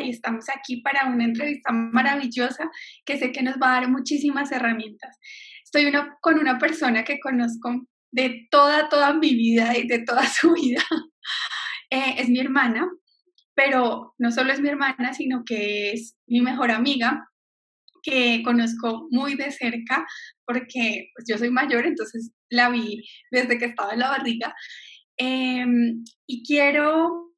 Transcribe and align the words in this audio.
Y 0.00 0.10
estamos 0.10 0.46
aquí 0.48 0.80
para 0.80 1.06
una 1.06 1.24
entrevista 1.24 1.72
maravillosa 1.72 2.70
que 3.04 3.18
sé 3.18 3.32
que 3.32 3.42
nos 3.42 3.56
va 3.56 3.70
a 3.76 3.80
dar 3.80 3.90
muchísimas 3.90 4.50
herramientas. 4.52 5.18
Estoy 5.62 5.92
con 6.20 6.38
una 6.38 6.58
persona 6.58 7.04
que 7.04 7.20
conozco 7.20 7.86
de 8.10 8.46
toda, 8.50 8.88
toda 8.88 9.12
mi 9.12 9.34
vida 9.34 9.76
y 9.76 9.86
de 9.86 10.00
toda 10.00 10.26
su 10.26 10.52
vida. 10.52 10.82
Eh, 11.90 12.16
es 12.18 12.28
mi 12.28 12.40
hermana, 12.40 12.88
pero 13.54 14.14
no 14.18 14.32
solo 14.32 14.52
es 14.52 14.60
mi 14.60 14.68
hermana, 14.68 15.14
sino 15.14 15.44
que 15.44 15.92
es 15.92 16.16
mi 16.26 16.40
mejor 16.40 16.72
amiga 16.72 17.28
que 18.02 18.42
conozco 18.42 19.06
muy 19.10 19.34
de 19.34 19.52
cerca 19.52 20.04
porque 20.44 21.10
pues, 21.14 21.26
yo 21.28 21.38
soy 21.38 21.50
mayor, 21.50 21.86
entonces 21.86 22.32
la 22.50 22.68
vi 22.70 23.04
desde 23.30 23.58
que 23.58 23.66
estaba 23.66 23.92
en 23.92 24.00
la 24.00 24.08
barriga. 24.08 24.54
Em, 25.16 26.04
y 26.26 26.42
quiero, 26.44 27.33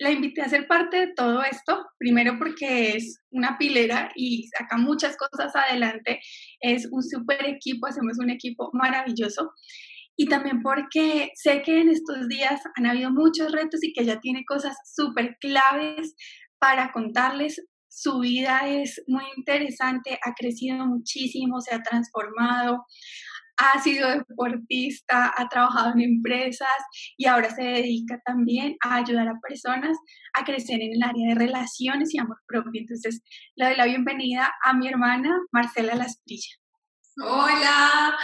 la 0.00 0.10
invité 0.10 0.40
a 0.40 0.48
ser 0.48 0.66
parte 0.66 0.96
de 0.96 1.12
todo 1.14 1.42
esto, 1.42 1.86
primero 1.98 2.38
porque 2.38 2.96
es 2.96 3.20
una 3.30 3.58
pilera 3.58 4.10
y 4.16 4.48
saca 4.48 4.78
muchas 4.78 5.16
cosas 5.16 5.54
adelante, 5.54 6.20
es 6.60 6.88
un 6.90 7.02
súper 7.02 7.46
equipo, 7.46 7.86
hacemos 7.86 8.18
un 8.18 8.30
equipo 8.30 8.70
maravilloso. 8.72 9.52
Y 10.16 10.26
también 10.26 10.62
porque 10.62 11.30
sé 11.34 11.62
que 11.62 11.80
en 11.80 11.90
estos 11.90 12.28
días 12.28 12.60
han 12.76 12.86
habido 12.86 13.10
muchos 13.10 13.52
retos 13.52 13.82
y 13.82 13.92
que 13.92 14.02
ella 14.02 14.20
tiene 14.20 14.44
cosas 14.46 14.76
súper 14.94 15.36
claves 15.38 16.14
para 16.58 16.92
contarles 16.92 17.62
su 17.90 18.20
vida 18.20 18.68
es 18.68 19.02
muy 19.08 19.24
interesante, 19.36 20.18
ha 20.24 20.32
crecido 20.34 20.86
muchísimo, 20.86 21.60
se 21.60 21.74
ha 21.74 21.82
transformado, 21.82 22.86
ha 23.60 23.82
sido 23.82 24.08
deportista, 24.08 25.34
ha 25.36 25.48
trabajado 25.48 25.92
en 25.92 26.00
empresas 26.00 26.68
y 27.16 27.26
ahora 27.26 27.54
se 27.54 27.62
dedica 27.62 28.18
también 28.24 28.76
a 28.82 28.96
ayudar 28.96 29.28
a 29.28 29.38
personas 29.46 29.96
a 30.34 30.44
crecer 30.44 30.80
en 30.80 30.92
el 30.94 31.02
área 31.02 31.28
de 31.28 31.34
relaciones 31.34 32.14
y 32.14 32.18
amor 32.18 32.38
propio. 32.46 32.80
Entonces, 32.80 33.20
le 33.56 33.66
doy 33.66 33.76
la 33.76 33.84
bienvenida 33.84 34.52
a 34.64 34.72
mi 34.72 34.88
hermana 34.88 35.38
Marcela 35.52 35.94
Lasprilla. 35.94 36.56
Hola, 37.22 38.16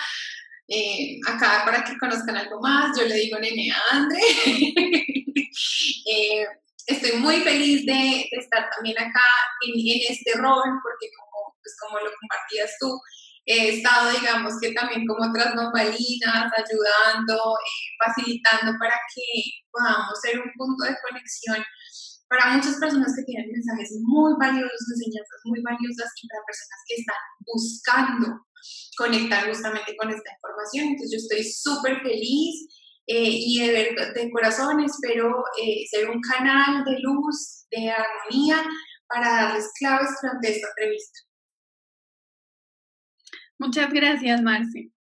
eh, 0.69 1.19
acá 1.27 1.63
para 1.67 1.85
que 1.85 1.99
conozcan 1.99 2.37
algo 2.37 2.61
más, 2.61 2.99
yo 2.99 3.07
le 3.07 3.15
digo 3.15 3.39
Nene 3.39 3.71
Andre. 3.93 4.21
eh, 6.07 6.47
estoy 6.87 7.19
muy 7.19 7.37
feliz 7.41 7.85
de, 7.85 8.27
estar 8.31 8.71
también 8.75 8.99
acá 8.99 9.25
en, 9.67 9.75
este 10.09 10.33
rol, 10.39 10.81
porque 10.83 11.11
como, 11.19 11.57
pues 11.63 11.77
como 11.81 11.99
lo 11.99 12.11
compartías 12.21 12.77
tú, 12.81 12.99
he 13.47 13.79
estado, 13.79 14.11
digamos 14.11 14.55
que 14.61 14.73
también 14.73 15.07
como 15.07 15.31
otras 15.31 15.55
bambalinas, 15.55 16.51
ayudando, 16.53 17.55
eh, 17.55 18.05
facilitando 18.05 18.77
para 18.79 18.99
que 19.15 19.25
podamos 19.71 20.19
ser 20.21 20.41
un 20.41 20.51
punto 20.57 20.85
de 20.85 20.97
conexión 21.09 21.65
para 22.29 22.57
muchas 22.57 22.77
personas 22.77 23.15
que 23.17 23.23
tienen 23.23 23.51
mensajes 23.53 23.99
muy 24.03 24.35
valiosos, 24.39 24.91
enseñanzas 24.91 25.41
muy 25.45 25.63
valiosas 25.63 26.11
y 26.21 26.29
para 26.29 26.43
personas 26.43 26.81
que 26.87 26.95
están 26.97 27.23
buscando 27.47 28.27
conectar 28.99 29.47
justamente 29.47 29.97
con 29.97 30.11
esta 30.11 30.33
información. 30.35 30.87
Entonces 30.91 31.11
yo 31.13 31.19
estoy 31.23 31.45
súper 31.45 32.03
feliz 32.03 32.67
eh, 33.07 33.31
y 33.31 33.59
de, 33.61 33.95
de, 34.15 34.31
corazón 34.33 34.81
espero 34.81 35.45
eh, 35.63 35.87
ser 35.89 36.11
un 36.11 36.21
canal 36.21 36.85
de 36.85 36.99
luz, 36.99 37.67
de 37.71 37.91
armonía, 37.91 38.67
para 39.09 39.31
darles 39.31 39.71
claves 39.79 40.11
durante 40.21 40.51
esta 40.51 40.67
entrevista. 40.67 41.21
Muchas 43.59 43.93
gracias, 43.93 44.43
Marci. 44.43 44.93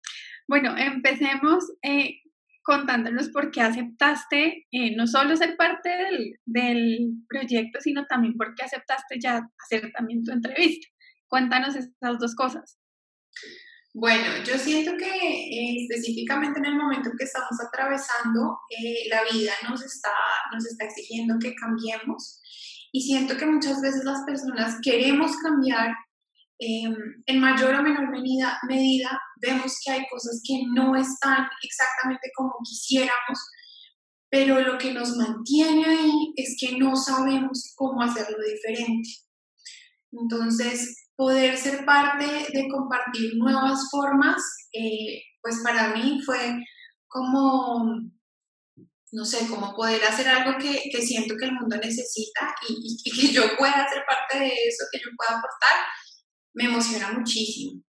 Bueno, 0.46 0.76
empecemos 0.76 1.64
eh, 1.82 2.20
contándonos 2.62 3.28
por 3.30 3.50
qué 3.50 3.60
aceptaste 3.62 4.66
no 4.96 5.06
solo 5.06 5.36
ser 5.36 5.56
parte 5.56 5.88
del, 5.88 6.38
del, 6.44 7.12
proyecto, 7.28 7.80
sino 7.80 8.06
también 8.06 8.34
por 8.36 8.54
qué 8.54 8.64
aceptaste 8.64 9.18
ya 9.20 9.48
hacer 9.64 9.90
también 9.92 10.22
tu 10.22 10.32
entrevista. 10.32 10.86
Cuéntanos 11.28 11.74
estas 11.76 12.18
dos 12.18 12.34
cosas. 12.34 12.78
Bueno, 13.96 14.24
yo 14.44 14.58
siento 14.58 14.96
que 14.96 15.06
eh, 15.06 15.76
específicamente 15.82 16.58
en 16.58 16.66
el 16.66 16.74
momento 16.74 17.10
que 17.16 17.24
estamos 17.24 17.52
atravesando, 17.64 18.58
eh, 18.68 19.08
la 19.08 19.22
vida 19.32 19.52
nos 19.68 19.84
está, 19.84 20.10
nos 20.52 20.66
está 20.66 20.86
exigiendo 20.86 21.38
que 21.38 21.54
cambiemos 21.54 22.40
y 22.90 23.02
siento 23.02 23.36
que 23.36 23.46
muchas 23.46 23.80
veces 23.80 24.04
las 24.04 24.24
personas 24.24 24.80
queremos 24.82 25.36
cambiar 25.36 25.94
em, 26.58 26.94
en 27.26 27.40
mayor 27.40 27.74
o 27.74 27.82
menor 27.82 28.10
medida, 28.10 28.58
medida, 28.68 29.18
vemos 29.40 29.76
que 29.84 29.92
hay 29.92 30.06
cosas 30.10 30.40
que 30.46 30.62
no 30.74 30.94
están 30.96 31.46
exactamente 31.62 32.30
como 32.36 32.52
quisiéramos, 32.64 33.38
pero 34.30 34.60
lo 34.60 34.78
que 34.78 34.92
nos 34.92 35.16
mantiene 35.16 35.84
ahí 35.84 36.32
es 36.36 36.56
que 36.58 36.76
no 36.76 36.96
sabemos 36.96 37.72
cómo 37.76 38.02
hacerlo 38.02 38.38
diferente. 38.44 39.08
Entonces, 40.10 41.08
poder 41.16 41.56
ser 41.56 41.84
parte 41.84 42.24
de 42.24 42.68
compartir 42.68 43.36
nuevas 43.36 43.88
formas, 43.90 44.42
eh, 44.72 45.22
pues 45.40 45.60
para 45.62 45.94
mí 45.94 46.20
fue 46.24 46.56
como, 47.06 47.84
no 49.12 49.24
sé, 49.24 49.46
como 49.46 49.74
poder 49.74 50.02
hacer 50.04 50.28
algo 50.28 50.58
que, 50.58 50.80
siento 51.00 51.34
que 51.38 51.46
el 51.46 51.52
mundo 51.52 51.76
necesita 51.76 52.54
y, 52.68 53.12
que 53.12 53.32
yo 53.32 53.42
pueda 53.56 53.88
ser 53.88 54.02
parte 54.04 54.38
de 54.38 54.48
eso, 54.48 54.84
que 54.90 54.98
yo 54.98 55.10
pueda 55.16 55.38
aportar, 55.38 55.86
me 56.54 56.64
emociona 56.64 57.12
muchísimo. 57.12 57.82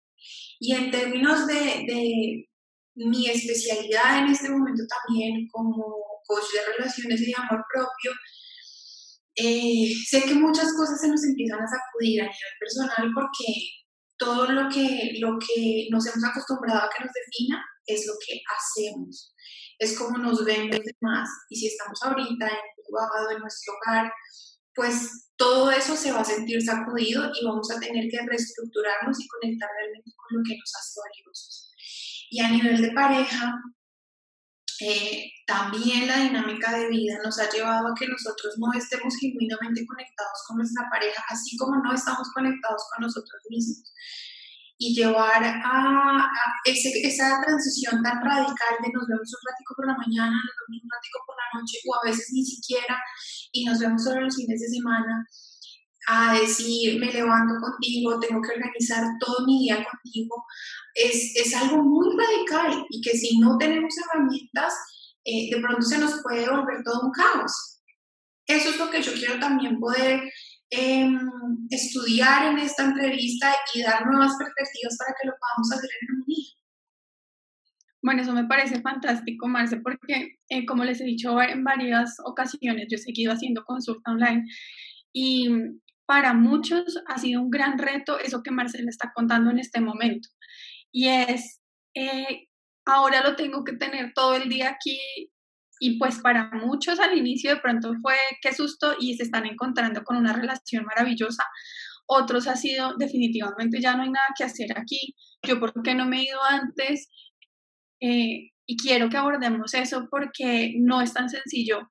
Y 0.60 0.74
en 0.74 0.92
términos 0.92 1.48
de, 1.48 1.54
de 1.54 2.50
mi 2.96 3.28
especialidad 3.30 4.20
en 4.20 4.32
este 4.32 4.50
momento 4.50 4.84
también 4.88 5.48
como 5.52 5.84
coach 6.26 6.46
de 6.54 6.74
relaciones 6.74 7.22
y 7.22 7.26
de 7.26 7.36
amor 7.38 7.64
propio, 7.74 8.12
eh, 9.36 9.94
sé 10.08 10.24
que 10.24 10.34
muchas 10.34 10.74
cosas 10.74 11.00
se 11.00 11.10
nos 11.10 11.24
empiezan 11.24 11.60
a 11.60 11.68
sacudir 11.68 12.22
a 12.22 12.26
nivel 12.26 12.54
personal 12.60 13.12
porque 13.14 13.46
todo 14.18 14.48
lo 14.48 14.70
que, 14.70 15.12
lo 15.20 15.38
que 15.38 15.88
nos 15.92 16.08
hemos 16.08 16.24
acostumbrado 16.24 16.80
a 16.80 16.90
que 16.90 17.04
nos 17.04 17.14
defina 17.14 17.62
es 17.86 18.08
lo 18.08 18.14
que 18.26 18.40
hacemos, 18.48 19.36
es 19.78 19.98
como 19.98 20.18
nos 20.18 20.46
ven 20.46 20.70
los 20.70 20.80
demás 20.80 21.30
y 21.50 21.58
si 21.58 21.68
estamos 21.68 22.02
ahorita 22.02 22.48
en 22.48 22.84
privado, 22.86 23.32
en 23.32 23.40
nuestro 23.40 23.74
hogar, 23.74 24.12
pues 24.76 25.32
todo 25.38 25.72
eso 25.72 25.96
se 25.96 26.12
va 26.12 26.22
a 26.22 26.26
sentir 26.26 26.62
sacudido 26.62 27.32
y 27.34 27.46
vamos 27.46 27.70
a 27.72 27.80
tener 27.80 28.06
que 28.10 28.26
reestructurarnos 28.26 29.20
y 29.20 29.28
conectar 29.28 29.70
realmente 29.80 30.12
con 30.16 30.38
lo 30.38 30.44
que 30.44 30.58
nos 30.58 30.72
hace 30.76 31.00
valiosos. 31.00 31.74
Y 32.30 32.40
a 32.42 32.50
nivel 32.50 32.82
de 32.82 32.92
pareja, 32.92 33.54
eh, 34.82 35.32
también 35.48 36.08
la 36.08 36.18
dinámica 36.18 36.78
de 36.78 36.90
vida 36.90 37.18
nos 37.24 37.40
ha 37.40 37.50
llevado 37.50 37.88
a 37.88 37.96
que 37.98 38.08
nosotros 38.08 38.56
no 38.58 38.78
estemos 38.78 39.16
genuinamente 39.18 39.86
conectados 39.86 40.44
con 40.48 40.58
nuestra 40.58 40.90
pareja, 40.90 41.24
así 41.30 41.56
como 41.58 41.82
no 41.82 41.94
estamos 41.94 42.30
conectados 42.34 42.84
con 42.94 43.04
nosotros 43.04 43.42
mismos. 43.50 43.94
Y 44.78 44.94
llevar 44.94 45.42
a, 45.42 46.30
esa 46.66 47.42
transición 47.42 48.04
tan 48.04 48.22
radical 48.22 48.76
de 48.84 48.92
nos 48.92 49.08
vemos 49.08 49.32
un 49.32 49.44
ratico 49.50 49.74
por 49.76 49.88
la 49.88 49.96
mañana, 49.96 50.36
nos 50.36 50.56
vemos 50.68 50.84
un 50.84 50.90
ratico 50.92 51.20
por 51.26 51.36
la 51.36 51.60
noche, 51.60 51.78
o 51.88 51.96
a 51.96 52.10
veces 52.10 52.30
ni 52.34 52.44
siquiera, 52.44 53.00
y 53.52 53.64
nos 53.64 53.80
vemos 53.80 54.04
solo 54.04 54.22
los 54.22 54.36
fines 54.36 54.60
de 54.60 54.68
semana, 54.68 55.26
a 56.08 56.38
decir, 56.40 57.00
me 57.00 57.12
levanto 57.12 57.56
contigo, 57.60 58.20
tengo 58.20 58.42
que 58.42 58.54
organizar 58.54 59.04
todo 59.20 59.46
mi 59.46 59.64
día 59.64 59.78
contigo, 59.78 60.44
es, 60.94 61.36
es 61.36 61.56
algo 61.56 61.84
muy 61.84 62.08
radical 62.16 62.86
y 62.90 63.02
que 63.02 63.18
si 63.18 63.40
no 63.40 63.58
tenemos 63.58 63.94
herramientas, 63.98 64.74
eh, 65.24 65.50
de 65.56 65.62
pronto 65.62 65.82
se 65.82 65.98
nos 65.98 66.22
puede 66.22 66.48
volver 66.50 66.84
todo 66.84 67.02
un 67.02 67.12
caos. 67.12 67.82
Eso 68.46 68.70
es 68.70 68.78
lo 68.78 68.92
que 68.92 69.02
yo 69.02 69.12
quiero 69.14 69.40
también 69.40 69.80
poder 69.80 70.22
em, 70.76 71.20
estudiar 71.70 72.52
en 72.52 72.60
esta 72.60 72.84
entrevista 72.86 73.54
y 73.74 73.82
dar 73.82 74.06
nuevas 74.06 74.36
perspectivas 74.38 74.98
para 74.98 75.16
que 75.20 75.28
lo 75.28 75.34
podamos 75.40 75.72
hacer 75.72 75.90
en 76.02 76.08
armonía. 76.10 76.46
Bueno, 78.02 78.22
eso 78.22 78.34
me 78.34 78.46
parece 78.46 78.82
fantástico, 78.82 79.48
Marce, 79.48 79.78
porque 79.78 80.38
eh, 80.50 80.66
como 80.66 80.84
les 80.84 81.02
he 81.02 81.06
dicho 81.06 81.42
en 81.42 81.64
varias 81.64 82.18
ocasiones, 82.24 82.86
yo 82.90 82.98
he 82.98 83.00
seguido 83.00 83.34
haciendo 83.34 83.64
consulta 83.66 84.12
online 84.12 84.46
y 85.12 85.50
para 86.06 86.34
muchos 86.34 87.02
ha 87.08 87.18
sido 87.18 87.42
un 87.42 87.50
gran 87.50 87.78
reto 87.80 88.20
eso 88.20 88.44
que 88.44 88.52
Marcela 88.52 88.90
está 88.90 89.12
contando 89.14 89.50
en 89.50 89.60
este 89.60 89.82
momento. 89.82 90.30
Y 90.92 91.08
es, 91.08 91.62
eh, 91.96 92.48
ahora 92.86 93.24
lo 93.24 93.36
tengo 93.36 93.64
que 93.64 93.74
tener 93.74 94.14
todo 94.14 94.36
el 94.36 94.50
día 94.50 94.70
aquí. 94.70 95.00
Y 95.80 95.98
pues 96.00 96.20
para 96.20 96.50
muchos 96.52 97.00
al 97.00 97.18
inicio 97.18 97.52
de 97.52 97.62
pronto 97.62 97.94
fue 98.02 98.16
qué 98.42 98.54
susto 98.54 98.96
y 99.00 99.16
se 99.16 99.24
están 99.24 99.46
encontrando 99.46 100.04
con 100.04 100.18
una 100.18 100.34
relación 100.34 100.86
maravillosa. 100.86 101.44
Otros 102.08 102.48
ha 102.48 102.56
sido 102.56 102.96
definitivamente 102.98 103.82
ya 103.82 103.96
no 103.96 104.04
hay 104.04 104.10
nada 104.10 104.28
que 104.38 104.44
hacer 104.44 104.78
aquí. 104.78 105.16
Yo 105.44 105.60
por 105.60 105.74
qué 105.84 105.96
no 105.96 106.06
me 106.06 106.20
he 106.20 106.24
ido 106.26 106.40
antes. 106.44 107.10
Eh, 108.00 108.52
y 108.68 108.78
quiero 108.78 109.10
que 109.10 109.18
abordemos 109.18 109.74
eso 109.74 110.08
porque 110.10 110.74
no 110.80 111.02
es 111.02 111.14
tan 111.14 111.30
sencillo 111.30 111.90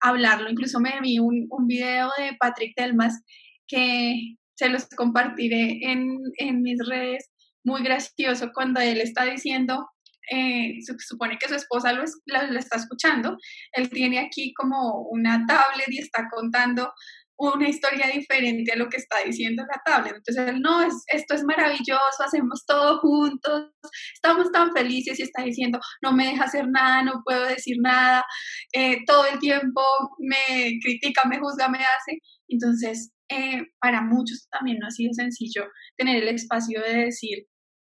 hablarlo. 0.00 0.50
Incluso 0.50 0.80
me 0.80 1.00
vi 1.00 1.18
un, 1.18 1.46
un 1.50 1.66
video 1.66 2.10
de 2.18 2.36
Patrick 2.38 2.74
Delmas 2.76 3.22
que 3.66 4.36
se 4.54 4.68
los 4.68 4.86
compartiré 4.88 5.78
en, 5.82 6.18
en 6.38 6.62
mis 6.62 6.78
redes, 6.86 7.30
muy 7.64 7.82
gracioso 7.82 8.50
cuando 8.54 8.80
él 8.80 9.00
está 9.00 9.24
diciendo, 9.24 9.88
eh, 10.30 10.74
supone 10.98 11.38
que 11.38 11.48
su 11.48 11.54
esposa 11.54 11.92
lo, 11.92 12.02
lo, 12.26 12.58
está 12.58 12.76
escuchando, 12.76 13.36
él 13.72 13.90
tiene 13.90 14.18
aquí 14.18 14.52
como 14.54 15.02
una 15.10 15.44
tablet 15.46 15.88
y 15.88 15.98
está 15.98 16.28
contando 16.30 16.92
una 17.38 17.68
historia 17.68 18.06
diferente 18.08 18.72
a 18.72 18.76
lo 18.76 18.88
que 18.88 18.96
está 18.96 19.18
diciendo 19.24 19.62
la 19.68 19.80
tablet. 19.84 20.16
Entonces 20.16 20.48
él, 20.48 20.60
no, 20.60 20.82
es, 20.82 20.94
esto 21.12 21.34
es 21.34 21.44
maravilloso, 21.44 22.24
hacemos 22.24 22.64
todo 22.66 22.98
juntos, 23.00 23.70
estamos 24.14 24.50
tan 24.52 24.72
felices 24.72 25.18
y 25.18 25.22
está 25.22 25.42
diciendo, 25.42 25.78
no 26.02 26.12
me 26.12 26.28
deja 26.28 26.44
hacer 26.44 26.66
nada, 26.68 27.02
no 27.02 27.22
puedo 27.24 27.44
decir 27.46 27.76
nada, 27.80 28.24
eh, 28.72 29.04
todo 29.06 29.26
el 29.26 29.38
tiempo 29.38 29.82
me 30.18 30.78
critica, 30.82 31.28
me 31.28 31.38
juzga, 31.38 31.68
me 31.68 31.78
hace. 31.78 32.18
Entonces, 32.48 33.12
eh, 33.28 33.66
para 33.80 34.00
muchos 34.02 34.48
también 34.50 34.78
no 34.78 34.86
ha 34.86 34.90
sido 34.90 35.12
sencillo 35.12 35.66
tener 35.96 36.22
el 36.22 36.28
espacio 36.28 36.80
de 36.80 37.06
decir, 37.06 37.46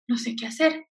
no 0.07 0.17
sé 0.17 0.35
qué 0.35 0.47
hacer. 0.47 0.85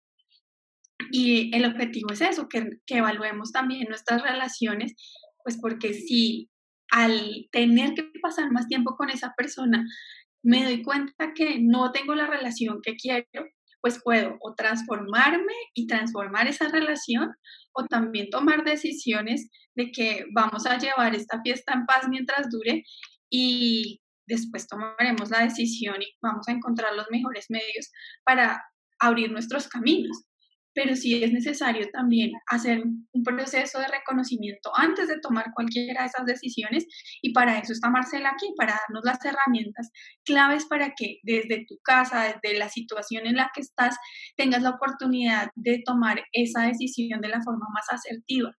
Y 1.11 1.55
el 1.55 1.65
objetivo 1.65 2.11
es 2.11 2.21
eso, 2.21 2.47
que, 2.47 2.69
evaluemos 2.87 3.51
también 3.51 3.87
nuestras 3.87 4.21
relaciones, 4.21 4.93
pues 5.43 5.57
porque 5.59 5.93
si 5.93 6.49
al 6.91 7.47
tener 7.51 7.93
que 7.93 8.03
pasar 8.21 8.51
más 8.51 8.67
tiempo 8.67 8.95
con 8.95 9.09
esa 9.09 9.33
persona, 9.35 9.85
me 10.43 10.63
doy 10.63 10.83
cuenta 10.83 11.33
que 11.33 11.59
no 11.61 11.91
tengo 11.91 12.15
la 12.15 12.27
relación 12.27 12.79
que 12.83 12.95
quiero, 12.95 13.47
pues 13.81 13.99
puedo 14.03 14.37
o 14.41 14.53
transformarme 14.55 15.53
y 15.73 15.87
transformar 15.87 16.47
esa 16.47 16.67
relación 16.67 17.31
o 17.73 17.85
también 17.85 18.29
tomar 18.29 18.63
decisiones 18.63 19.49
de 19.75 19.91
que 19.91 20.25
vamos 20.35 20.65
a 20.65 20.77
llevar 20.77 21.15
esta 21.15 21.41
fiesta 21.41 21.73
en 21.73 21.85
paz 21.85 22.07
mientras 22.07 22.49
dure 22.49 22.83
y 23.29 24.01
después 24.27 24.67
tomaremos 24.67 25.31
la 25.31 25.43
decisión 25.43 26.01
y 26.01 26.13
vamos 26.21 26.47
a 26.47 26.51
encontrar 26.51 26.95
los 26.95 27.07
mejores 27.09 27.47
medios 27.49 27.91
para 28.23 28.63
abrir 28.99 29.31
nuestros 29.31 29.67
caminos 29.67 30.25
pero 30.73 30.95
sí 30.95 31.23
es 31.23 31.31
necesario 31.31 31.89
también 31.91 32.31
hacer 32.47 32.81
un 32.83 33.23
proceso 33.23 33.79
de 33.79 33.87
reconocimiento 33.87 34.71
antes 34.75 35.07
de 35.07 35.19
tomar 35.19 35.51
cualquiera 35.53 36.01
de 36.01 36.07
esas 36.07 36.25
decisiones 36.25 36.85
y 37.21 37.33
para 37.33 37.59
eso 37.59 37.73
está 37.73 37.89
Marcela 37.89 38.31
aquí, 38.31 38.47
para 38.57 38.73
darnos 38.73 39.03
las 39.03 39.23
herramientas 39.25 39.91
claves 40.23 40.65
para 40.65 40.93
que 40.95 41.17
desde 41.23 41.65
tu 41.67 41.77
casa, 41.83 42.39
desde 42.41 42.57
la 42.57 42.69
situación 42.69 43.27
en 43.27 43.35
la 43.35 43.51
que 43.53 43.61
estás, 43.61 43.97
tengas 44.37 44.61
la 44.61 44.71
oportunidad 44.71 45.49
de 45.55 45.81
tomar 45.85 46.23
esa 46.31 46.67
decisión 46.67 47.21
de 47.21 47.29
la 47.29 47.41
forma 47.41 47.65
más 47.73 47.85
asertiva, 47.91 48.51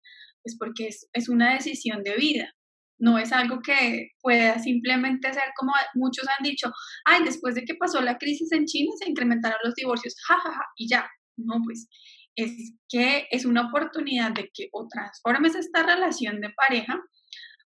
pues 0.44 0.57
porque 0.60 0.88
es, 0.88 1.07
es 1.14 1.30
una 1.30 1.54
decisión 1.54 2.04
de 2.04 2.16
vida. 2.16 2.52
No 3.00 3.18
es 3.18 3.31
algo 3.31 3.62
que 3.62 4.10
pueda 4.22 4.60
simplemente 4.60 5.34
ser 5.34 5.46
como 5.57 5.74
muchos 5.96 6.28
han 6.28 6.44
dicho, 6.44 6.72
ay, 7.06 7.24
después 7.24 7.56
de 7.56 7.64
que 7.64 7.74
pasó 7.74 8.00
la 8.00 8.18
crisis 8.19 8.52
en 8.52 8.66
China 8.66 8.92
se 9.00 9.10
incrementaron 9.10 9.57
los 9.64 9.74
divorcios, 9.74 10.16
jajaja, 10.28 10.62
y 10.78 10.88
ya, 10.88 11.10
no, 11.46 11.62
pues 11.64 11.88
es 12.36 12.74
que 12.90 13.28
es 13.32 13.46
una 13.46 13.68
oportunidad 13.68 14.32
de 14.32 14.50
que 14.54 14.70
o 14.72 14.88
transformes 14.88 15.56
esta 15.56 15.84
relación 15.84 16.42
de 16.42 16.50
pareja 16.50 17.02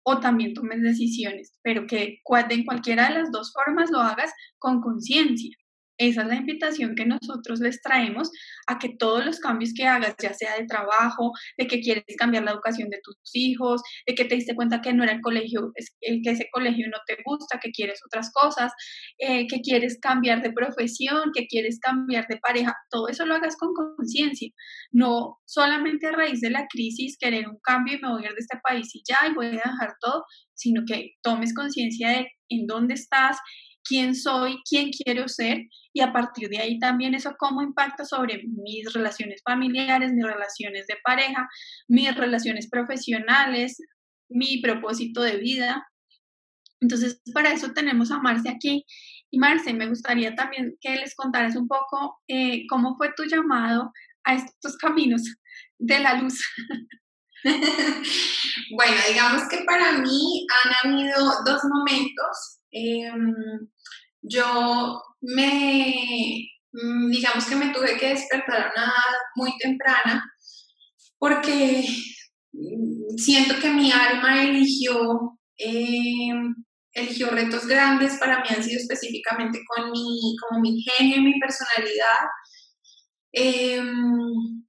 o 0.03 0.19
también 0.19 0.53
tomes 0.53 0.81
decisiones, 0.81 1.57
pero 1.61 1.85
que 1.87 2.19
en 2.49 2.65
cualquiera 2.65 3.09
de 3.09 3.15
las 3.15 3.31
dos 3.31 3.51
formas 3.53 3.91
lo 3.91 3.99
hagas 3.99 4.31
con 4.57 4.81
conciencia. 4.81 5.55
Esa 6.01 6.23
es 6.23 6.27
la 6.29 6.35
invitación 6.35 6.95
que 6.95 7.05
nosotros 7.05 7.59
les 7.59 7.79
traemos 7.79 8.31
a 8.65 8.79
que 8.79 8.89
todos 8.97 9.23
los 9.23 9.39
cambios 9.39 9.71
que 9.71 9.85
hagas, 9.85 10.15
ya 10.19 10.33
sea 10.33 10.57
de 10.57 10.65
trabajo, 10.65 11.31
de 11.59 11.67
que 11.67 11.79
quieres 11.79 12.03
cambiar 12.17 12.43
la 12.43 12.53
educación 12.53 12.89
de 12.89 12.99
tus 13.03 13.17
hijos, 13.33 13.83
de 14.07 14.15
que 14.15 14.25
te 14.25 14.33
diste 14.33 14.55
cuenta 14.55 14.81
que 14.81 14.93
no 14.93 15.03
era 15.03 15.13
el 15.13 15.21
colegio, 15.21 15.71
que 16.01 16.21
ese 16.25 16.47
colegio 16.51 16.87
no 16.89 16.97
te 17.05 17.17
gusta, 17.23 17.59
que 17.59 17.69
quieres 17.69 17.99
otras 18.03 18.31
cosas, 18.33 18.71
eh, 19.19 19.45
que 19.45 19.61
quieres 19.61 19.99
cambiar 20.01 20.41
de 20.41 20.51
profesión, 20.51 21.29
que 21.35 21.45
quieres 21.45 21.77
cambiar 21.79 22.25
de 22.27 22.37
pareja, 22.37 22.75
todo 22.89 23.07
eso 23.07 23.27
lo 23.27 23.35
hagas 23.35 23.55
con 23.55 23.71
conciencia, 23.75 24.49
no 24.91 25.37
solamente 25.45 26.07
a 26.07 26.13
raíz 26.13 26.41
de 26.41 26.49
la 26.49 26.65
crisis 26.67 27.15
querer 27.19 27.47
un 27.47 27.59
cambio 27.61 27.97
y 27.97 28.01
me 28.01 28.09
voy 28.09 28.23
a 28.23 28.29
ir 28.29 28.33
de 28.33 28.39
este 28.39 28.57
país 28.63 28.89
y 28.95 29.03
ya 29.07 29.27
y 29.29 29.35
voy 29.35 29.45
a 29.45 29.51
dejar 29.51 29.93
todo, 29.99 30.23
sino 30.55 30.81
que 30.87 31.11
tomes 31.21 31.53
conciencia 31.53 32.09
de 32.09 32.27
en 32.49 32.67
dónde 32.67 32.95
estás, 32.95 33.37
quién 33.83 34.15
soy, 34.15 34.57
quién 34.69 34.91
quiero 34.91 35.27
ser 35.27 35.65
y 35.93 36.01
a 36.01 36.13
partir 36.13 36.49
de 36.49 36.59
ahí 36.59 36.79
también 36.79 37.13
eso 37.13 37.35
cómo 37.37 37.61
impacta 37.61 38.05
sobre 38.05 38.43
mis 38.45 38.91
relaciones 38.93 39.41
familiares, 39.43 40.13
mis 40.13 40.25
relaciones 40.25 40.87
de 40.87 40.97
pareja, 41.03 41.47
mis 41.87 42.15
relaciones 42.15 42.69
profesionales, 42.69 43.77
mi 44.29 44.61
propósito 44.61 45.21
de 45.21 45.37
vida. 45.37 45.85
Entonces, 46.79 47.21
para 47.33 47.51
eso 47.51 47.73
tenemos 47.73 48.11
a 48.11 48.19
Marce 48.19 48.49
aquí. 48.49 48.85
Y 49.29 49.37
Marce, 49.37 49.73
me 49.73 49.87
gustaría 49.87 50.35
también 50.35 50.75
que 50.81 50.95
les 50.95 51.15
contaras 51.15 51.55
un 51.55 51.67
poco 51.67 52.19
eh, 52.27 52.65
cómo 52.69 52.95
fue 52.97 53.13
tu 53.15 53.23
llamado 53.25 53.91
a 54.23 54.35
estos 54.35 54.77
caminos 54.77 55.23
de 55.77 55.99
la 55.99 56.15
luz. 56.15 56.41
bueno, 57.43 58.97
digamos 59.07 59.43
que 59.49 59.63
para 59.65 59.97
mí 59.99 60.47
han 60.63 60.93
habido 60.93 61.17
dos 61.45 61.61
momentos. 61.65 62.60
Em, 62.71 63.33
yo 64.21 65.01
me, 65.21 66.47
mm, 66.71 67.09
digamos 67.11 67.45
que 67.45 67.55
me 67.55 67.73
tuve 67.73 67.97
que 67.97 68.09
despertar 68.09 68.71
una 68.75 68.83
edad 68.85 69.17
muy 69.35 69.51
temprana 69.57 70.23
porque 71.19 71.85
mm, 72.53 73.17
siento 73.17 73.55
que 73.61 73.69
mi 73.69 73.91
alma 73.91 74.43
eligió, 74.43 75.37
em, 75.57 76.55
eligió 76.93 77.29
retos 77.29 77.67
grandes, 77.67 78.17
para 78.17 78.39
mí 78.41 78.47
han 78.49 78.63
sido 78.63 78.79
específicamente 78.79 79.59
con 79.67 79.91
mi, 79.91 80.35
como 80.41 80.61
mi 80.61 80.81
genio, 80.83 81.21
mi 81.21 81.39
personalidad. 81.39 82.19
Em, 83.33 84.65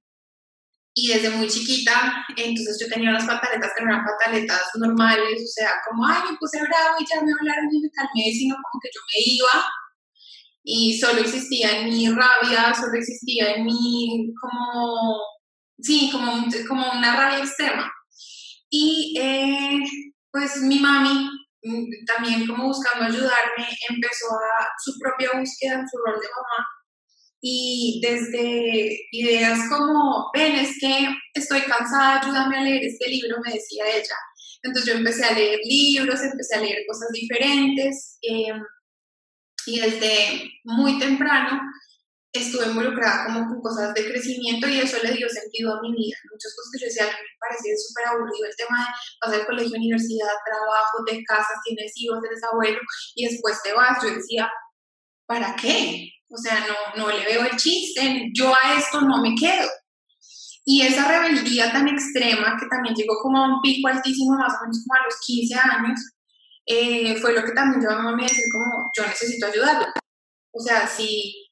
y 0.95 1.07
desde 1.07 1.29
muy 1.31 1.47
chiquita, 1.47 2.25
entonces 2.37 2.77
yo 2.79 2.87
tenía 2.87 3.09
unas 3.09 3.25
pataletas 3.25 3.71
que 3.75 3.83
no 3.83 3.91
eran 3.91 4.05
pataletas 4.05 4.61
normales, 4.75 5.41
o 5.41 5.47
sea, 5.47 5.71
como, 5.87 6.05
ay, 6.05 6.21
me 6.29 6.37
puse 6.37 6.59
bravo 6.61 6.97
y 6.99 7.05
ya 7.05 7.21
me 7.21 7.31
hablaron 7.31 7.69
y 7.71 7.79
me 7.79 7.89
calmé, 7.89 8.31
sino 8.31 8.55
como 8.55 8.79
que 8.81 8.89
yo 8.93 9.01
me 9.01 9.23
iba 9.25 9.65
y 10.63 10.97
solo 10.99 11.21
existía 11.21 11.79
en 11.79 11.89
mi 11.89 12.09
rabia, 12.09 12.73
solo 12.75 12.93
existía 12.93 13.55
en 13.55 13.65
mi, 13.65 14.33
como, 14.39 15.19
sí, 15.79 16.09
como, 16.11 16.45
como 16.67 16.91
una 16.91 17.15
rabia 17.15 17.39
extrema. 17.39 17.91
Y 18.69 19.15
eh, 19.19 19.79
pues 20.31 20.57
mi 20.61 20.79
mami, 20.79 21.29
mm, 21.63 22.05
también 22.05 22.47
como 22.47 22.67
buscando 22.67 23.05
ayudarme, 23.05 23.67
empezó 23.89 24.27
a 24.31 24.67
su 24.83 24.93
propia 24.99 25.31
búsqueda 25.39 25.73
en 25.79 25.89
su 25.89 25.97
rol 26.05 26.19
de 26.19 26.27
mamá 26.27 26.67
y 27.45 27.99
desde 28.01 29.05
ideas 29.11 29.67
como, 29.67 30.31
ven, 30.33 30.55
es 30.55 30.79
que 30.79 31.09
estoy 31.33 31.59
cansada, 31.63 32.21
ayúdame 32.21 32.57
a 32.57 32.61
leer 32.61 32.85
este 32.85 33.09
libro, 33.09 33.35
me 33.45 33.51
decía 33.51 33.83
ella. 33.85 34.15
Entonces 34.61 34.93
yo 34.93 34.97
empecé 34.97 35.25
a 35.25 35.33
leer 35.33 35.59
libros, 35.65 36.21
empecé 36.21 36.55
a 36.55 36.61
leer 36.61 36.85
cosas 36.87 37.09
diferentes 37.11 38.17
em, 38.21 38.63
y 39.65 39.77
desde 39.77 40.51
muy 40.63 40.97
temprano 40.97 41.59
estuve 42.31 42.67
involucrada 42.67 43.25
como 43.25 43.45
con 43.49 43.61
cosas 43.61 43.93
de 43.93 44.05
crecimiento 44.09 44.69
y 44.69 44.79
eso 44.79 44.95
le 45.03 45.11
dio 45.11 45.27
sentido 45.27 45.75
a 45.75 45.81
mi 45.81 45.91
vida. 45.91 46.15
Muchas 46.31 46.55
cosas 46.55 46.71
que 46.71 46.79
yo 46.79 46.87
decía, 46.87 47.03
a 47.03 47.07
mí 47.07 47.27
me 47.27 47.39
parecía 47.41 47.73
súper 47.75 48.05
aburrido 48.07 48.45
el 48.47 48.55
tema 48.55 48.79
de 48.79 48.93
pasar 49.19 49.39
el 49.41 49.45
colegio, 49.47 49.77
universidad, 49.77 50.31
trabajo, 50.45 51.03
de 51.11 51.21
casas, 51.25 51.59
tienes 51.65 51.91
hijos, 51.97 52.23
eres 52.23 52.41
abuelo 52.41 52.79
y 53.15 53.27
después 53.27 53.61
te 53.61 53.73
vas. 53.73 54.01
Yo 54.01 54.15
decía, 54.15 54.49
¿para 55.27 55.57
qué? 55.57 56.07
O 56.33 56.37
sea, 56.37 56.65
no, 56.67 57.03
no 57.03 57.11
le 57.11 57.25
veo 57.25 57.45
el 57.45 57.55
chiste, 57.57 58.29
yo 58.33 58.51
a 58.51 58.79
esto 58.79 59.01
no 59.01 59.21
me 59.21 59.35
quedo. 59.35 59.69
Y 60.65 60.81
esa 60.81 61.07
rebeldía 61.07 61.71
tan 61.71 61.87
extrema, 61.87 62.57
que 62.59 62.65
también 62.67 62.95
llegó 62.95 63.15
como 63.21 63.37
a 63.37 63.47
un 63.47 63.61
pico 63.61 63.87
altísimo, 63.87 64.35
más 64.37 64.53
o 64.53 64.61
menos 64.63 64.83
como 64.83 64.99
a 64.99 65.05
los 65.05 65.15
15 65.25 65.55
años, 65.55 65.99
eh, 66.65 67.15
fue 67.17 67.33
lo 67.33 67.43
que 67.43 67.51
también 67.51 67.81
llevó 67.81 67.93
a 67.93 68.15
mí 68.15 68.23
a 68.23 68.27
decir 68.27 68.45
como, 68.51 68.89
yo 68.97 69.05
necesito 69.05 69.45
ayudarla. 69.45 69.93
O 70.51 70.59
sea, 70.59 70.87
si, 70.87 71.49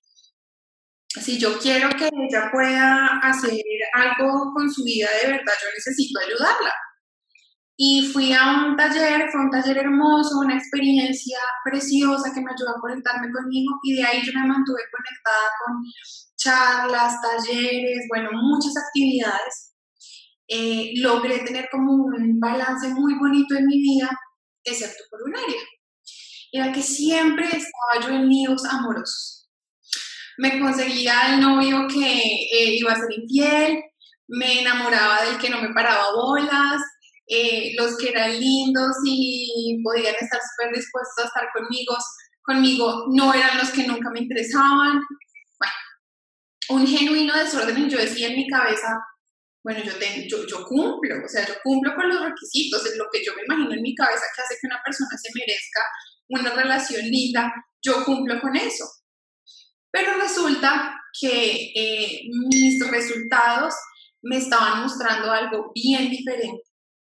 si 1.07 1.38
yo 1.38 1.59
quiero 1.59 1.89
que 1.89 2.05
ella 2.05 2.50
pueda 2.51 3.19
hacer 3.21 3.61
algo 3.93 4.51
con 4.53 4.71
su 4.71 4.83
vida 4.83 5.09
de 5.21 5.31
verdad, 5.31 5.53
yo 5.61 5.67
necesito 5.75 6.19
ayudarla. 6.19 6.73
Y 7.83 8.03
fui 8.13 8.31
a 8.31 8.67
un 8.67 8.75
taller, 8.75 9.27
fue 9.31 9.41
un 9.41 9.50
taller 9.50 9.79
hermoso, 9.79 10.38
una 10.38 10.55
experiencia 10.55 11.39
preciosa 11.63 12.31
que 12.31 12.39
me 12.39 12.51
ayudó 12.51 12.77
a 12.77 12.79
conectarme 12.79 13.31
conmigo 13.33 13.73
y 13.81 13.95
de 13.95 14.03
ahí 14.03 14.21
yo 14.23 14.33
me 14.35 14.45
mantuve 14.45 14.83
conectada 14.95 15.50
con 15.65 15.81
charlas, 16.38 17.19
talleres, 17.23 18.05
bueno, 18.07 18.29
muchas 18.33 18.73
actividades. 18.77 19.73
Eh, 20.47 20.91
logré 20.97 21.39
tener 21.39 21.69
como 21.71 21.91
un 21.93 22.39
balance 22.39 22.88
muy 22.89 23.15
bonito 23.17 23.55
en 23.55 23.65
mi 23.65 23.81
vida, 23.81 24.11
excepto 24.63 25.03
por 25.09 25.23
un 25.23 25.35
área. 25.35 25.61
Era 26.51 26.71
que 26.71 26.83
siempre 26.83 27.45
estaba 27.45 28.07
yo 28.07 28.09
en 28.09 28.29
líos 28.29 28.63
amorosos. 28.63 29.50
Me 30.38 30.59
conseguía 30.59 31.33
el 31.33 31.41
novio 31.41 31.88
que 31.88 32.21
eh, 32.21 32.75
iba 32.77 32.91
a 32.91 32.95
ser 32.95 33.11
infiel, 33.11 33.81
me 34.27 34.61
enamoraba 34.61 35.23
del 35.25 35.39
que 35.39 35.50
no 35.50 35.59
me 35.63 35.73
paraba 35.73 36.13
bolas, 36.13 36.79
eh, 37.33 37.73
los 37.77 37.97
que 37.97 38.09
eran 38.09 38.38
lindos 38.38 38.91
y 39.05 39.81
podían 39.81 40.15
estar 40.19 40.41
súper 40.41 40.75
dispuestos 40.75 41.23
a 41.23 41.27
estar 41.27 41.47
conmigo, 41.53 41.95
conmigo 42.41 43.05
no 43.15 43.33
eran 43.33 43.57
los 43.57 43.69
que 43.69 43.88
nunca 43.88 44.09
me 44.11 44.19
interesaban. 44.19 45.00
Bueno, 45.57 45.73
un 46.69 46.85
genuino 46.85 47.33
desorden 47.33 47.89
yo 47.89 47.97
decía 47.97 48.27
en 48.27 48.35
mi 48.35 48.47
cabeza, 48.50 49.00
bueno, 49.63 49.79
yo, 49.81 49.93
yo, 50.27 50.45
yo, 50.45 50.65
cumplo, 50.65 51.23
o 51.23 51.27
sea, 51.29 51.47
yo 51.47 51.53
cumplo 51.63 51.95
con 51.95 52.09
los 52.09 52.19
requisitos, 52.19 52.85
es 52.85 52.97
lo 52.97 53.05
que 53.13 53.23
yo 53.23 53.33
me 53.35 53.43
imagino 53.43 53.75
en 53.75 53.81
mi 53.81 53.95
cabeza 53.95 54.25
que 54.35 54.41
hace 54.41 54.57
que 54.59 54.67
una 54.67 54.81
persona 54.83 55.17
se 55.17 55.29
merezca 55.33 55.81
una 56.27 56.53
relación 56.53 57.05
linda, 57.05 57.53
yo 57.81 58.03
cumplo 58.03 58.41
con 58.41 58.57
eso. 58.57 58.83
Pero 59.89 60.17
resulta 60.17 61.00
que 61.17 61.71
eh, 61.75 62.21
mis 62.50 62.85
resultados 62.89 63.73
me 64.21 64.38
estaban 64.38 64.81
mostrando 64.81 65.31
algo 65.31 65.71
bien 65.73 66.09
diferente, 66.09 66.70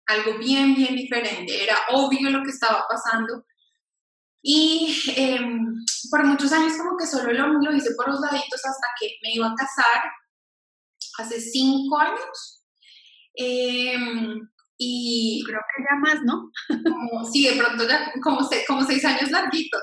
algo 0.08 0.38
bien, 0.38 0.74
bien 0.76 0.96
diferente. 0.96 1.64
Era 1.64 1.78
obvio 1.92 2.30
lo 2.30 2.44
que 2.44 2.52
estaba 2.52 2.86
pasando. 2.90 3.46
Y 4.42 4.96
em, 5.16 5.66
por 6.10 6.24
muchos 6.26 6.52
años 6.52 6.74
como 6.78 6.98
que 6.98 7.06
solo 7.06 7.32
lo, 7.34 7.48
lo 7.60 7.76
hice 7.76 7.94
por 7.96 8.08
los 8.08 8.20
laditos 8.20 8.66
hasta 8.66 8.88
que 9.00 9.18
me 9.22 9.34
iba 9.34 9.48
a 9.48 9.56
casar 9.56 10.04
hace 11.20 11.40
cinco 11.42 12.00
años. 12.00 12.64
Em, 13.36 14.40
y 14.78 15.44
creo 15.46 15.60
que 15.60 15.84
ya 15.84 15.96
más, 16.00 16.24
¿no? 16.24 16.52
Como, 16.84 17.26
sí, 17.26 17.44
de 17.48 17.56
pronto 17.56 17.88
ya 17.88 18.12
como, 18.24 18.48
como 18.68 18.86
seis 18.86 19.04
años 19.06 19.30
larguitos. 19.32 19.82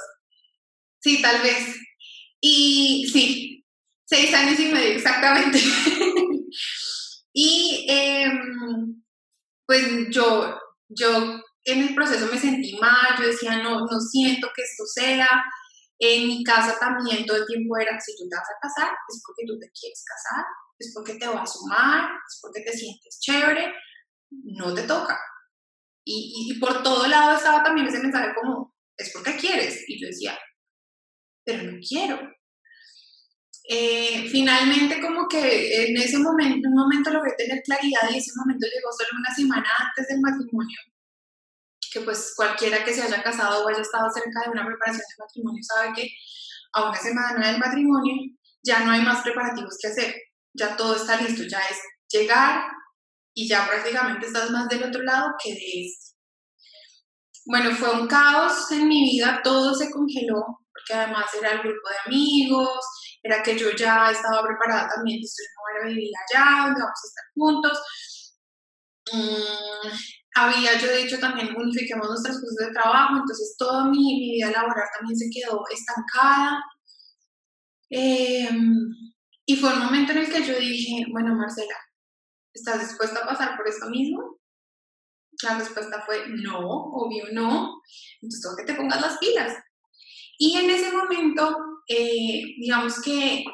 Sí, 1.00 1.20
tal 1.20 1.42
vez. 1.42 1.76
Y 2.40 3.08
sí, 3.12 3.64
seis 4.04 4.32
años 4.32 4.58
y 4.58 4.66
medio 4.66 4.92
exactamente. 4.92 5.60
y 7.32 7.86
em, 7.88 9.03
pues 9.66 10.08
yo, 10.10 10.58
yo 10.88 11.42
en 11.64 11.88
el 11.88 11.94
proceso 11.94 12.26
me 12.26 12.38
sentí 12.38 12.76
mal, 12.78 13.16
yo 13.18 13.26
decía, 13.26 13.62
no, 13.62 13.80
no 13.80 14.00
siento 14.00 14.48
que 14.54 14.62
esto 14.62 14.84
sea. 14.86 15.28
En 15.98 16.26
mi 16.26 16.44
casa 16.44 16.78
también 16.78 17.24
todo 17.24 17.38
el 17.38 17.46
tiempo 17.46 17.78
era, 17.78 17.98
si 18.00 18.12
tú 18.16 18.28
te 18.28 18.36
vas 18.36 18.48
a 18.48 18.60
casar, 18.60 18.92
es 19.08 19.22
porque 19.24 19.44
tú 19.46 19.58
te 19.58 19.70
quieres 19.70 20.04
casar, 20.04 20.44
es 20.78 20.92
porque 20.94 21.14
te 21.14 21.26
vas 21.28 21.42
a 21.42 21.52
sumar, 21.52 22.10
es 22.28 22.38
porque 22.42 22.60
te 22.60 22.72
sientes 22.76 23.20
chévere, 23.20 23.72
no 24.30 24.74
te 24.74 24.82
toca. 24.82 25.18
Y, 26.06 26.58
por 26.60 26.82
todo 26.82 27.06
lado 27.06 27.36
estaba 27.36 27.62
también 27.62 27.86
ese 27.86 28.00
mensaje 28.00 28.34
como, 28.34 28.74
es 28.98 29.10
porque 29.12 29.36
quieres. 29.36 29.88
Y 29.88 30.00
yo 30.00 30.08
decía, 30.08 30.38
pero 31.44 31.62
no 31.62 31.78
quiero. 31.86 32.20
Eh, 33.66 34.28
finalmente 34.30 35.00
como 35.00 35.26
que 35.26 35.86
en 35.86 35.96
ese 35.96 36.18
momento, 36.18 36.68
en 36.68 36.74
un 36.74 36.82
momento 36.82 37.10
logré 37.10 37.32
tener 37.36 37.62
claridad 37.62 38.10
y 38.10 38.18
ese 38.18 38.32
momento 38.36 38.66
llegó 38.66 38.92
solo 38.92 39.08
una 39.18 39.34
semana 39.34 39.68
antes 39.78 40.06
del 40.08 40.20
matrimonio, 40.20 40.78
que 41.90 42.00
pues 42.00 42.34
cualquiera 42.36 42.84
que 42.84 42.92
se 42.92 43.02
haya 43.02 43.22
casado 43.22 43.64
o 43.64 43.68
haya 43.68 43.80
estado 43.80 44.10
cerca 44.10 44.42
de 44.44 44.50
una 44.50 44.66
preparación 44.66 45.06
de 45.08 45.24
matrimonio 45.24 45.62
sabe 45.62 45.94
que 45.94 46.10
a 46.74 46.88
una 46.90 46.98
semana 46.98 47.46
del 47.46 47.58
matrimonio 47.58 48.14
ya 48.62 48.80
no 48.84 48.92
hay 48.92 49.00
más 49.00 49.22
preparativos 49.22 49.78
que 49.80 49.88
hacer, 49.88 50.14
ya 50.52 50.76
todo 50.76 50.96
está 50.96 51.18
listo, 51.20 51.44
ya 51.44 51.60
es 51.60 51.78
llegar, 52.10 52.64
y 53.34 53.48
ya 53.48 53.66
prácticamente 53.66 54.26
estás 54.26 54.50
más 54.50 54.68
del 54.68 54.84
otro 54.84 55.02
lado 55.02 55.34
que 55.42 55.52
de 55.52 55.86
este. 55.86 56.14
Bueno, 57.46 57.72
fue 57.72 57.90
un 57.90 58.06
caos 58.06 58.70
en 58.70 58.88
mi 58.88 59.10
vida, 59.10 59.40
todo 59.42 59.74
se 59.74 59.90
congeló, 59.90 60.42
porque 60.72 60.94
además 60.94 61.26
era 61.38 61.52
el 61.52 61.58
grupo 61.58 61.88
de 61.90 61.96
amigos, 62.06 62.78
era 63.24 63.42
que 63.42 63.58
yo 63.58 63.70
ya 63.70 64.10
estaba 64.10 64.46
preparada 64.46 64.86
también, 64.94 65.20
estoy 65.22 65.46
no 65.46 65.62
voy 65.62 65.80
a 65.80 65.94
vivir 65.94 66.12
allá, 66.14 66.66
donde 66.66 66.80
vamos 66.82 67.00
a 67.02 67.08
estar 67.08 67.24
juntos. 67.34 67.82
Mm, 69.12 69.88
había 70.36 70.78
yo 70.78 70.94
dicho 70.94 71.18
también 71.18 71.56
unifiquemos 71.56 72.06
nuestras 72.06 72.38
cosas 72.38 72.68
de 72.68 72.72
trabajo, 72.74 73.16
entonces 73.16 73.56
toda 73.56 73.86
mi, 73.86 73.98
mi 73.98 74.30
vida 74.34 74.50
laboral 74.50 74.88
también 74.98 75.18
se 75.18 75.30
quedó 75.30 75.64
estancada. 75.72 76.62
Em, 77.88 78.90
y 79.46 79.56
fue 79.56 79.72
un 79.72 79.84
momento 79.84 80.12
en 80.12 80.18
el 80.18 80.30
que 80.30 80.44
yo 80.44 80.58
dije, 80.58 81.06
bueno, 81.10 81.34
Marcela, 81.34 81.76
¿estás 82.52 82.80
dispuesta 82.80 83.20
a 83.20 83.26
pasar 83.26 83.56
por 83.56 83.66
esto 83.66 83.88
mismo? 83.88 84.38
La 85.42 85.58
respuesta 85.58 86.02
fue 86.04 86.28
no, 86.28 86.58
obvio 86.60 87.24
no. 87.32 87.80
Entonces 88.20 88.42
tengo 88.42 88.56
que 88.56 88.64
te 88.64 88.74
pongas 88.74 89.00
las 89.00 89.16
pilas. 89.16 89.56
Y 90.38 90.58
en 90.58 90.68
ese 90.68 90.92
momento, 90.92 91.73
eh, 91.88 92.42
digamos 92.58 93.00
que 93.00 93.44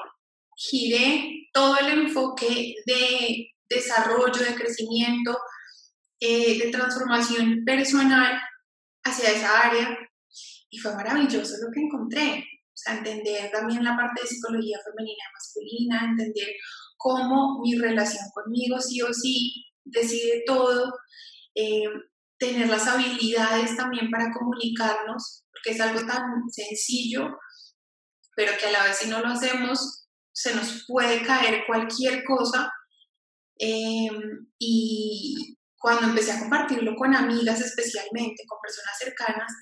giré 0.56 1.48
todo 1.52 1.78
el 1.78 1.88
enfoque 2.00 2.74
de 2.86 3.50
desarrollo, 3.68 4.42
de 4.44 4.54
crecimiento, 4.54 5.38
eh, 6.20 6.58
de 6.58 6.70
transformación 6.70 7.64
personal 7.64 8.40
hacia 9.04 9.30
esa 9.30 9.68
área. 9.68 9.98
Y 10.68 10.78
fue 10.78 10.94
maravilloso 10.94 11.54
lo 11.62 11.72
que 11.72 11.80
encontré. 11.80 12.44
O 12.62 12.76
sea, 12.82 12.98
entender 12.98 13.50
también 13.50 13.84
la 13.84 13.96
parte 13.96 14.22
de 14.22 14.28
psicología 14.28 14.78
femenina 14.84 15.24
y 15.28 15.34
masculina, 15.34 16.10
entender 16.10 16.48
cómo 16.96 17.60
mi 17.62 17.76
relación 17.76 18.24
conmigo 18.32 18.78
sí 18.80 19.00
o 19.02 19.12
sí 19.12 19.64
decide 19.84 20.44
todo, 20.46 20.92
eh, 21.54 21.84
tener 22.38 22.68
las 22.68 22.86
habilidades 22.86 23.76
también 23.76 24.10
para 24.10 24.32
comunicarnos, 24.32 25.44
porque 25.52 25.70
es 25.70 25.80
algo 25.80 26.06
tan 26.06 26.22
sencillo, 26.48 27.38
pero 28.40 28.56
que 28.56 28.68
a 28.68 28.70
la 28.70 28.84
vez 28.84 28.96
si 28.96 29.06
no 29.06 29.20
lo 29.20 29.28
hacemos, 29.28 30.06
se 30.32 30.54
nos 30.54 30.86
puede 30.88 31.22
caer 31.26 31.64
cualquier 31.66 32.24
cosa. 32.24 32.72
Em, 33.58 34.46
y 34.58 35.58
cuando 35.78 36.06
empecé 36.06 36.32
a 36.32 36.40
compartirlo 36.40 36.96
con 36.96 37.14
amigas 37.14 37.60
especialmente, 37.60 38.42
con 38.48 38.58
personas 38.62 38.96
cercanas, 38.98 39.52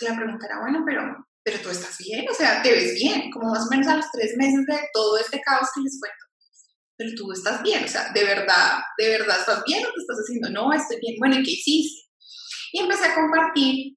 la 0.00 0.16
pregunta 0.16 0.46
era, 0.46 0.58
bueno, 0.62 0.82
pero, 0.84 1.02
pero 1.44 1.60
tú 1.60 1.70
estás 1.70 1.96
bien, 1.98 2.26
o 2.28 2.34
sea, 2.34 2.60
te 2.60 2.72
ves 2.72 2.94
bien, 2.96 3.30
como 3.30 3.50
más 3.50 3.68
o 3.68 3.70
menos 3.70 3.86
a 3.86 3.96
los 3.98 4.10
tres 4.10 4.34
meses 4.36 4.66
de 4.66 4.80
todo 4.92 5.16
este 5.18 5.40
caos 5.40 5.68
que 5.72 5.82
les 5.82 6.00
cuento 6.00 6.24
pero 6.96 7.10
tú 7.16 7.32
estás 7.32 7.62
bien, 7.62 7.84
o 7.84 7.88
sea, 7.88 8.12
de 8.12 8.24
verdad, 8.24 8.78
de 8.98 9.08
verdad 9.10 9.40
estás 9.40 9.64
bien 9.64 9.84
o 9.84 9.92
te 9.92 10.00
estás 10.00 10.16
haciendo, 10.18 10.50
no, 10.50 10.72
estoy 10.72 10.98
bien, 11.00 11.16
bueno, 11.18 11.36
¿y 11.38 11.42
qué 11.42 11.50
hiciste? 11.50 12.08
Y 12.72 12.80
empecé 12.80 13.06
a 13.06 13.14
compartir 13.14 13.96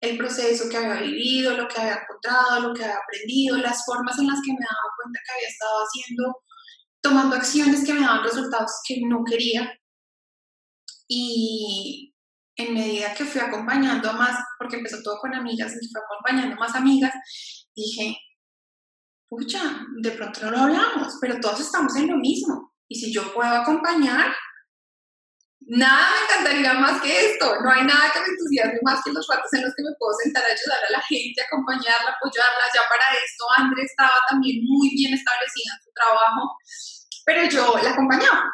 el 0.00 0.16
proceso 0.16 0.68
que 0.68 0.76
había 0.76 1.02
vivido, 1.02 1.56
lo 1.56 1.66
que 1.68 1.80
había 1.80 2.02
encontrado, 2.02 2.68
lo 2.68 2.74
que 2.74 2.84
había 2.84 2.98
aprendido, 2.98 3.56
las 3.58 3.84
formas 3.84 4.18
en 4.18 4.28
las 4.28 4.40
que 4.44 4.52
me 4.52 4.58
daba 4.60 4.94
cuenta 4.96 5.20
que 5.24 5.32
había 5.32 5.48
estado 5.48 5.78
haciendo, 5.82 6.36
tomando 7.00 7.36
acciones 7.36 7.84
que 7.84 7.94
me 7.94 8.00
daban 8.00 8.22
resultados 8.22 8.70
que 8.86 9.00
no 9.06 9.24
quería. 9.24 9.72
Y 11.08 12.14
en 12.56 12.74
medida 12.74 13.14
que 13.14 13.24
fui 13.24 13.40
acompañando 13.40 14.10
a 14.10 14.12
más, 14.12 14.36
porque 14.58 14.76
empezó 14.76 15.02
todo 15.02 15.18
con 15.20 15.34
amigas, 15.34 15.72
y 15.72 15.88
fui 15.88 16.00
acompañando 16.02 16.56
a 16.56 16.60
más 16.60 16.74
amigas, 16.74 17.14
dije, 17.74 18.16
pucha, 19.28 19.84
de 20.00 20.10
pronto 20.12 20.40
no 20.42 20.50
lo 20.50 20.58
hablamos, 20.58 21.18
pero 21.20 21.40
todos 21.40 21.60
estamos 21.60 21.94
en 21.96 22.08
lo 22.08 22.16
mismo. 22.16 22.74
Y 22.88 22.98
si 22.98 23.12
yo 23.12 23.32
puedo 23.34 23.50
acompañar, 23.50 24.34
nada 25.60 26.10
me 26.10 26.24
encantaría 26.24 26.74
más 26.74 27.00
que 27.02 27.32
esto. 27.32 27.60
No 27.62 27.70
hay 27.70 27.84
nada 27.84 28.10
que 28.12 28.20
me 28.20 28.28
entusiasme 28.28 28.78
más 28.82 29.02
que 29.04 29.12
los 29.12 29.26
ratos 29.28 29.52
en 29.52 29.62
los 29.62 29.74
que 29.74 29.82
me 29.82 29.94
puedo 29.98 30.12
sentar 30.22 30.42
a 30.42 30.52
ayudar 30.52 30.80
a 30.88 30.92
la 30.92 31.02
gente, 31.02 31.42
acompañarla, 31.42 32.16
apoyarla. 32.16 32.64
Ya 32.74 32.82
para 32.88 33.06
esto, 33.18 33.44
André 33.56 33.82
estaba 33.82 34.16
también 34.28 34.64
muy 34.64 34.90
bien 34.90 35.14
establecida 35.14 35.74
en 35.74 35.82
su 35.84 35.90
trabajo, 35.92 36.56
pero 37.24 37.48
yo 37.48 37.78
la 37.82 37.90
acompañaba. 37.90 38.44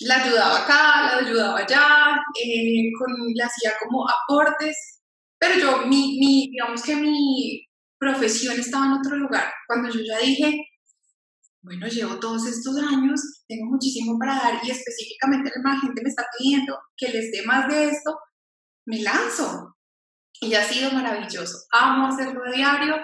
La 0.00 0.22
ayudaba 0.22 0.58
acá, 0.60 1.02
la 1.06 1.26
ayudaba 1.26 1.58
allá, 1.58 2.20
eh, 2.36 2.92
con, 2.98 3.14
le 3.34 3.42
hacía 3.42 3.72
como 3.80 4.04
aportes, 4.06 5.00
pero 5.38 5.54
yo, 5.54 5.86
mi, 5.86 6.18
digamos 6.50 6.82
que 6.82 6.96
mi, 6.96 7.66
profesión 7.98 8.58
estaba 8.58 8.86
en 8.86 8.92
otro 8.92 9.16
lugar. 9.16 9.52
Cuando 9.66 9.88
yo 9.90 10.00
ya 10.00 10.18
dije, 10.18 10.56
bueno, 11.66 11.88
llevo 11.88 12.20
todos 12.20 12.46
estos 12.46 12.78
años, 12.78 13.20
tengo 13.48 13.66
muchísimo 13.66 14.16
para 14.20 14.36
dar 14.36 14.60
y 14.62 14.70
específicamente 14.70 15.50
la 15.64 15.80
gente 15.80 16.00
me 16.00 16.08
está 16.08 16.24
pidiendo 16.38 16.78
que 16.96 17.08
les 17.08 17.32
dé 17.32 17.42
más 17.44 17.66
de 17.66 17.88
esto, 17.88 18.16
me 18.86 19.02
lanzo. 19.02 19.74
Y 20.40 20.54
ha 20.54 20.62
sido 20.62 20.92
maravilloso. 20.92 21.58
Amo 21.72 22.06
hacerlo 22.06 22.40
diario. 22.54 22.94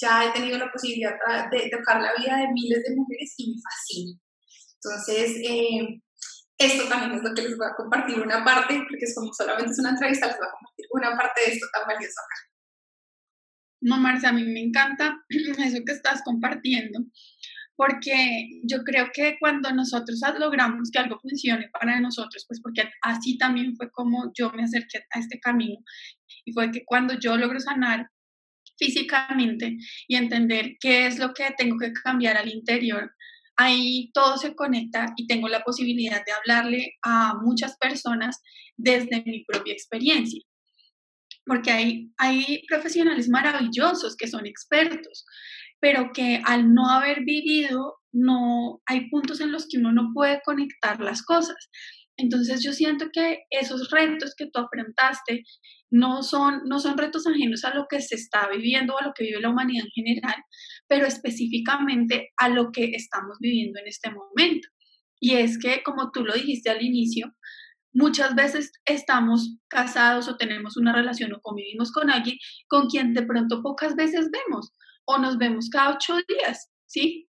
Ya 0.00 0.24
he 0.24 0.32
tenido 0.32 0.56
la 0.56 0.70
posibilidad 0.72 1.12
de 1.50 1.68
tocar 1.68 2.00
la 2.00 2.14
vida 2.16 2.38
de 2.38 2.52
miles 2.54 2.84
de 2.84 2.94
mujeres 2.94 3.34
y 3.36 3.50
me 3.50 3.60
fascina. 3.60 4.18
Entonces, 4.76 5.36
eh, 5.44 6.00
esto 6.56 6.88
también 6.88 7.18
es 7.18 7.22
lo 7.22 7.34
que 7.34 7.42
les 7.42 7.58
voy 7.58 7.66
a 7.66 7.76
compartir 7.76 8.20
una 8.20 8.42
parte, 8.42 8.78
porque 8.88 9.04
es 9.04 9.14
como 9.14 9.30
solamente 9.34 9.72
es 9.72 9.78
una 9.78 9.90
entrevista, 9.90 10.28
les 10.28 10.38
voy 10.38 10.46
a 10.46 10.52
compartir 10.52 10.86
una 10.90 11.16
parte 11.18 11.40
de 11.42 11.52
esto 11.52 11.66
tan 11.70 11.86
valioso 11.86 12.20
acá. 12.20 12.56
No, 13.82 13.98
Marcia, 13.98 14.30
a 14.30 14.32
mí 14.32 14.42
me 14.44 14.60
encanta 14.60 15.16
eso 15.28 15.78
que 15.84 15.92
estás 15.92 16.22
compartiendo, 16.24 17.00
porque 17.76 18.48
yo 18.64 18.78
creo 18.84 19.10
que 19.12 19.36
cuando 19.38 19.70
nosotros 19.72 20.20
logramos 20.38 20.90
que 20.90 20.98
algo 20.98 21.18
funcione 21.20 21.68
para 21.72 22.00
nosotros, 22.00 22.44
pues 22.48 22.60
porque 22.62 22.88
así 23.02 23.36
también 23.36 23.76
fue 23.76 23.90
como 23.90 24.32
yo 24.34 24.50
me 24.50 24.64
acerqué 24.64 25.04
a 25.14 25.20
este 25.20 25.38
camino, 25.38 25.76
y 26.44 26.52
fue 26.52 26.70
que 26.70 26.84
cuando 26.84 27.18
yo 27.18 27.36
logro 27.36 27.60
sanar 27.60 28.08
físicamente 28.78 29.76
y 30.08 30.16
entender 30.16 30.76
qué 30.80 31.06
es 31.06 31.18
lo 31.18 31.32
que 31.32 31.54
tengo 31.56 31.78
que 31.78 31.92
cambiar 31.92 32.36
al 32.36 32.48
interior, 32.48 33.10
ahí 33.56 34.10
todo 34.12 34.36
se 34.36 34.54
conecta 34.54 35.14
y 35.16 35.26
tengo 35.26 35.48
la 35.48 35.62
posibilidad 35.62 36.24
de 36.24 36.32
hablarle 36.32 36.92
a 37.02 37.34
muchas 37.42 37.76
personas 37.78 38.42
desde 38.76 39.22
mi 39.24 39.44
propia 39.44 39.72
experiencia. 39.72 40.42
Porque 41.44 41.70
hay, 41.70 42.12
hay 42.18 42.64
profesionales 42.68 43.28
maravillosos 43.28 44.16
que 44.16 44.28
son 44.28 44.46
expertos, 44.46 45.24
pero 45.80 46.10
que 46.12 46.40
al 46.44 46.72
no 46.72 46.90
haber 46.90 47.24
vivido, 47.24 47.96
no 48.12 48.80
hay 48.86 49.08
puntos 49.10 49.40
en 49.40 49.52
los 49.52 49.66
que 49.68 49.78
uno 49.78 49.92
no 49.92 50.10
puede 50.14 50.40
conectar 50.44 51.00
las 51.00 51.22
cosas. 51.22 51.56
Entonces 52.16 52.62
yo 52.64 52.72
siento 52.72 53.06
que 53.12 53.40
esos 53.50 53.90
retos 53.90 54.34
que 54.36 54.46
tú 54.46 54.58
afrontaste 54.60 55.44
no 55.90 56.22
son, 56.22 56.62
no 56.64 56.80
son 56.80 56.96
retos 56.96 57.26
ajenos 57.26 57.64
a 57.64 57.74
lo 57.74 57.86
que 57.88 58.00
se 58.00 58.14
está 58.14 58.48
viviendo 58.48 58.94
o 58.94 58.98
a 58.98 59.04
lo 59.04 59.12
que 59.14 59.24
vive 59.24 59.40
la 59.40 59.50
humanidad 59.50 59.84
en 59.84 60.04
general, 60.04 60.36
pero 60.88 61.06
específicamente 61.06 62.30
a 62.38 62.48
lo 62.48 62.72
que 62.72 62.92
estamos 62.94 63.36
viviendo 63.38 63.78
en 63.80 63.86
este 63.86 64.10
momento. 64.10 64.68
Y 65.20 65.34
es 65.34 65.58
que, 65.58 65.82
como 65.82 66.10
tú 66.10 66.24
lo 66.24 66.34
dijiste 66.34 66.70
al 66.70 66.82
inicio, 66.82 67.34
muchas 67.92 68.34
veces 68.34 68.72
estamos 68.84 69.58
casados 69.68 70.28
o 70.28 70.36
tenemos 70.36 70.76
una 70.76 70.92
relación 70.94 71.32
o 71.32 71.40
convivimos 71.40 71.92
con 71.92 72.10
alguien 72.10 72.36
con 72.68 72.88
quien 72.88 73.14
de 73.14 73.22
pronto 73.22 73.62
pocas 73.62 73.96
veces 73.96 74.28
vemos 74.30 74.74
o 75.06 75.18
nos 75.18 75.38
vemos 75.38 75.68
cada 75.70 75.94
ocho 75.94 76.16
días, 76.28 76.68
¿sí? 76.86 77.28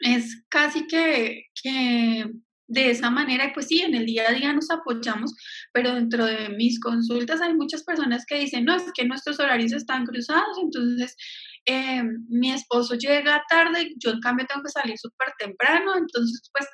Es 0.00 0.44
casi 0.48 0.86
que, 0.86 1.44
que 1.62 2.26
de 2.68 2.90
esa 2.90 3.10
manera, 3.10 3.50
pues 3.54 3.66
sí, 3.66 3.80
en 3.80 3.94
el 3.94 4.06
día 4.06 4.28
a 4.28 4.32
día 4.32 4.52
nos 4.52 4.70
apoyamos, 4.70 5.34
pero 5.72 5.94
dentro 5.94 6.26
de 6.26 6.50
mis 6.50 6.78
consultas 6.78 7.40
hay 7.40 7.54
muchas 7.54 7.82
personas 7.82 8.24
que 8.26 8.38
dicen, 8.38 8.64
no, 8.64 8.76
es 8.76 8.84
que 8.94 9.06
nuestros 9.06 9.40
horarios 9.40 9.72
están 9.72 10.04
cruzados, 10.04 10.58
entonces 10.62 11.16
eh, 11.64 12.02
mi 12.28 12.52
esposo 12.52 12.94
llega 12.94 13.42
tarde, 13.48 13.94
yo 13.96 14.10
en 14.10 14.20
cambio 14.20 14.46
tengo 14.46 14.62
que 14.62 14.70
salir 14.70 14.98
súper 14.98 15.32
temprano, 15.38 15.96
entonces 15.96 16.50
pues 16.52 16.68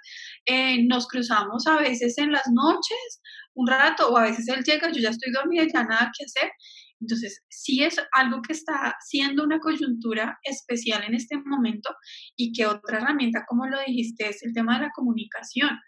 eh, 0.47 0.85
nos 0.87 1.07
cruzamos 1.07 1.67
a 1.69 1.79
veces 1.79 2.19
en 2.19 2.33
las 2.33 2.49
noches, 2.53 3.21
un 3.55 3.69
rato, 3.69 4.09
o 4.11 4.19
a 4.19 4.25
veces 4.25 4.49
él 4.49 4.65
llega, 4.65 4.91
yo 4.91 5.01
ya 5.01 5.11
estoy 5.11 5.33
dormida 5.33 5.65
ya 5.73 5.85
nada 5.85 6.11
que 6.17 6.25
hacer. 6.25 6.51
Entonces, 7.05 7.45
sí 7.51 7.85
es 7.85 7.97
algo 8.13 8.41
que 8.41 8.55
está 8.55 8.97
siendo 9.07 9.45
una 9.45 9.61
coyuntura 9.61 10.39
especial 10.43 11.05
en 11.05 11.15
este 11.15 11.37
momento 11.37 11.95
y 12.35 12.53
que 12.53 12.65
otra 12.65 12.97
herramienta, 12.97 13.45
como 13.47 13.67
lo 13.67 13.79
dijiste, 13.87 14.27
es 14.31 14.43
el 14.43 14.55
tema 14.55 14.79
de 14.79 14.87
la 14.87 14.93
comunicación. 14.95 15.79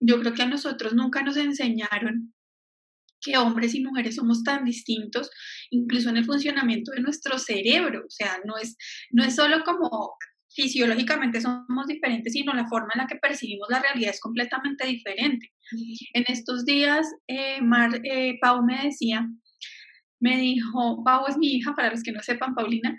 Yo 0.00 0.18
creo 0.18 0.34
que 0.34 0.42
a 0.42 0.48
nosotros 0.48 0.94
nunca 0.94 1.22
nos 1.22 1.36
enseñaron 1.36 2.34
que 3.20 3.38
hombres 3.38 3.72
y 3.76 3.84
mujeres 3.84 4.16
somos 4.16 4.42
tan 4.42 4.64
distintos, 4.64 5.30
incluso 5.70 6.10
en 6.10 6.16
el 6.16 6.24
funcionamiento 6.24 6.90
de 6.90 7.00
nuestro 7.00 7.38
cerebro. 7.38 8.00
O 8.04 8.10
sea, 8.10 8.40
no 8.44 8.58
es, 8.58 8.76
no 9.12 9.22
es 9.22 9.36
solo 9.36 9.62
como 9.64 10.16
fisiológicamente 10.54 11.40
somos 11.40 11.86
diferentes, 11.86 12.32
sino 12.32 12.52
la 12.52 12.66
forma 12.66 12.90
en 12.94 13.02
la 13.02 13.06
que 13.06 13.16
percibimos 13.16 13.68
la 13.70 13.80
realidad 13.80 14.10
es 14.10 14.20
completamente 14.20 14.86
diferente. 14.86 15.52
En 16.12 16.24
estos 16.28 16.64
días, 16.64 17.06
eh, 17.28 17.60
Mar, 17.60 18.00
eh, 18.04 18.38
Pau 18.40 18.64
me 18.64 18.84
decía 18.84 19.28
me 20.24 20.38
dijo, 20.38 21.04
Pau 21.04 21.26
es 21.28 21.36
mi 21.36 21.48
hija, 21.56 21.74
para 21.74 21.90
los 21.90 22.02
que 22.02 22.10
no 22.10 22.20
sepan, 22.22 22.54
Paulina, 22.54 22.96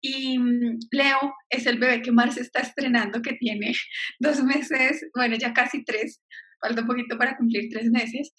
y 0.00 0.38
mm, 0.38 0.78
Leo 0.92 1.34
es 1.50 1.66
el 1.66 1.78
bebé 1.78 2.02
que 2.02 2.12
Mar 2.12 2.32
se 2.32 2.42
está 2.42 2.60
estrenando, 2.60 3.20
que 3.20 3.32
tiene 3.34 3.72
dos 4.20 4.44
meses, 4.44 5.04
bueno, 5.12 5.36
ya 5.36 5.52
casi 5.52 5.84
tres, 5.84 6.22
falta 6.60 6.82
un 6.82 6.86
poquito 6.86 7.18
para 7.18 7.36
cumplir 7.36 7.68
tres 7.68 7.90
meses. 7.90 8.32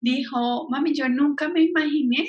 Dijo, 0.00 0.68
mami, 0.70 0.94
yo 0.94 1.08
nunca 1.10 1.50
me 1.50 1.62
imaginé 1.62 2.28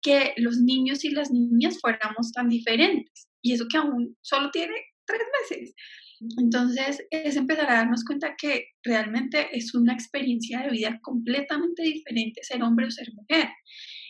que 0.00 0.34
los 0.36 0.58
niños 0.58 1.04
y 1.04 1.10
las 1.10 1.30
niñas 1.32 1.78
fuéramos 1.80 2.30
tan 2.32 2.48
diferentes. 2.48 3.28
Y 3.42 3.54
eso 3.54 3.66
que 3.68 3.78
aún 3.78 4.16
solo 4.22 4.50
tiene 4.52 4.74
tres 5.04 5.22
meses. 5.40 5.74
Entonces 6.38 7.04
es 7.10 7.36
empezar 7.36 7.68
a 7.70 7.74
darnos 7.74 8.04
cuenta 8.04 8.36
que 8.38 8.66
realmente 8.84 9.48
es 9.52 9.74
una 9.74 9.92
experiencia 9.92 10.60
de 10.60 10.70
vida 10.70 11.00
completamente 11.02 11.82
diferente 11.82 12.42
ser 12.44 12.62
hombre 12.62 12.86
o 12.86 12.90
ser 12.90 13.08
mujer 13.14 13.48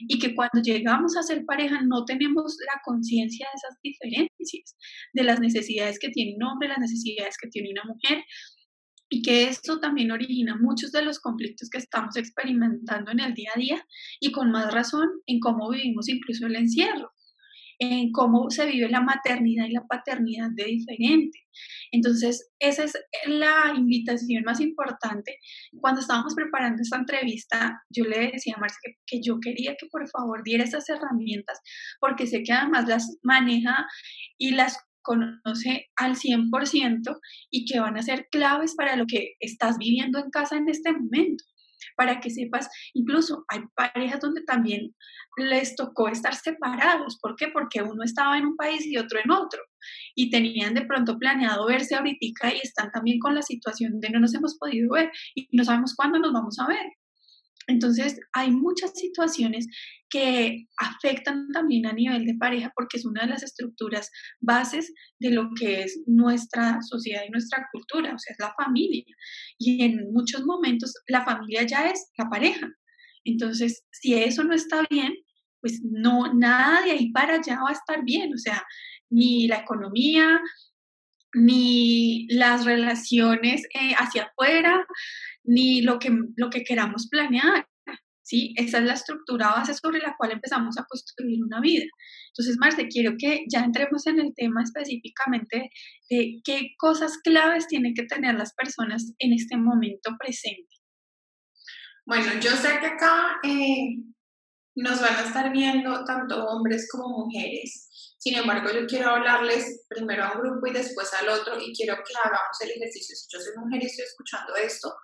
y 0.01 0.19
que 0.19 0.35
cuando 0.35 0.61
llegamos 0.63 1.17
a 1.17 1.23
ser 1.23 1.45
pareja 1.47 1.81
no 1.83 2.05
tenemos 2.05 2.57
la 2.67 2.81
conciencia 2.85 3.47
de 3.47 3.57
esas 3.57 3.79
diferencias, 3.83 4.77
de 5.15 5.23
las 5.23 5.41
necesidades 5.41 5.99
que 5.99 6.11
tiene 6.11 6.35
un 6.37 6.43
hombre, 6.43 6.69
las 6.69 6.81
necesidades 6.81 7.37
que 7.41 7.49
tiene 7.49 7.71
una 7.71 7.85
mujer 7.85 8.23
y 9.09 9.23
que 9.23 9.45
esto 9.45 9.81
también 9.81 10.11
origina 10.11 10.57
muchos 10.61 10.93
de 10.93 11.03
los 11.03 11.19
conflictos 11.19 11.71
que 11.71 11.79
estamos 11.79 12.17
experimentando 12.17 13.11
en 13.11 13.21
el 13.21 13.35
día 13.35 13.51
a 13.55 13.59
día 13.59 13.87
y 14.21 14.33
con 14.33 14.51
más 14.51 14.73
razón 14.73 15.09
en 15.27 15.41
cómo 15.41 15.71
vivimos 15.71 16.09
incluso 16.09 16.47
el 16.47 16.57
encierro 16.57 17.11
en 17.83 18.13
cómo 18.13 18.51
se 18.51 18.67
vive 18.67 18.89
la 18.89 19.01
maternidad 19.01 19.67
y 19.67 19.73
la 19.73 19.87
paternidad 19.87 20.51
de 20.55 20.65
diferente. 20.65 21.39
Entonces, 21.91 22.51
esa 22.59 22.85
es 22.85 22.93
la 23.27 23.73
invitación 23.77 24.45
más 24.45 24.61
importante. 24.61 25.37
Cuando 25.81 26.01
estábamos 26.01 26.35
preparando 26.35 26.81
esta 26.81 26.97
entrevista, 26.97 27.83
yo 27.91 28.05
le 28.05 28.31
decía 28.33 28.55
a 28.57 28.61
Marcia 28.61 28.79
que, 29.07 29.21
yo 29.23 29.39
quería 29.41 29.77
que 29.79 29.87
por 29.91 30.09
favor 30.09 30.43
diera 30.45 30.65
esas 30.65 30.89
herramientas, 30.89 31.61
porque 32.01 32.27
sé 32.27 32.43
que 32.43 32.53
además 32.53 32.89
las 32.89 33.19
maneja 33.23 33.87
y 34.39 34.53
las 34.53 34.79
conoce 35.03 35.91
al 35.97 36.15
100% 36.15 37.19
y 37.51 37.65
que 37.65 37.81
van 37.81 37.99
a 37.99 38.03
ser 38.03 38.29
claves 38.31 38.75
para 38.77 38.95
lo 38.95 39.05
que 39.07 39.35
estás 39.41 39.77
viviendo 39.77 40.21
en 40.21 40.31
casa 40.31 40.57
en 40.57 40.69
este 40.69 40.93
momento 40.93 41.45
para 41.97 42.21
que 42.21 42.31
sepas, 42.31 42.69
incluso 42.95 43.45
hay 43.49 43.61
parejas 43.75 44.21
donde 44.21 44.43
también 44.43 44.95
les 45.37 45.77
tocó 45.77 46.09
estar 46.09 46.35
separados. 46.35 47.19
¿Por 47.21 47.37
qué? 47.37 47.49
Porque 47.49 47.83
uno 47.83 48.03
estaba 48.03 48.39
en 48.39 48.47
un 48.47 48.57
país 48.57 48.87
y 48.87 48.99
otro 48.99 49.19
en 49.23 49.31
otro. 49.31 49.61
Y 50.15 50.31
tenían 50.31 50.75
de 50.75 50.83
pronto 50.83 51.19
planeado 51.19 51.67
verse 51.67 51.95
ahorita 51.95 52.53
y 52.53 52.59
están 52.63 52.91
también 52.93 53.19
con 53.19 53.35
la 53.35 53.43
situación 53.43 54.01
de 54.01 54.11
no 54.11 54.21
nos 54.21 54.35
hemos 54.35 54.57
podido 54.59 54.93
ver 54.93 55.11
y 55.35 55.49
no 55.53 55.65
sabemos 55.65 55.95
cuándo 55.95 56.19
nos 56.19 56.33
vamos 56.33 56.59
a 56.59 56.67
ver. 56.67 56.87
Entonces, 57.67 58.19
hay 58.33 58.51
muchas 58.51 58.93
situaciones 58.95 59.67
que 60.11 60.67
afectan 60.79 61.49
también 61.53 61.87
a 61.87 61.93
nivel 61.93 62.27
de 62.27 62.35
pareja 62.35 62.71
porque 62.75 62.99
es 62.99 63.07
una 63.07 63.23
de 63.23 63.29
las 63.29 63.43
estructuras 63.43 64.11
bases 64.41 64.93
de 65.19 65.31
lo 65.31 65.51
que 65.59 65.83
es 65.83 66.01
nuestra 66.07 66.81
sociedad 66.83 67.23
y 67.27 67.31
nuestra 67.31 67.67
cultura, 67.73 68.15
o 68.15 68.19
sea, 68.19 68.33
es 68.33 68.39
la 68.39 68.55
familia. 68.63 69.05
Y 69.59 69.83
en 69.85 70.13
muchos 70.13 70.45
momentos 70.45 70.93
la 71.07 71.25
familia 71.25 71.63
ya 71.63 71.89
es 71.89 72.11
la 72.19 72.29
pareja. 72.29 72.69
Entonces, 73.25 73.85
si 73.91 74.15
eso 74.15 74.45
no 74.45 74.55
está 74.55 74.85
bien, 74.91 75.15
pues 75.61 75.81
no, 75.85 76.35
nada 76.35 76.83
de 76.83 76.91
ahí 76.91 77.13
para 77.13 77.37
allá 77.37 77.61
va 77.63 77.71
a 77.71 77.73
estar 77.73 78.05
bien, 78.05 78.35
o 78.35 78.39
sea, 78.39 78.65
ni 79.11 79.47
la 79.47 79.59
economía, 79.59 80.41
ni 81.35 82.27
las 82.29 82.65
relaciones 82.65 83.63
eh, 83.75 83.95
hacia 83.97 84.25
afuera, 84.25 84.85
ni 85.45 85.83
lo 85.83 85.99
que, 85.99 86.11
lo 86.37 86.51
que 86.51 86.65
queramos 86.65 87.09
planear. 87.09 87.67
¿sí? 88.23 88.55
Esa 88.57 88.79
es 88.79 88.85
la 88.85 88.95
estructura 88.95 89.51
base 89.51 89.75
sobre 89.75 89.99
la 90.01 90.15
cual 90.17 90.33
empezamos 90.33 90.79
a 90.79 90.85
construir 90.85 91.43
una 91.43 91.61
vida. 91.61 91.85
Entonces, 92.29 92.57
Marce, 92.59 92.89
quiero 92.89 93.15
que 93.19 93.45
ya 93.51 93.61
entremos 93.61 94.07
en 94.07 94.21
el 94.21 94.33
tema 94.35 94.63
específicamente 94.63 95.71
de 96.09 96.41
qué 96.45 96.71
cosas 96.79 97.19
claves 97.19 97.67
tienen 97.67 97.95
que 97.95 98.05
tener 98.05 98.35
las 98.35 98.55
personas 98.55 99.13
en 99.19 99.33
este 99.33 99.57
momento 99.57 100.17
presente. 100.19 100.69
Bueno, 102.05 102.33
yo 102.41 102.51
sé 102.51 102.81
que 102.81 102.87
acá 102.87 103.39
eh, 103.45 103.97
nos 104.75 105.01
van 105.01 105.17
a 105.17 105.23
estar 105.23 105.53
viendo 105.53 106.05
tanto 106.05 106.45
hombres 106.47 106.89
como 106.91 107.27
mujeres. 107.27 107.89
Sin 108.19 108.37
embargo, 108.37 108.71
yo 108.73 108.87
quiero 108.87 109.11
hablarles 109.11 109.85
primero 109.89 110.25
a 110.25 110.33
un 110.33 110.43
grupo 110.43 110.67
y 110.67 110.73
después 110.73 111.13
al 111.15 111.29
otro 111.29 111.61
y 111.61 111.73
quiero 111.75 111.97
que 111.97 112.15
hagamos 112.25 112.61
el 112.61 112.71
ejercicio. 112.71 113.15
Si 113.17 113.27
yo 113.33 113.41
soy 113.41 113.53
mujer 113.57 113.83
y 113.83 113.87
estoy 113.87 114.05
escuchando 114.05 114.55
esto, 114.57 114.95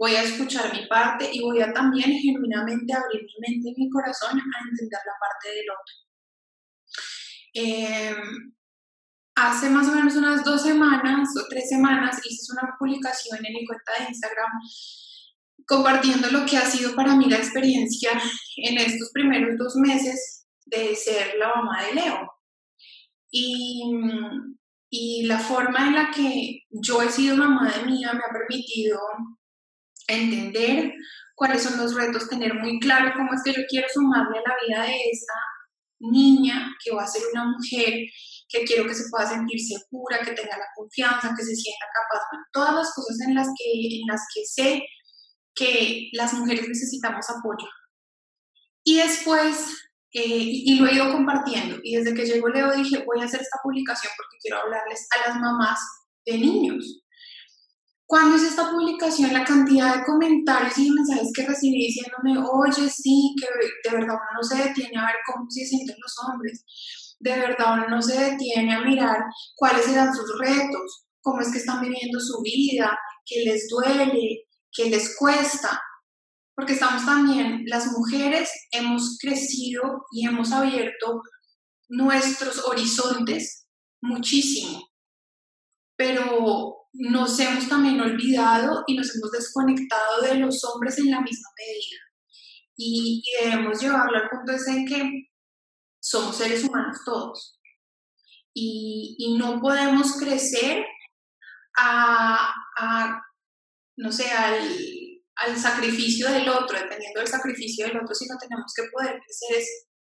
voy 0.00 0.16
a 0.16 0.22
escuchar 0.22 0.72
mi 0.72 0.86
parte 0.86 1.28
y 1.30 1.42
voy 1.42 1.60
a 1.60 1.74
también 1.74 2.10
genuinamente 2.10 2.90
abrir 2.94 3.20
mi 3.20 3.34
mente 3.46 3.68
y 3.68 3.84
mi 3.84 3.90
corazón 3.90 4.30
a 4.30 4.68
entender 4.70 4.98
la 5.04 5.12
parte 5.20 5.48
del 5.50 5.66
otro. 5.70 5.94
Em, 7.52 8.54
hace 9.34 9.68
más 9.68 9.88
o 9.88 9.92
menos 9.92 10.16
unas 10.16 10.42
dos 10.42 10.62
semanas 10.62 11.28
o 11.36 11.46
tres 11.50 11.68
semanas 11.68 12.18
hice 12.24 12.52
una 12.52 12.74
publicación 12.78 13.44
en 13.44 13.52
mi 13.52 13.66
cuenta 13.66 13.92
de 13.98 14.08
Instagram 14.08 14.50
compartiendo 15.66 16.30
lo 16.30 16.46
que 16.46 16.56
ha 16.56 16.64
sido 16.64 16.94
para 16.96 17.14
mí 17.14 17.26
la 17.28 17.36
experiencia 17.36 18.10
en 18.56 18.78
estos 18.78 19.10
primeros 19.12 19.58
dos 19.58 19.76
meses 19.76 20.46
de 20.64 20.96
ser 20.96 21.34
la 21.38 21.54
mamá 21.54 21.84
de 21.84 21.94
Leo. 21.94 22.32
Y, 23.30 23.82
y 24.88 25.26
la 25.26 25.38
forma 25.38 25.88
en 25.88 25.94
la 25.94 26.10
que 26.10 26.62
yo 26.70 27.02
he 27.02 27.10
sido 27.10 27.36
mamá 27.36 27.70
de 27.70 27.84
mía 27.84 28.14
me 28.14 28.20
ha 28.20 28.32
permitido 28.32 28.98
entender 30.12 30.92
cuáles 31.34 31.62
son 31.62 31.78
los 31.78 31.94
retos, 31.94 32.28
tener 32.28 32.54
muy 32.54 32.78
claro 32.80 33.12
cómo 33.16 33.32
es 33.32 33.42
que 33.42 33.52
yo 33.52 33.62
quiero 33.68 33.88
sumarle 33.92 34.38
a 34.38 34.48
la 34.48 34.56
vida 34.66 34.86
de 34.86 34.96
esta 35.10 35.34
niña 36.00 36.70
que 36.84 36.94
va 36.94 37.04
a 37.04 37.06
ser 37.06 37.22
una 37.32 37.44
mujer, 37.44 37.94
que 38.48 38.64
quiero 38.64 38.86
que 38.86 38.94
se 38.94 39.08
pueda 39.10 39.28
sentir 39.28 39.60
segura, 39.60 40.18
que 40.18 40.32
tenga 40.32 40.58
la 40.58 40.66
confianza, 40.74 41.34
que 41.36 41.44
se 41.44 41.54
sienta 41.54 41.86
capaz, 41.94 42.24
todas 42.52 42.74
las 42.74 42.94
cosas 42.94 43.16
en 43.26 43.34
las 43.34 43.48
que, 43.56 44.00
en 44.00 44.06
las 44.06 44.20
que 44.34 44.44
sé 44.44 44.82
que 45.54 46.08
las 46.12 46.32
mujeres 46.34 46.66
necesitamos 46.68 47.26
apoyo. 47.30 47.68
Y 48.82 48.96
después, 48.96 49.66
eh, 50.12 50.22
y, 50.24 50.78
lo 50.78 50.88
he 50.88 50.94
ido 50.94 51.12
compartiendo, 51.12 51.78
y 51.82 51.96
desde 51.96 52.14
que 52.14 52.24
llegó 52.24 52.48
Leo 52.48 52.72
dije, 52.74 53.04
voy 53.06 53.20
a 53.20 53.24
hacer 53.24 53.40
esta 53.40 53.58
publicación 53.62 54.12
porque 54.16 54.38
quiero 54.40 54.58
hablarles 54.58 55.06
a 55.16 55.28
las 55.28 55.40
mamás 55.40 55.78
de 56.26 56.38
niños, 56.38 57.02
cuando 58.10 58.36
hice 58.36 58.48
esta 58.48 58.68
publicación, 58.68 59.32
la 59.32 59.44
cantidad 59.44 59.94
de 59.94 60.04
comentarios 60.04 60.76
y 60.78 60.90
mensajes 60.90 61.30
que 61.32 61.46
recibí 61.46 61.86
diciéndome, 61.86 62.44
oye, 62.52 62.90
sí, 62.90 63.36
que 63.38 63.88
de 63.88 63.96
verdad 63.96 64.16
uno 64.16 64.30
no 64.34 64.42
se 64.42 64.64
detiene 64.64 64.98
a 64.98 65.06
ver 65.06 65.14
cómo 65.24 65.48
se 65.48 65.64
sienten 65.64 65.94
los 65.96 66.16
hombres. 66.26 66.64
de 67.20 67.38
verdad 67.38 67.74
uno 67.74 67.88
no 67.88 68.02
se 68.02 68.20
detiene 68.20 68.74
a 68.74 68.80
mirar 68.80 69.16
cuáles 69.54 69.86
eran 69.86 70.12
sus 70.12 70.26
retos, 70.40 71.04
cómo 71.20 71.40
es 71.40 71.52
que 71.52 71.58
están 71.58 71.82
viviendo 71.82 72.18
su 72.18 72.42
vida, 72.42 72.98
qué 73.24 73.44
les 73.44 73.68
duele, 73.68 74.48
qué 74.72 74.90
les 74.90 75.16
cuesta. 75.16 75.80
Porque 76.56 76.72
estamos 76.72 77.06
también, 77.06 77.62
las 77.66 77.92
mujeres 77.92 78.50
hemos 78.72 79.18
crecido 79.20 80.04
y 80.10 80.26
hemos 80.26 80.50
abierto 80.50 81.22
nuestros 81.88 82.66
horizontes 82.66 83.68
muchísimo, 84.02 84.82
pero 85.96 86.79
nos 86.92 87.38
hemos 87.38 87.68
también 87.68 88.00
olvidado 88.00 88.82
y 88.86 88.96
nos 88.96 89.14
hemos 89.14 89.30
desconectado 89.30 90.22
de 90.22 90.34
los 90.36 90.64
hombres 90.64 90.98
en 90.98 91.10
la 91.10 91.20
misma 91.20 91.48
medida. 91.56 92.00
Y, 92.76 93.22
debemos 93.42 93.80
llevarlo 93.80 94.16
al 94.16 94.28
punto 94.30 94.52
de 94.52 94.84
que 94.86 95.28
somos 96.00 96.36
seres 96.36 96.64
humanos 96.64 96.98
todos. 97.04 97.60
Y, 98.54 99.36
no 99.38 99.60
podemos 99.60 100.16
crecer 100.18 100.84
a, 101.78 102.52
no 103.96 104.10
sé, 104.10 104.30
al, 104.30 105.56
sacrificio 105.56 106.30
del 106.30 106.48
otro, 106.48 106.78
dependiendo 106.78 107.20
del 107.20 107.28
sacrificio 107.28 107.86
del 107.86 107.96
otro, 107.96 108.14
sino 108.14 108.36
tenemos 108.36 108.72
que 108.76 108.82
poder 108.92 109.18
crecer 109.20 109.64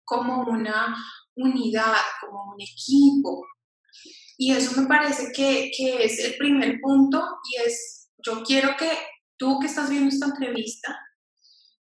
como 0.04 0.44
una 0.44 0.96
unidad, 1.36 1.96
como 2.22 2.54
un 2.54 2.62
equipo. 2.62 3.44
Y 4.38 4.52
eso 4.52 4.80
me 4.82 4.88
parece 4.88 5.32
que, 5.34 5.72
que 5.76 6.04
es 6.04 6.20
el 6.20 6.36
primer 6.38 6.80
punto 6.82 7.24
y 7.50 7.68
es, 7.68 8.10
yo 8.26 8.44
quiero 8.44 8.76
que 8.78 8.92
tú 9.38 9.60
que 9.60 9.68
estás 9.68 9.90
viendo 9.90 10.10
esta 10.10 10.28
entrevista, 10.28 10.98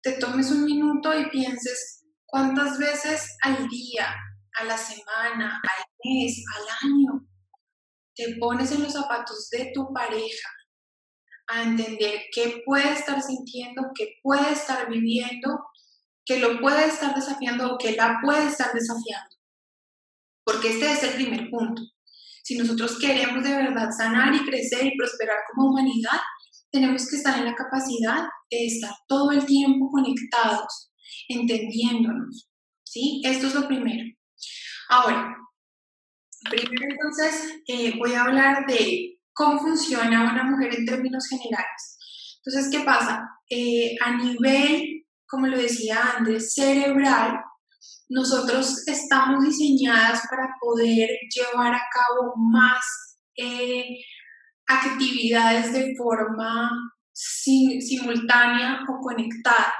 te 0.02 0.12
tomes 0.12 0.50
un 0.50 0.64
minuto 0.64 1.18
y 1.18 1.28
pienses 1.30 2.04
cuántas 2.24 2.78
veces 2.78 3.36
al 3.42 3.68
día, 3.68 4.14
a 4.60 4.64
la 4.64 4.78
semana, 4.78 5.60
al 5.62 5.84
mes, 6.04 6.42
al 6.56 6.88
año, 6.88 7.26
te 8.14 8.36
pones 8.38 8.72
en 8.72 8.82
los 8.82 8.92
zapatos 8.92 9.48
de 9.50 9.70
tu 9.74 9.92
pareja 9.92 10.48
a 11.48 11.62
entender 11.62 12.22
qué 12.32 12.62
puede 12.64 12.92
estar 12.92 13.22
sintiendo, 13.22 13.90
qué 13.94 14.16
puede 14.22 14.52
estar 14.52 14.88
viviendo, 14.90 15.66
que 16.24 16.38
lo 16.38 16.60
puede 16.60 16.86
estar 16.86 17.14
desafiando 17.14 17.74
o 17.74 17.78
que 17.78 17.92
la 17.92 18.18
puede 18.22 18.48
estar 18.48 18.72
desafiando. 18.72 19.36
Porque 20.44 20.68
este 20.70 20.92
es 20.92 21.02
el 21.04 21.14
primer 21.14 21.48
punto. 21.50 21.82
Si 22.48 22.56
nosotros 22.56 22.98
queremos 22.98 23.44
de 23.44 23.54
verdad 23.54 23.90
sanar 23.90 24.34
y 24.34 24.42
crecer 24.42 24.86
y 24.86 24.96
prosperar 24.96 25.36
como 25.52 25.68
humanidad, 25.68 26.18
tenemos 26.72 27.06
que 27.06 27.16
estar 27.16 27.38
en 27.38 27.44
la 27.44 27.54
capacidad 27.54 28.22
de 28.50 28.64
estar 28.64 28.90
todo 29.06 29.32
el 29.32 29.44
tiempo 29.44 29.90
conectados, 29.90 30.90
entendiéndonos. 31.28 32.48
¿Sí? 32.84 33.20
Esto 33.22 33.48
es 33.48 33.54
lo 33.54 33.68
primero. 33.68 34.02
Ahora, 34.88 35.36
primero 36.48 36.86
entonces 36.90 37.60
eh, 37.66 37.92
voy 37.98 38.14
a 38.14 38.22
hablar 38.22 38.64
de 38.66 39.18
cómo 39.34 39.58
funciona 39.58 40.32
una 40.32 40.44
mujer 40.44 40.74
en 40.74 40.86
términos 40.86 41.26
generales. 41.28 42.38
Entonces, 42.42 42.70
¿qué 42.72 42.82
pasa? 42.82 43.28
Eh, 43.50 43.94
a 44.02 44.16
nivel, 44.16 45.04
como 45.26 45.48
lo 45.48 45.58
decía 45.58 46.14
Andrés, 46.16 46.54
cerebral, 46.54 47.42
nosotros 48.08 48.86
estamos 48.86 49.44
diseñadas 49.44 50.22
para 50.30 50.54
poder 50.60 51.10
llevar 51.34 51.74
a 51.74 51.82
cabo 51.92 52.34
más 52.36 52.84
eh, 53.36 53.98
actividades 54.66 55.72
de 55.72 55.94
forma 55.96 56.70
simultánea 57.12 58.80
o 58.88 59.00
conectada. 59.00 59.74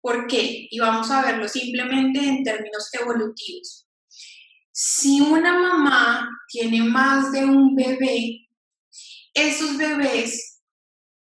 ¿Por 0.00 0.26
qué? 0.26 0.68
Y 0.70 0.78
vamos 0.78 1.10
a 1.10 1.22
verlo 1.22 1.48
simplemente 1.48 2.20
en 2.20 2.42
términos 2.44 2.88
evolutivos. 2.92 3.86
Si 4.72 5.20
una 5.20 5.58
mamá 5.58 6.28
tiene 6.48 6.82
más 6.84 7.32
de 7.32 7.44
un 7.44 7.74
bebé, 7.74 8.48
esos 9.34 9.76
bebés 9.76 10.62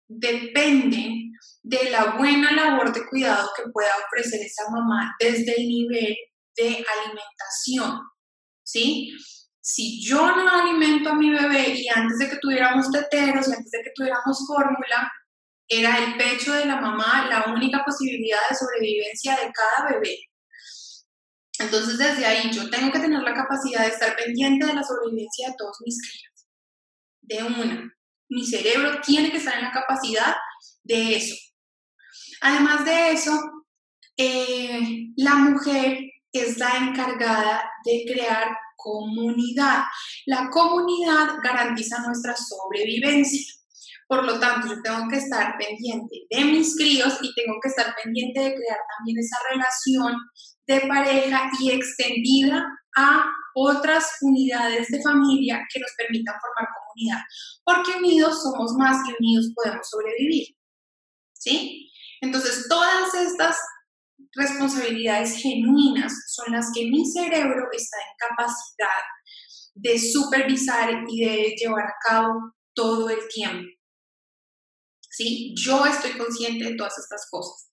dependen 0.09 1.14
de 1.65 1.91
la 1.91 2.17
buena 2.17 2.53
labor 2.53 2.93
de 2.93 3.07
cuidado 3.07 3.51
que 3.57 3.63
pueda 3.73 3.91
ofrecer 4.07 4.41
esa 4.43 4.71
mamá 4.71 5.17
desde 5.19 5.59
el 5.59 5.67
nivel 5.67 6.15
de 6.57 6.65
alimentación, 6.65 8.01
¿sí? 8.63 9.11
Si 9.61 10.05
yo 10.05 10.37
no 10.37 10.49
alimento 10.51 11.09
a 11.09 11.15
mi 11.15 11.31
bebé 11.31 11.71
y 11.71 11.89
antes 11.89 12.19
de 12.19 12.29
que 12.29 12.37
tuviéramos 12.37 12.91
teteros 12.93 13.49
y 13.49 13.53
antes 13.53 13.71
de 13.71 13.83
que 13.83 13.93
tuviéramos 13.95 14.47
fórmula, 14.47 15.11
era 15.67 16.05
el 16.05 16.19
pecho 16.19 16.53
de 16.53 16.67
la 16.67 16.77
mamá 16.77 17.27
la 17.31 17.51
única 17.51 17.83
posibilidad 17.83 18.41
de 18.51 18.57
sobrevivencia 18.57 19.35
de 19.37 19.51
cada 19.51 19.91
bebé. 19.91 20.19
Entonces 21.59 21.97
desde 21.97 22.27
ahí 22.27 22.51
yo 22.53 22.69
tengo 22.69 22.93
que 22.93 22.99
tener 22.99 23.23
la 23.23 23.33
capacidad 23.33 23.87
de 23.87 23.89
estar 23.89 24.15
pendiente 24.17 24.67
de 24.67 24.75
la 24.75 24.83
sobrevivencia 24.83 25.49
de 25.49 25.55
todos 25.57 25.79
mis 25.83 25.99
críos. 25.99 26.47
De 27.23 27.43
una. 27.43 27.91
Mi 28.29 28.45
cerebro 28.45 29.01
tiene 29.01 29.31
que 29.31 29.39
estar 29.39 29.57
en 29.57 29.65
la 29.65 29.73
capacidad 29.73 30.37
de 30.83 31.17
eso. 31.17 31.35
Además 32.41 32.85
de 32.85 33.13
eso, 33.13 33.65
eh, 34.17 35.09
la 35.17 35.35
mujer 35.37 35.99
es 36.33 36.59
la 36.59 36.77
encargada 36.77 37.71
de 37.85 38.05
crear 38.13 38.57
comunidad. 38.77 39.85
La 40.27 40.51
comunidad 40.51 41.37
garantiza 41.43 42.03
nuestra 42.03 42.35
sobrevivencia. 42.37 43.55
Por 44.07 44.25
lo 44.25 44.39
tanto, 44.39 44.69
yo 44.69 44.83
tengo 44.83 45.09
que 45.09 45.17
estar 45.17 45.57
pendiente 45.57 46.27
de 46.31 46.45
mis 46.45 46.77
críos 46.77 47.19
y 47.23 47.33
tengo 47.35 47.59
que 47.63 47.69
estar 47.71 47.95
pendiente 48.03 48.41
de 48.41 48.55
crear 48.55 48.79
también 48.99 49.19
esa 49.19 49.37
relación 49.51 50.15
de 50.67 50.81
pareja 50.83 51.51
y 51.61 51.71
extendida 51.71 52.65
a 52.97 53.25
otras 53.55 54.05
unidades 54.21 54.89
de 54.89 55.03
familia 55.03 55.63
que 55.73 55.81
nos 55.81 55.91
permitan 55.97 56.35
formar 56.41 56.69
comunidad. 56.77 57.23
Porque 57.65 57.99
unidos 57.99 58.43
somos 58.43 58.73
más 58.75 58.99
y 59.09 59.15
unidos 59.23 59.53
podemos 59.55 59.89
sobrevivir. 59.89 60.49
¿Sí? 61.33 61.84
Entonces, 62.25 62.67
todas 62.69 63.15
estas 63.15 63.59
responsabilidades 64.33 65.37
genuinas 65.37 66.13
son 66.29 66.53
las 66.53 66.71
que 66.75 66.87
mi 66.87 67.05
cerebro 67.05 67.69
está 67.71 67.99
en 67.99 68.29
capacidad 68.29 69.03
de 69.75 69.99
supervisar 69.99 71.05
y 71.07 71.25
de 71.25 71.55
llevar 71.55 71.85
a 71.85 71.95
cabo 72.09 72.55
todo 72.75 73.11
el 73.11 73.29
tiempo. 73.29 73.69
¿Sí? 75.11 75.55
Yo 75.55 75.85
estoy 75.85 76.13
consciente 76.13 76.65
de 76.65 76.77
todas 76.77 76.99
estas 76.99 77.29
cosas. 77.31 77.69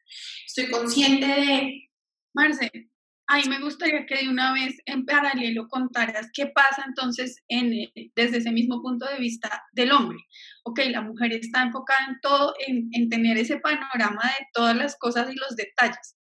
Estoy 0.46 0.70
consciente 0.70 1.26
de... 1.26 1.90
Marce, 2.34 2.70
a 3.32 3.50
me 3.50 3.62
gustaría 3.62 4.06
que 4.06 4.18
de 4.18 4.30
una 4.30 4.54
vez 4.54 4.76
en 4.86 5.06
paralelo 5.06 5.68
contaras 5.70 6.28
qué 6.34 6.48
pasa 6.48 6.84
entonces 6.86 7.38
en, 7.48 7.90
desde 8.16 8.38
ese 8.38 8.52
mismo 8.52 8.82
punto 8.82 9.06
de 9.06 9.20
vista 9.20 9.64
del 9.72 9.92
hombre. 9.94 10.18
Ok, 10.64 10.82
la 10.90 11.02
mujer 11.02 11.32
está 11.34 11.64
enfocada 11.64 12.08
en 12.10 12.20
todo, 12.22 12.54
en, 12.68 12.90
en 12.92 13.10
tener 13.10 13.38
ese 13.38 13.58
panorama 13.58 14.22
de 14.24 14.48
todas 14.54 14.76
las 14.76 14.98
cosas 14.98 15.32
y 15.32 15.36
los 15.36 15.56
detalles. 15.56 16.18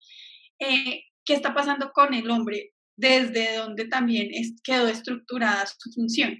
Eh, 0.59 1.03
qué 1.25 1.33
está 1.33 1.53
pasando 1.53 1.91
con 1.91 2.13
el 2.13 2.29
hombre, 2.29 2.73
desde 2.95 3.57
donde 3.57 3.85
también 3.85 4.29
quedó 4.63 4.87
estructurada 4.87 5.65
su 5.65 5.91
función. 5.91 6.37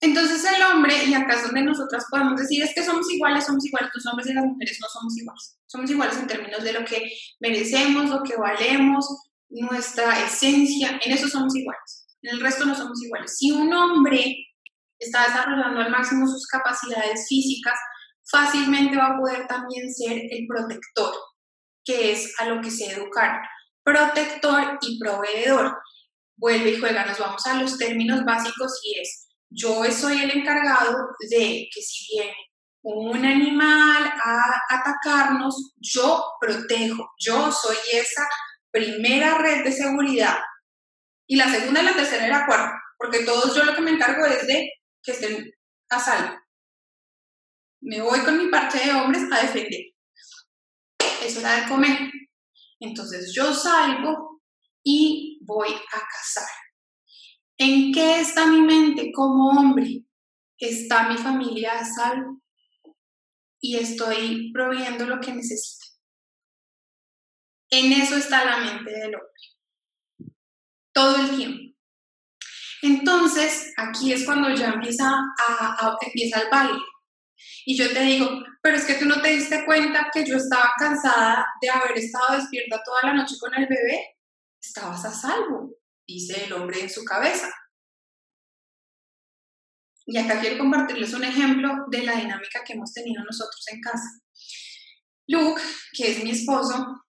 Entonces 0.00 0.44
el 0.44 0.62
hombre, 0.62 0.94
y 1.06 1.14
acá 1.14 1.34
es 1.34 1.44
donde 1.44 1.62
nosotras 1.62 2.06
podemos 2.10 2.40
decir, 2.40 2.62
es 2.62 2.74
que 2.74 2.82
somos 2.82 3.08
iguales, 3.12 3.44
somos 3.44 3.64
iguales, 3.64 3.90
los 3.94 4.06
hombres 4.06 4.30
y 4.30 4.34
las 4.34 4.44
mujeres 4.44 4.78
no 4.80 4.88
somos 4.88 5.16
iguales. 5.16 5.58
Somos 5.66 5.90
iguales 5.90 6.16
en 6.18 6.26
términos 6.26 6.64
de 6.64 6.72
lo 6.72 6.84
que 6.84 7.12
merecemos, 7.40 8.10
lo 8.10 8.22
que 8.22 8.36
valemos, 8.36 9.06
nuestra 9.52 10.24
esencia, 10.24 10.98
en 11.04 11.12
eso 11.12 11.28
somos 11.28 11.54
iguales. 11.54 12.06
En 12.22 12.34
el 12.34 12.40
resto 12.40 12.64
no 12.64 12.74
somos 12.74 13.02
iguales. 13.02 13.36
Si 13.36 13.50
un 13.52 13.72
hombre 13.72 14.36
está 14.98 15.26
desarrollando 15.26 15.80
al 15.80 15.90
máximo 15.90 16.26
sus 16.26 16.46
capacidades 16.46 17.26
físicas, 17.28 17.78
fácilmente 18.30 18.96
va 18.96 19.08
a 19.08 19.18
poder 19.18 19.46
también 19.46 19.92
ser 19.92 20.12
el 20.12 20.46
protector 20.46 21.12
que 21.84 22.12
es 22.12 22.38
a 22.38 22.46
lo 22.46 22.60
que 22.60 22.70
se 22.70 22.92
educar. 22.92 23.40
Protector 23.82 24.78
y 24.80 24.98
proveedor. 24.98 25.76
Vuelve 26.36 26.70
y 26.70 26.80
juega, 26.80 27.04
nos 27.04 27.18
vamos 27.18 27.44
a 27.46 27.54
los 27.60 27.76
términos 27.78 28.24
básicos 28.24 28.80
y 28.84 29.00
es, 29.00 29.28
yo 29.50 29.84
soy 29.92 30.22
el 30.22 30.30
encargado 30.30 31.08
de 31.30 31.68
que 31.72 31.82
si 31.82 32.16
viene 32.16 32.34
un 32.84 33.24
animal 33.24 34.12
a 34.24 34.60
atacarnos, 34.70 35.74
yo 35.78 36.24
protejo, 36.40 37.10
yo 37.18 37.52
soy 37.52 37.76
esa 37.92 38.26
primera 38.72 39.38
red 39.38 39.64
de 39.64 39.72
seguridad. 39.72 40.38
Y 41.28 41.36
la 41.36 41.48
segunda, 41.48 41.82
la 41.82 41.94
tercera 41.94 42.26
y 42.26 42.30
la 42.30 42.46
cuarta, 42.46 42.82
porque 42.98 43.20
todos 43.20 43.54
yo 43.54 43.64
lo 43.64 43.74
que 43.74 43.80
me 43.82 43.92
encargo 43.92 44.26
es 44.26 44.46
de 44.46 44.70
que 45.02 45.12
estén 45.12 45.50
a 45.90 46.00
salvo. 46.00 46.36
Me 47.82 48.00
voy 48.00 48.20
con 48.20 48.38
mi 48.38 48.48
parte 48.48 48.78
de 48.78 48.92
hombres 48.92 49.22
a 49.30 49.42
defender 49.42 49.92
es 51.26 51.36
hora 51.36 51.60
de 51.60 51.68
comer. 51.68 52.10
Entonces 52.80 53.32
yo 53.34 53.54
salgo 53.54 54.42
y 54.82 55.38
voy 55.42 55.68
a 55.70 56.00
cazar. 56.00 56.48
¿En 57.58 57.92
qué 57.92 58.20
está 58.20 58.46
mi 58.46 58.60
mente 58.62 59.12
como 59.12 59.50
hombre? 59.50 60.04
Está 60.58 61.08
mi 61.08 61.16
familia 61.16 61.78
a 61.78 61.84
salvo 61.84 62.40
y 63.60 63.76
estoy 63.76 64.52
proviendo 64.52 65.06
lo 65.06 65.20
que 65.20 65.32
necesita. 65.32 65.81
En 67.72 67.90
eso 67.90 68.16
está 68.16 68.44
la 68.44 68.58
mente 68.58 68.90
del 68.90 69.14
hombre. 69.14 70.32
Todo 70.92 71.16
el 71.16 71.36
tiempo. 71.36 71.74
Entonces, 72.82 73.72
aquí 73.78 74.12
es 74.12 74.26
cuando 74.26 74.54
ya 74.54 74.72
empieza, 74.72 75.08
a, 75.08 75.96
empieza 76.02 76.40
el 76.40 76.50
baile. 76.50 76.78
Y 77.64 77.74
yo 77.78 77.90
te 77.90 78.02
digo, 78.02 78.28
pero 78.60 78.76
es 78.76 78.84
que 78.84 78.96
tú 78.96 79.06
no 79.06 79.22
te 79.22 79.30
diste 79.30 79.64
cuenta 79.64 80.10
que 80.12 80.26
yo 80.26 80.36
estaba 80.36 80.72
cansada 80.76 81.46
de 81.62 81.70
haber 81.70 81.96
estado 81.96 82.36
despierta 82.36 82.82
toda 82.84 83.04
la 83.04 83.14
noche 83.14 83.36
con 83.40 83.54
el 83.54 83.66
bebé. 83.66 84.18
Estabas 84.62 85.06
a 85.06 85.10
salvo, 85.10 85.70
dice 86.06 86.44
el 86.44 86.52
hombre 86.52 86.80
en 86.80 86.90
su 86.90 87.02
cabeza. 87.04 87.50
Y 90.04 90.18
acá 90.18 90.40
quiero 90.40 90.58
compartirles 90.58 91.14
un 91.14 91.24
ejemplo 91.24 91.86
de 91.90 92.02
la 92.02 92.16
dinámica 92.16 92.62
que 92.66 92.74
hemos 92.74 92.92
tenido 92.92 93.24
nosotros 93.24 93.64
en 93.72 93.80
casa. 93.80 94.20
Luke, 95.28 95.62
que 95.96 96.10
es 96.10 96.22
mi 96.22 96.32
esposo, 96.32 97.02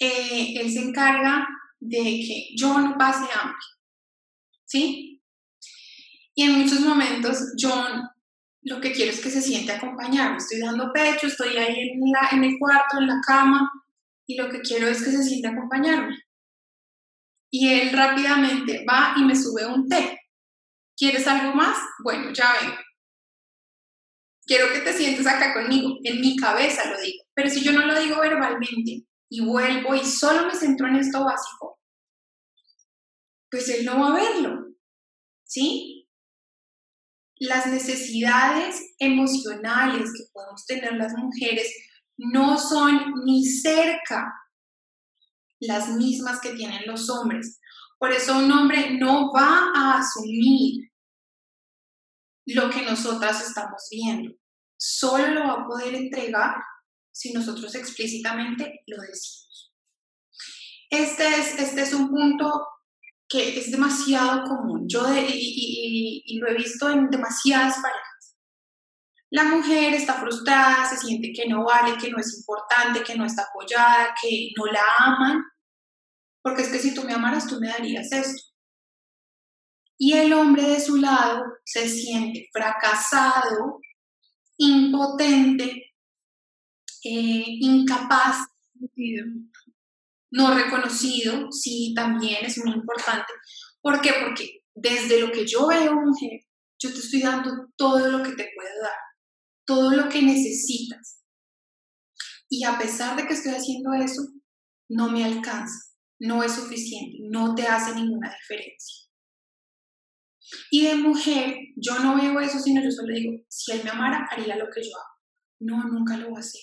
eh, 0.00 0.54
él 0.56 0.72
se 0.72 0.80
encarga 0.80 1.46
de 1.78 2.02
que 2.02 2.48
yo 2.56 2.78
no 2.78 2.96
pase 2.98 3.26
hambre. 3.40 3.64
¿Sí? 4.64 5.22
Y 6.34 6.44
en 6.44 6.60
muchos 6.60 6.80
momentos 6.80 7.54
John 7.58 8.08
lo 8.62 8.80
que 8.80 8.92
quiero 8.92 9.10
es 9.10 9.20
que 9.20 9.30
se 9.30 9.42
siente 9.42 9.72
acompañado. 9.72 10.36
Estoy 10.36 10.60
dando 10.60 10.92
pecho, 10.92 11.26
estoy 11.26 11.56
ahí 11.56 11.90
en, 11.90 12.00
la, 12.10 12.28
el 12.32 12.58
cuarto, 12.58 12.98
en 12.98 13.06
la 13.06 13.20
cama, 13.26 13.70
y 14.26 14.36
lo 14.36 14.48
que 14.48 14.60
quiero 14.60 14.86
es 14.88 15.02
que 15.02 15.10
se 15.10 15.22
siente 15.22 15.48
acompañarme. 15.48 16.16
Y 17.50 17.68
él 17.68 17.92
rápidamente 17.92 18.84
va 18.88 19.14
y 19.16 19.24
me 19.24 19.34
sube 19.34 19.66
un 19.66 19.88
té. 19.88 20.18
¿Quieres 20.96 21.26
algo 21.26 21.54
más? 21.54 21.76
Bueno, 22.04 22.32
ya 22.32 22.54
vengo. 22.60 22.76
Quiero 24.44 24.72
que 24.72 24.80
te 24.80 24.92
sientes 24.92 25.26
acá 25.26 25.54
conmigo. 25.54 25.98
En 26.04 26.20
mi 26.20 26.36
cabeza 26.36 26.88
lo 26.90 27.00
digo. 27.00 27.24
Pero 27.34 27.50
si 27.50 27.62
yo 27.62 27.72
no 27.72 27.86
lo 27.86 27.98
digo 27.98 28.20
verbalmente 28.20 29.04
y 29.30 29.44
vuelvo 29.44 29.94
y 29.94 30.04
solo 30.04 30.46
me 30.46 30.54
centro 30.54 30.88
en 30.88 30.96
esto 30.96 31.24
básico, 31.24 31.78
pues 33.50 33.68
él 33.68 33.84
no 33.84 34.00
va 34.00 34.08
a 34.08 34.14
verlo. 34.14 34.66
¿Sí? 35.44 36.08
Las 37.36 37.66
necesidades 37.66 38.94
emocionales 38.98 40.12
que 40.12 40.24
podemos 40.32 40.66
tener 40.66 40.94
las 40.94 41.12
mujeres 41.14 41.72
no 42.18 42.58
son 42.58 43.14
ni 43.24 43.44
cerca 43.46 44.32
las 45.60 45.88
mismas 45.90 46.40
que 46.40 46.54
tienen 46.54 46.82
los 46.86 47.08
hombres. 47.08 47.60
Por 47.98 48.12
eso 48.12 48.38
un 48.38 48.50
hombre 48.50 48.98
no 48.98 49.32
va 49.32 49.72
a 49.74 49.98
asumir 49.98 50.90
lo 52.46 52.70
que 52.70 52.82
nosotras 52.82 53.46
estamos 53.46 53.86
viendo. 53.90 54.32
Solo 54.78 55.28
lo 55.28 55.40
va 55.40 55.52
a 55.52 55.66
poder 55.66 55.94
entregar 55.94 56.54
si 57.12 57.32
nosotros 57.32 57.74
explícitamente 57.74 58.82
lo 58.86 59.00
decimos. 59.02 59.72
Este 60.90 61.28
es, 61.28 61.58
este 61.58 61.82
es 61.82 61.92
un 61.92 62.08
punto 62.08 62.66
que 63.28 63.58
es 63.58 63.70
demasiado 63.70 64.44
común. 64.44 64.86
Yo 64.88 65.06
y, 65.14 66.22
y, 66.24 66.38
lo 66.38 66.48
he 66.48 66.54
visto 66.54 66.90
en 66.90 67.08
demasiadas 67.08 67.76
parejas. 67.76 68.36
La 69.30 69.44
mujer 69.44 69.94
está 69.94 70.14
frustrada, 70.14 70.84
se 70.84 70.96
siente 70.96 71.32
que 71.32 71.48
no 71.48 71.64
vale, 71.64 71.96
que 71.96 72.10
no 72.10 72.18
es 72.18 72.36
importante, 72.38 73.04
que 73.04 73.16
no 73.16 73.24
está 73.24 73.44
apoyada, 73.44 74.12
que 74.20 74.50
no 74.56 74.66
la 74.66 74.82
aman, 74.98 75.44
porque 76.42 76.62
es 76.62 76.68
que 76.70 76.80
si 76.80 76.92
tú 76.92 77.04
me 77.04 77.12
amaras, 77.12 77.46
tú 77.46 77.60
me 77.60 77.68
darías 77.68 78.10
esto. 78.10 78.42
Y 79.96 80.14
el 80.14 80.32
hombre 80.32 80.62
de 80.64 80.80
su 80.80 80.96
lado 80.96 81.44
se 81.64 81.88
siente 81.88 82.48
fracasado, 82.52 83.78
impotente, 84.56 85.89
eh, 87.04 87.44
incapaz, 87.60 88.38
no 90.30 90.54
reconocido, 90.54 91.50
sí, 91.50 91.92
también 91.94 92.44
es 92.44 92.58
muy 92.58 92.74
importante. 92.74 93.32
¿Por 93.80 94.00
qué? 94.00 94.12
Porque 94.24 94.64
desde 94.74 95.20
lo 95.20 95.32
que 95.32 95.46
yo 95.46 95.66
veo, 95.66 95.94
mujer, 95.94 96.40
yo 96.78 96.92
te 96.92 96.98
estoy 96.98 97.22
dando 97.22 97.50
todo 97.76 98.08
lo 98.08 98.22
que 98.22 98.32
te 98.32 98.50
puedo 98.54 98.82
dar, 98.82 98.98
todo 99.66 99.90
lo 99.92 100.08
que 100.08 100.22
necesitas. 100.22 101.22
Y 102.48 102.64
a 102.64 102.78
pesar 102.78 103.16
de 103.16 103.26
que 103.26 103.34
estoy 103.34 103.52
haciendo 103.52 103.92
eso, 103.94 104.22
no 104.88 105.10
me 105.10 105.24
alcanza, 105.24 105.94
no 106.18 106.42
es 106.42 106.52
suficiente, 106.52 107.18
no 107.30 107.54
te 107.54 107.66
hace 107.66 107.94
ninguna 107.94 108.34
diferencia. 108.34 109.08
Y 110.70 110.84
de 110.84 110.96
mujer, 110.96 111.56
yo 111.76 111.98
no 112.00 112.16
veo 112.16 112.40
eso, 112.40 112.58
sino 112.58 112.82
yo 112.82 112.90
solo 112.90 113.14
digo, 113.14 113.32
si 113.48 113.72
él 113.72 113.82
me 113.84 113.90
amara, 113.90 114.26
haría 114.30 114.56
lo 114.56 114.68
que 114.70 114.82
yo 114.82 114.90
hago. 114.96 115.14
No, 115.60 115.84
nunca 115.84 116.16
lo 116.16 116.32
va 116.32 116.38
a 116.38 116.40
hacer. 116.40 116.62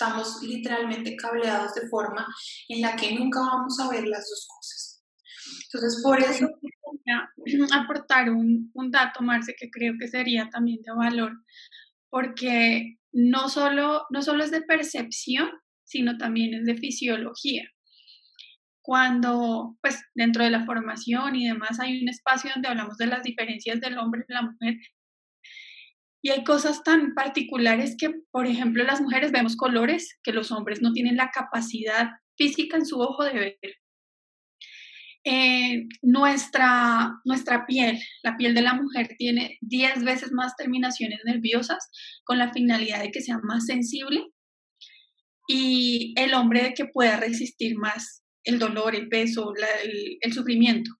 Estamos 0.00 0.40
literalmente 0.42 1.16
cableados 1.16 1.74
de 1.74 1.88
forma 1.88 2.24
en 2.68 2.82
la 2.82 2.94
que 2.94 3.12
nunca 3.14 3.40
vamos 3.40 3.80
a 3.80 3.90
ver 3.90 4.06
las 4.06 4.28
dos 4.28 4.46
cosas. 4.48 5.04
Entonces, 5.64 6.00
por 6.04 6.20
eso... 6.20 6.48
aportar 7.72 8.30
un, 8.30 8.70
un 8.74 8.90
dato, 8.90 9.22
Marce, 9.22 9.56
que 9.58 9.70
creo 9.70 9.94
que 9.98 10.06
sería 10.06 10.48
también 10.50 10.82
de 10.82 10.92
valor, 10.92 11.32
porque 12.10 12.98
no 13.10 13.48
solo, 13.48 14.04
no 14.10 14.22
solo 14.22 14.44
es 14.44 14.50
de 14.50 14.60
percepción, 14.62 15.48
sino 15.84 16.16
también 16.18 16.54
es 16.54 16.64
de 16.64 16.76
fisiología 16.76 17.64
cuando, 18.88 19.76
pues, 19.82 20.02
dentro 20.14 20.42
de 20.42 20.48
la 20.48 20.64
formación 20.64 21.36
y 21.36 21.46
demás 21.46 21.78
hay 21.78 22.00
un 22.00 22.08
espacio 22.08 22.50
donde 22.54 22.68
hablamos 22.68 22.96
de 22.96 23.04
las 23.04 23.22
diferencias 23.22 23.82
del 23.82 23.98
hombre 23.98 24.24
y 24.26 24.32
la 24.32 24.40
mujer. 24.40 24.76
Y 26.20 26.30
hay 26.30 26.44
cosas 26.44 26.82
tan 26.82 27.14
particulares 27.14 27.96
que, 27.98 28.10
por 28.30 28.46
ejemplo, 28.46 28.84
las 28.84 29.00
mujeres 29.00 29.32
vemos 29.32 29.56
colores 29.56 30.18
que 30.22 30.32
los 30.32 30.50
hombres 30.50 30.82
no 30.82 30.92
tienen 30.92 31.16
la 31.16 31.30
capacidad 31.30 32.10
física 32.36 32.76
en 32.76 32.86
su 32.86 33.00
ojo 33.00 33.24
de 33.24 33.32
ver. 33.32 33.58
Eh, 35.24 35.86
nuestra, 36.02 37.20
nuestra 37.24 37.66
piel, 37.66 38.00
la 38.22 38.36
piel 38.36 38.54
de 38.54 38.62
la 38.62 38.74
mujer 38.74 39.14
tiene 39.18 39.58
10 39.60 40.04
veces 40.04 40.32
más 40.32 40.56
terminaciones 40.56 41.20
nerviosas 41.24 41.90
con 42.24 42.38
la 42.38 42.52
finalidad 42.52 43.02
de 43.02 43.10
que 43.10 43.20
sea 43.20 43.38
más 43.42 43.66
sensible 43.66 44.24
y 45.48 46.14
el 46.16 46.34
hombre 46.34 46.62
de 46.62 46.74
que 46.74 46.86
pueda 46.86 47.16
resistir 47.16 47.76
más 47.76 48.22
el 48.44 48.58
dolor, 48.58 48.94
el 48.94 49.08
peso, 49.08 49.52
el, 49.82 50.32
sufrimiento. 50.32 50.90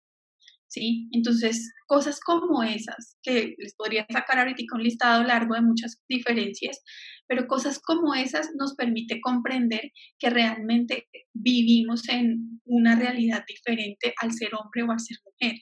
Entonces, 1.12 1.72
cosas 1.86 2.20
como 2.20 2.62
esas, 2.62 3.16
que 3.22 3.54
les 3.58 3.74
podría 3.74 4.06
sacar 4.10 4.38
ahorita 4.38 4.62
un 4.74 4.82
listado 4.82 5.22
largo 5.24 5.54
de 5.54 5.62
muchas 5.62 6.00
diferencias, 6.08 6.82
pero 7.26 7.46
cosas 7.46 7.80
como 7.80 8.14
esas 8.14 8.50
nos 8.56 8.74
permite 8.74 9.20
comprender 9.20 9.92
que 10.18 10.30
realmente 10.30 11.08
vivimos 11.34 12.08
en 12.08 12.60
una 12.64 12.96
realidad 12.96 13.44
diferente 13.46 14.14
al 14.20 14.32
ser 14.32 14.50
hombre 14.54 14.82
o 14.82 14.90
al 14.90 15.00
ser 15.00 15.18
mujer. 15.24 15.60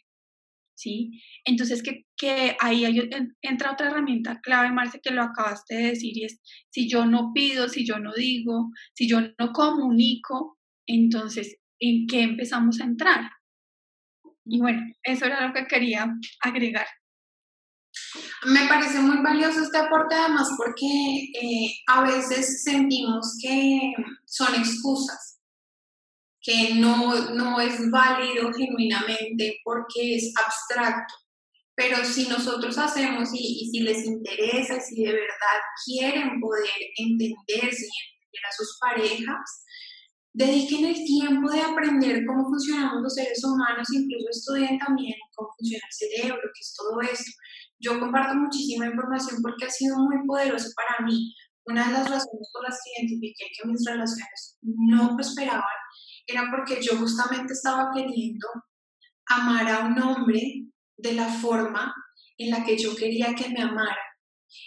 ¿Sí? 0.78 1.22
Entonces, 1.46 1.82
que, 1.82 2.04
que 2.18 2.54
ahí 2.60 2.84
entra 3.40 3.72
otra 3.72 3.86
herramienta 3.86 4.40
clave, 4.42 4.70
Marce, 4.70 5.00
que 5.02 5.10
lo 5.10 5.22
acabaste 5.22 5.74
de 5.74 5.86
decir, 5.88 6.12
y 6.18 6.24
es, 6.24 6.38
si 6.68 6.86
yo 6.86 7.06
no 7.06 7.32
pido, 7.32 7.68
si 7.70 7.86
yo 7.86 7.98
no 7.98 8.12
digo, 8.12 8.70
si 8.92 9.08
yo 9.08 9.22
no 9.38 9.52
comunico, 9.54 10.58
entonces 10.86 11.56
en 11.80 12.06
qué 12.06 12.22
empezamos 12.22 12.80
a 12.80 12.84
entrar. 12.84 13.30
Y 14.46 14.60
bueno, 14.60 14.80
eso 15.02 15.24
era 15.26 15.46
lo 15.46 15.52
que 15.52 15.66
quería 15.66 16.06
agregar. 16.40 16.86
Me 18.44 18.66
parece 18.68 19.00
muy 19.00 19.22
valioso 19.22 19.62
este 19.62 19.78
aporte 19.78 20.14
además 20.14 20.48
porque 20.56 20.86
eh, 20.86 21.74
a 21.88 22.02
veces 22.02 22.62
sentimos 22.62 23.36
que 23.42 23.92
son 24.26 24.54
excusas, 24.54 25.40
que 26.40 26.74
no, 26.74 27.30
no 27.30 27.60
es 27.60 27.90
válido 27.90 28.52
genuinamente 28.52 29.60
porque 29.64 30.16
es 30.16 30.32
abstracto. 30.36 31.14
Pero 31.74 32.04
si 32.04 32.28
nosotros 32.28 32.78
hacemos 32.78 33.28
y, 33.34 33.68
si 33.70 33.80
les 33.80 34.06
interesa, 34.06 34.80
si 34.80 35.02
de 35.02 35.12
verdad 35.12 35.60
quieren 35.84 36.40
poder 36.40 36.70
entenderse 36.96 37.84
y 37.84 37.98
entender 38.00 38.46
a 38.48 38.56
sus 38.56 38.78
parejas, 38.80 39.64
Dediquen 40.36 40.84
el 40.84 40.94
tiempo 40.96 41.50
de 41.50 41.62
aprender 41.62 42.26
cómo 42.26 42.44
funcionamos 42.44 43.00
los 43.02 43.14
seres 43.14 43.42
humanos, 43.42 43.88
incluso 43.90 44.28
estudien 44.28 44.78
también 44.78 45.14
cómo 45.34 45.48
funciona 45.56 45.82
el 45.86 45.96
cerebro, 45.96 46.42
qué 46.52 46.60
es 46.60 46.74
todo 46.76 47.00
esto. 47.00 47.30
Yo 47.78 47.98
comparto 47.98 48.34
muchísima 48.34 48.84
información 48.84 49.40
porque 49.40 49.64
ha 49.64 49.70
sido 49.70 49.96
muy 49.96 50.26
poderoso 50.26 50.68
para 50.76 51.06
mí. 51.06 51.34
Una 51.64 51.86
de 51.86 51.92
las 51.94 52.10
razones 52.10 52.50
por 52.52 52.64
las 52.64 52.78
que 52.84 53.00
identifiqué 53.00 53.44
que 53.56 53.66
mis 53.66 53.82
relaciones 53.86 54.58
no 54.60 55.16
prosperaban 55.16 55.62
era 56.26 56.50
porque 56.50 56.82
yo 56.82 56.98
justamente 56.98 57.54
estaba 57.54 57.90
queriendo 57.94 58.46
amar 59.28 59.66
a 59.70 59.86
un 59.86 59.98
hombre 60.02 60.66
de 60.98 61.12
la 61.14 61.28
forma 61.28 61.94
en 62.36 62.50
la 62.50 62.62
que 62.62 62.76
yo 62.76 62.94
quería 62.94 63.34
que 63.34 63.48
me 63.48 63.62
amara. 63.62 64.02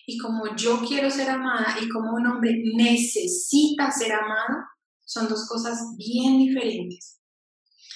Y 0.07 0.17
como 0.17 0.55
yo 0.55 0.81
quiero 0.81 1.11
ser 1.11 1.29
amada 1.29 1.77
y 1.79 1.87
como 1.89 2.15
un 2.15 2.25
hombre 2.25 2.59
necesita 2.75 3.91
ser 3.91 4.13
amado, 4.13 4.65
son 5.09 5.27
dos 5.27 5.47
cosas 5.47 5.79
bien 5.97 6.37
diferentes. 6.37 7.19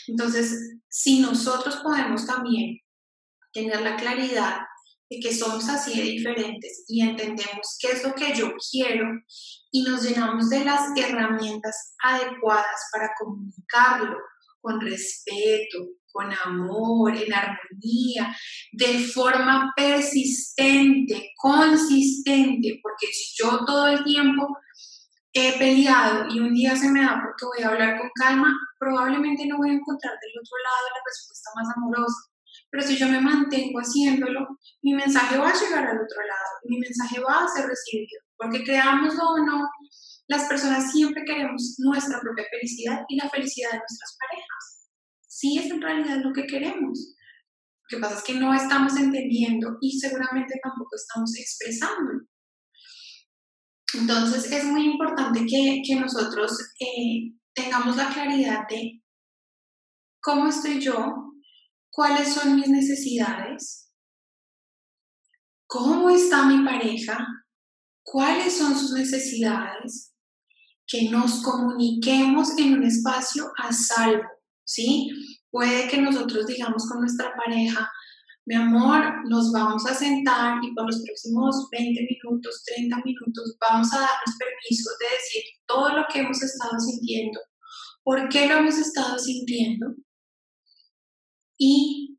Entonces, 0.07 0.79
si 0.89 1.19
nosotros 1.19 1.77
podemos 1.77 2.25
también 2.25 2.79
tener 3.53 3.81
la 3.81 3.95
claridad 3.95 4.61
de 5.09 5.19
que 5.19 5.31
somos 5.31 5.69
así 5.69 5.95
de 5.95 6.09
diferentes 6.09 6.85
y 6.87 7.01
entendemos 7.01 7.77
qué 7.79 7.91
es 7.91 8.03
lo 8.03 8.15
que 8.15 8.33
yo 8.33 8.51
quiero 8.71 9.05
y 9.71 9.83
nos 9.83 10.01
llenamos 10.01 10.49
de 10.49 10.65
las 10.65 10.89
herramientas 10.97 11.93
adecuadas 12.03 12.89
para 12.91 13.11
comunicarlo 13.19 14.17
con 14.59 14.81
respeto, 14.81 15.89
con 16.11 16.33
amor, 16.45 17.15
en 17.15 17.31
armonía, 17.31 18.35
de 18.71 18.99
forma 19.05 19.71
persistente, 19.75 21.31
consistente, 21.35 22.79
porque 22.81 23.07
si 23.07 23.35
yo 23.43 23.65
todo 23.65 23.87
el 23.87 24.03
tiempo 24.03 24.47
he 25.33 25.57
peleado 25.57 26.27
y 26.29 26.39
un 26.39 26.53
día 26.53 26.75
se 26.75 26.89
me 26.89 27.01
da 27.01 27.19
porque 27.21 27.45
voy 27.45 27.63
a 27.63 27.69
hablar 27.69 27.97
con 27.97 28.09
calma, 28.13 28.53
probablemente 28.79 29.47
no 29.47 29.57
voy 29.57 29.71
a 29.71 29.73
encontrar 29.73 30.13
del 30.13 30.39
otro 30.39 30.57
lado 30.63 30.87
la 30.93 31.01
respuesta 31.05 31.49
más 31.55 31.67
amorosa. 31.75 32.29
Pero 32.69 32.83
si 32.83 32.97
yo 32.97 33.07
me 33.07 33.19
mantengo 33.19 33.79
haciéndolo, 33.79 34.47
mi 34.81 34.93
mensaje 34.93 35.37
va 35.37 35.49
a 35.49 35.53
llegar 35.53 35.85
al 35.85 36.01
otro 36.01 36.21
lado, 36.21 36.51
mi 36.65 36.79
mensaje 36.79 37.19
va 37.19 37.43
a 37.43 37.47
ser 37.47 37.67
recibido, 37.67 38.21
porque 38.37 38.63
creámoslo 38.63 39.23
o 39.23 39.45
no, 39.45 39.69
las 40.27 40.47
personas 40.47 40.91
siempre 40.91 41.23
queremos 41.25 41.75
nuestra 41.79 42.19
propia 42.19 42.45
felicidad 42.49 43.03
y 43.09 43.17
la 43.17 43.29
felicidad 43.29 43.71
de 43.71 43.79
nuestras 43.79 44.17
parejas. 44.19 44.89
Sí 45.27 45.57
es 45.57 45.69
en 45.71 45.81
realidad 45.81 46.17
lo 46.23 46.31
que 46.31 46.45
queremos. 46.45 47.15
Lo 47.89 47.97
que 47.97 48.01
pasa 48.01 48.17
es 48.17 48.23
que 48.23 48.35
no 48.35 48.53
estamos 48.53 48.95
entendiendo 48.97 49.77
y 49.81 49.99
seguramente 49.99 50.59
tampoco 50.63 50.95
estamos 50.95 51.31
expresando. 51.37 52.25
Entonces 53.93 54.51
es 54.51 54.63
muy 54.65 54.85
importante 54.85 55.45
que, 55.45 55.95
nosotros 55.95 56.57
eh, 56.79 57.33
tengamos 57.53 57.95
la 57.95 58.09
claridad 58.09 58.67
de 58.69 59.01
cómo 60.21 60.47
estoy 60.47 60.79
yo, 60.79 61.33
cuáles 61.91 62.33
son 62.33 62.55
mis 62.55 62.67
necesidades, 62.67 63.91
cómo 65.67 66.09
está 66.09 66.45
mi 66.45 66.65
pareja, 66.65 67.27
cuáles 68.03 68.57
son 68.57 68.75
sus 68.75 68.93
necesidades, 68.93 70.13
que 70.87 71.09
nos 71.09 71.41
comuniquemos 71.41 72.57
en 72.57 72.73
un 72.73 72.83
espacio 72.83 73.51
a 73.57 73.71
salvo, 73.71 74.27
¿sí? 74.65 75.09
Puede 75.49 75.87
que 75.87 76.01
nosotros 76.01 76.45
digamos 76.47 76.87
con 76.87 76.99
nuestra 77.01 77.33
pareja, 77.35 77.89
mi 78.45 78.55
amor, 78.55 79.27
nos 79.29 79.51
vamos 79.51 79.85
a 79.85 79.93
sentar 79.93 80.59
y 80.63 80.73
por 80.73 80.85
los 80.85 81.01
próximos 81.05 81.69
20 81.71 82.01
minutos, 82.01 82.63
30 82.65 82.97
minutos, 83.05 83.57
vamos 83.59 83.93
a 83.93 83.99
darnos 83.99 84.37
permiso 84.37 84.89
de 84.99 85.15
decir 85.15 85.43
todo 85.65 85.89
lo 85.89 86.05
que 86.11 86.19
hemos 86.19 86.41
estado 86.41 86.77
sintiendo, 86.79 87.39
por 88.03 88.27
qué 88.29 88.47
lo 88.47 88.55
hemos 88.57 88.77
estado 88.77 89.17
sintiendo 89.17 89.95
y 91.57 92.17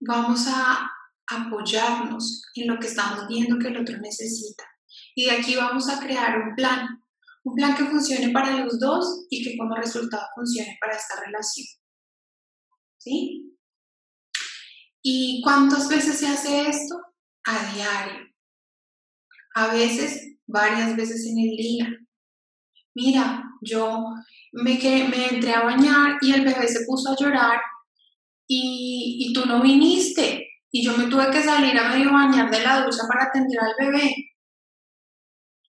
vamos 0.00 0.46
a 0.46 0.88
apoyarnos 1.28 2.42
en 2.54 2.68
lo 2.68 2.78
que 2.78 2.86
estamos 2.86 3.26
viendo 3.26 3.58
que 3.58 3.68
el 3.68 3.80
otro 3.80 3.98
necesita. 3.98 4.64
Y 5.16 5.24
de 5.24 5.32
aquí 5.32 5.56
vamos 5.56 5.88
a 5.88 5.98
crear 5.98 6.38
un 6.38 6.54
plan, 6.54 7.02
un 7.42 7.54
plan 7.56 7.74
que 7.76 7.84
funcione 7.84 8.30
para 8.30 8.64
los 8.64 8.78
dos 8.78 9.26
y 9.28 9.42
que 9.42 9.58
como 9.58 9.74
resultado 9.74 10.24
funcione 10.36 10.78
para 10.80 10.96
esta 10.96 11.20
relación. 11.24 11.66
¿Sí? 12.98 13.45
¿Y 15.08 15.40
cuántas 15.40 15.88
veces 15.88 16.18
se 16.18 16.26
hace 16.26 16.68
esto? 16.68 16.96
A 17.44 17.72
diario. 17.72 18.26
A 19.54 19.68
veces, 19.68 20.36
varias 20.48 20.96
veces 20.96 21.24
en 21.26 21.38
el 21.48 21.56
día. 21.56 21.86
Mira, 22.92 23.44
yo 23.60 24.02
me, 24.50 24.72
me 24.72 25.28
entré 25.28 25.52
a 25.52 25.62
bañar 25.62 26.18
y 26.20 26.32
el 26.32 26.44
bebé 26.44 26.66
se 26.66 26.84
puso 26.86 27.12
a 27.12 27.16
llorar 27.16 27.60
y, 28.48 29.28
y 29.28 29.32
tú 29.32 29.46
no 29.46 29.62
viniste. 29.62 30.44
Y 30.72 30.84
yo 30.84 30.96
me 30.96 31.06
tuve 31.06 31.30
que 31.30 31.40
salir 31.40 31.78
a 31.78 31.90
medio 31.90 32.10
bañar 32.10 32.50
de 32.50 32.64
la 32.64 32.84
ducha 32.84 33.04
para 33.06 33.26
atender 33.26 33.60
al 33.60 33.74
bebé. 33.78 34.12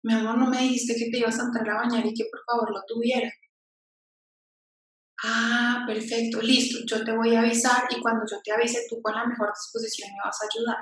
Mi 0.02 0.16
amor, 0.16 0.40
no 0.40 0.50
me 0.50 0.64
dijiste 0.64 0.96
que 0.96 1.12
te 1.12 1.20
ibas 1.20 1.40
a 1.40 1.44
entrar 1.44 1.70
a 1.70 1.82
bañar 1.84 2.04
y 2.04 2.14
que 2.16 2.26
por 2.32 2.42
favor 2.44 2.72
lo 2.74 2.82
tuviera. 2.88 3.32
Ah, 5.24 5.84
perfecto, 5.88 6.42
listo, 6.42 6.80
yo 6.86 7.04
te 7.04 7.12
voy 7.12 7.36
a 7.36 7.40
avisar 7.40 7.86
y 7.90 8.00
cuando 8.02 8.24
yo 8.30 8.38
te 8.44 8.52
avise 8.52 8.86
tú 8.88 9.02
con 9.02 9.16
la 9.16 9.26
mejor 9.26 9.52
disposición 9.52 10.12
me 10.12 10.24
vas 10.24 10.38
a 10.42 10.46
ayudar. 10.46 10.78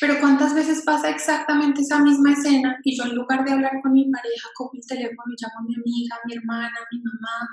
Pero 0.00 0.20
¿cuántas 0.20 0.54
veces 0.54 0.82
pasa 0.84 1.10
exactamente 1.10 1.80
esa 1.80 1.98
misma 2.00 2.32
escena 2.32 2.78
y 2.84 2.96
yo 2.96 3.04
en 3.04 3.14
lugar 3.14 3.44
de 3.44 3.52
hablar 3.52 3.72
con 3.82 3.92
mi 3.92 4.10
pareja, 4.10 4.48
cojo 4.54 4.72
el 4.74 4.86
teléfono 4.86 5.32
y 5.32 5.42
llamo 5.42 5.58
a 5.60 5.66
mi 5.66 5.74
amiga, 5.74 6.16
a 6.16 6.26
mi 6.26 6.34
hermana, 6.36 6.76
a 6.76 6.86
mi 6.90 7.02
mamá? 7.02 7.48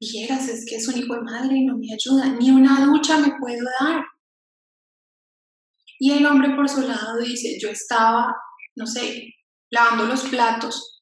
Vieras, 0.00 0.48
es 0.48 0.64
que 0.66 0.76
es 0.76 0.88
un 0.88 0.96
hijo 0.96 1.14
de 1.14 1.22
madre 1.22 1.56
y 1.56 1.64
no 1.66 1.76
me 1.76 1.92
ayuda, 1.92 2.26
ni 2.38 2.50
una 2.50 2.84
ducha 2.86 3.18
me 3.18 3.34
puedo 3.38 3.64
dar. 3.80 4.02
Y 5.98 6.12
el 6.12 6.26
hombre 6.26 6.54
por 6.54 6.68
su 6.68 6.82
lado 6.82 7.18
dice, 7.18 7.58
yo 7.60 7.68
estaba, 7.68 8.34
no 8.76 8.86
sé, 8.86 9.34
lavando 9.70 10.06
los 10.06 10.24
platos 10.24 10.97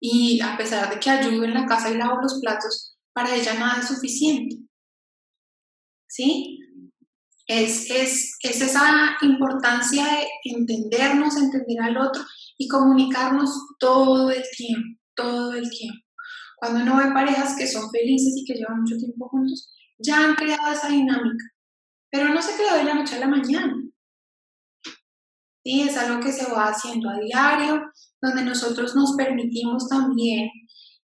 y 0.00 0.40
a 0.40 0.56
pesar 0.56 0.90
de 0.90 1.00
que 1.00 1.10
ayudo 1.10 1.44
en 1.44 1.54
la 1.54 1.66
casa 1.66 1.90
y 1.90 1.96
lavo 1.96 2.20
los 2.22 2.40
platos, 2.40 2.96
para 3.12 3.34
ella 3.34 3.54
nada 3.54 3.80
es 3.80 3.88
suficiente. 3.88 4.56
¿Sí? 6.06 6.60
Es, 7.46 7.90
es, 7.90 8.36
es 8.42 8.60
esa 8.60 9.16
importancia 9.22 10.04
de 10.04 10.26
entendernos, 10.44 11.36
entender 11.36 11.80
al 11.80 11.96
otro 11.96 12.22
y 12.58 12.68
comunicarnos 12.68 13.50
todo 13.78 14.30
el 14.30 14.42
tiempo, 14.56 15.00
todo 15.14 15.52
el 15.54 15.68
tiempo. 15.70 16.04
Cuando 16.56 16.82
uno 16.82 16.96
ve 16.96 17.12
parejas 17.12 17.56
que 17.56 17.66
son 17.66 17.90
felices 17.90 18.34
y 18.36 18.44
que 18.44 18.54
llevan 18.54 18.80
mucho 18.80 18.96
tiempo 18.96 19.28
juntos, 19.28 19.72
ya 19.98 20.24
han 20.24 20.34
creado 20.34 20.72
esa 20.72 20.88
dinámica, 20.88 21.44
pero 22.10 22.28
no 22.32 22.42
se 22.42 22.54
creó 22.56 22.74
de 22.74 22.84
la 22.84 22.94
noche 22.94 23.16
a 23.16 23.20
la 23.20 23.28
mañana. 23.28 23.74
¿Sí? 25.68 25.82
Es 25.82 25.96
algo 25.98 26.20
que 26.20 26.32
se 26.32 26.50
va 26.50 26.68
haciendo 26.68 27.10
a 27.10 27.18
diario, 27.18 27.82
donde 28.22 28.42
nosotros 28.42 28.94
nos 28.94 29.14
permitimos 29.16 29.86
también 29.88 30.48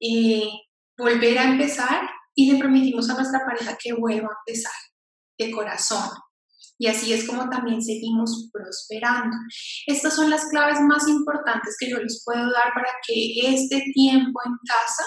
eh, 0.00 0.48
volver 0.96 1.38
a 1.38 1.44
empezar 1.44 2.08
y 2.34 2.52
le 2.52 2.58
permitimos 2.58 3.10
a 3.10 3.14
nuestra 3.14 3.40
pareja 3.44 3.76
que 3.82 3.94
vuelva 3.94 4.28
a 4.28 4.38
empezar 4.46 4.72
de 5.38 5.50
corazón. 5.50 6.08
Y 6.78 6.86
así 6.86 7.12
es 7.12 7.26
como 7.26 7.48
también 7.48 7.82
seguimos 7.82 8.50
prosperando. 8.52 9.36
Estas 9.86 10.14
son 10.14 10.30
las 10.30 10.44
claves 10.46 10.80
más 10.80 11.08
importantes 11.08 11.76
que 11.78 11.90
yo 11.90 11.98
les 11.98 12.22
puedo 12.24 12.50
dar 12.50 12.72
para 12.74 12.90
que 13.06 13.32
este 13.44 13.82
tiempo 13.92 14.40
en 14.44 14.52
casa 14.66 15.04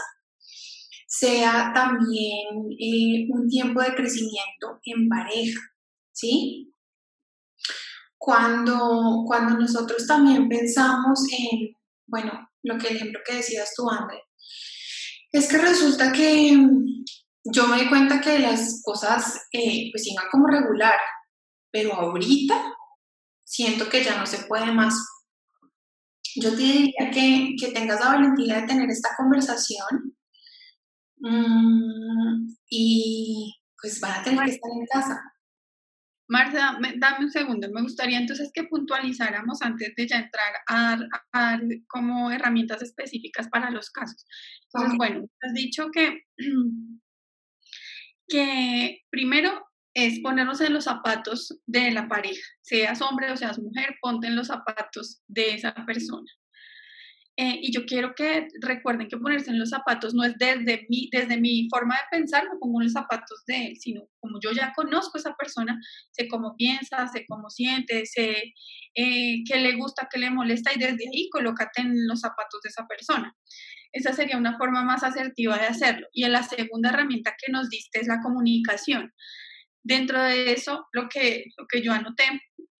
sea 1.08 1.72
también 1.74 2.68
eh, 2.80 3.28
un 3.30 3.48
tiempo 3.48 3.82
de 3.82 3.96
crecimiento 3.96 4.80
en 4.84 5.08
pareja, 5.08 5.60
¿sí? 6.12 6.74
Cuando, 8.18 9.24
cuando 9.26 9.58
nosotros 9.58 10.08
también 10.08 10.50
pensamos 10.50 11.24
en, 11.32 11.76
bueno, 12.08 12.50
lo 12.64 12.78
que 12.78 12.88
el 12.88 12.96
ejemplo 12.98 13.20
que 13.26 13.36
decías 13.36 13.74
tú, 13.76 13.90
André, 13.90 14.24
es 15.32 15.48
que 15.48 15.58
resulta 15.58 16.12
que 16.12 16.56
mm, 16.56 17.04
yo 17.54 17.68
me 17.68 17.82
di 17.82 17.90
cuenta 17.90 18.20
que 18.20 18.40
las 18.40 18.82
cosas 18.84 19.40
eh, 19.52 19.90
pues 19.92 20.08
iban 20.08 20.26
como 20.32 20.48
regular, 20.48 21.00
pero 21.72 21.94
ahorita 21.94 22.74
siento 23.44 23.88
que 23.90 24.04
ya 24.04 24.18
no 24.18 24.26
se 24.26 24.46
puede 24.46 24.72
más. 24.72 24.96
Yo 26.36 26.52
te 26.52 26.58
diría 26.58 27.12
que, 27.12 27.56
que 27.60 27.72
tengas 27.72 28.00
la 28.00 28.08
valentía 28.08 28.62
de 28.62 28.68
tener 28.68 28.90
esta 28.90 29.10
conversación 29.18 30.16
mm, 31.18 32.48
y 32.70 33.56
pues 33.82 34.00
van 34.00 34.20
a 34.20 34.24
tener 34.24 34.46
que 34.46 34.52
estar 34.52 34.72
en 34.72 34.86
casa. 34.86 35.22
Marta, 36.30 36.78
dame 36.98 37.26
un 37.26 37.32
segundo. 37.32 37.70
Me 37.72 37.82
gustaría 37.82 38.20
entonces 38.20 38.52
que 38.54 38.66
puntualizáramos 38.66 39.62
antes 39.62 39.94
de 39.96 40.08
ya 40.08 40.18
entrar 40.18 40.54
a 40.68 40.98
dar, 41.34 41.62
como 41.88 42.32
herramientas 42.32 42.82
específicas 42.82 43.48
para 43.50 43.72
los 43.72 43.90
casos. 43.90 44.26
Entonces, 44.66 44.98
bueno, 44.98 45.28
has 45.42 45.54
dicho 45.54 45.90
que, 45.92 46.24
que 48.28 49.02
primero 49.10 49.68
es 49.94 50.20
ponernos 50.20 50.62
en 50.62 50.74
los 50.74 50.84
zapatos 50.84 51.60
de 51.66 51.92
la 51.92 52.08
pareja, 52.08 52.46
seas 52.62 53.02
hombre 53.02 53.32
o 53.32 53.38
seas 53.38 53.58
mujer, 53.58 53.96
ponte 54.02 54.28
en 54.28 54.36
los 54.36 54.48
zapatos 54.48 55.22
de 55.28 55.56
esa 55.56 55.74
persona. 55.86 56.30
Eh, 57.40 57.60
y 57.62 57.72
yo 57.72 57.86
quiero 57.86 58.16
que 58.16 58.48
recuerden 58.62 59.08
que 59.08 59.18
ponerse 59.18 59.52
en 59.52 59.60
los 59.60 59.70
zapatos 59.70 60.16
no 60.16 60.24
es 60.24 60.34
desde 60.40 60.88
mi, 60.90 61.08
desde 61.12 61.38
mi 61.38 61.68
forma 61.70 61.94
de 61.94 62.18
pensar, 62.18 62.46
me 62.46 62.58
pongo 62.60 62.82
en 62.82 62.86
los 62.86 62.94
zapatos 62.94 63.44
de 63.46 63.68
él, 63.68 63.78
sino 63.80 64.10
como 64.20 64.40
yo 64.42 64.52
ya 64.54 64.74
conozco 64.76 65.18
a 65.18 65.22
esa 65.22 65.36
persona, 65.36 65.80
sé 66.10 66.28
cómo 66.28 66.56
piensa, 66.58 67.08
sé 67.08 67.26
cómo 67.28 67.52
siente, 67.52 68.08
sé 68.08 68.56
eh, 68.96 69.44
qué 69.48 69.60
le 69.60 69.76
gusta, 69.76 70.08
qué 70.12 70.20
le 70.20 70.32
molesta 70.32 70.74
y 70.74 70.80
desde 70.80 71.08
ahí 71.14 71.30
colócate 71.30 71.82
en 71.82 72.08
los 72.08 72.22
zapatos 72.22 72.60
de 72.64 72.70
esa 72.70 72.88
persona. 72.88 73.36
Esa 73.92 74.14
sería 74.14 74.38
una 74.38 74.58
forma 74.58 74.84
más 74.84 75.04
asertiva 75.04 75.60
de 75.60 75.68
hacerlo. 75.68 76.08
Y 76.14 76.26
la 76.26 76.42
segunda 76.42 76.90
herramienta 76.90 77.36
que 77.38 77.52
nos 77.52 77.70
diste 77.70 78.00
es 78.00 78.08
la 78.08 78.20
comunicación. 78.20 79.14
Dentro 79.84 80.22
de 80.22 80.54
eso, 80.54 80.88
lo 80.92 81.08
que, 81.08 81.46
lo 81.56 81.68
que 81.68 81.84
yo 81.84 81.94
anoté 81.94 82.24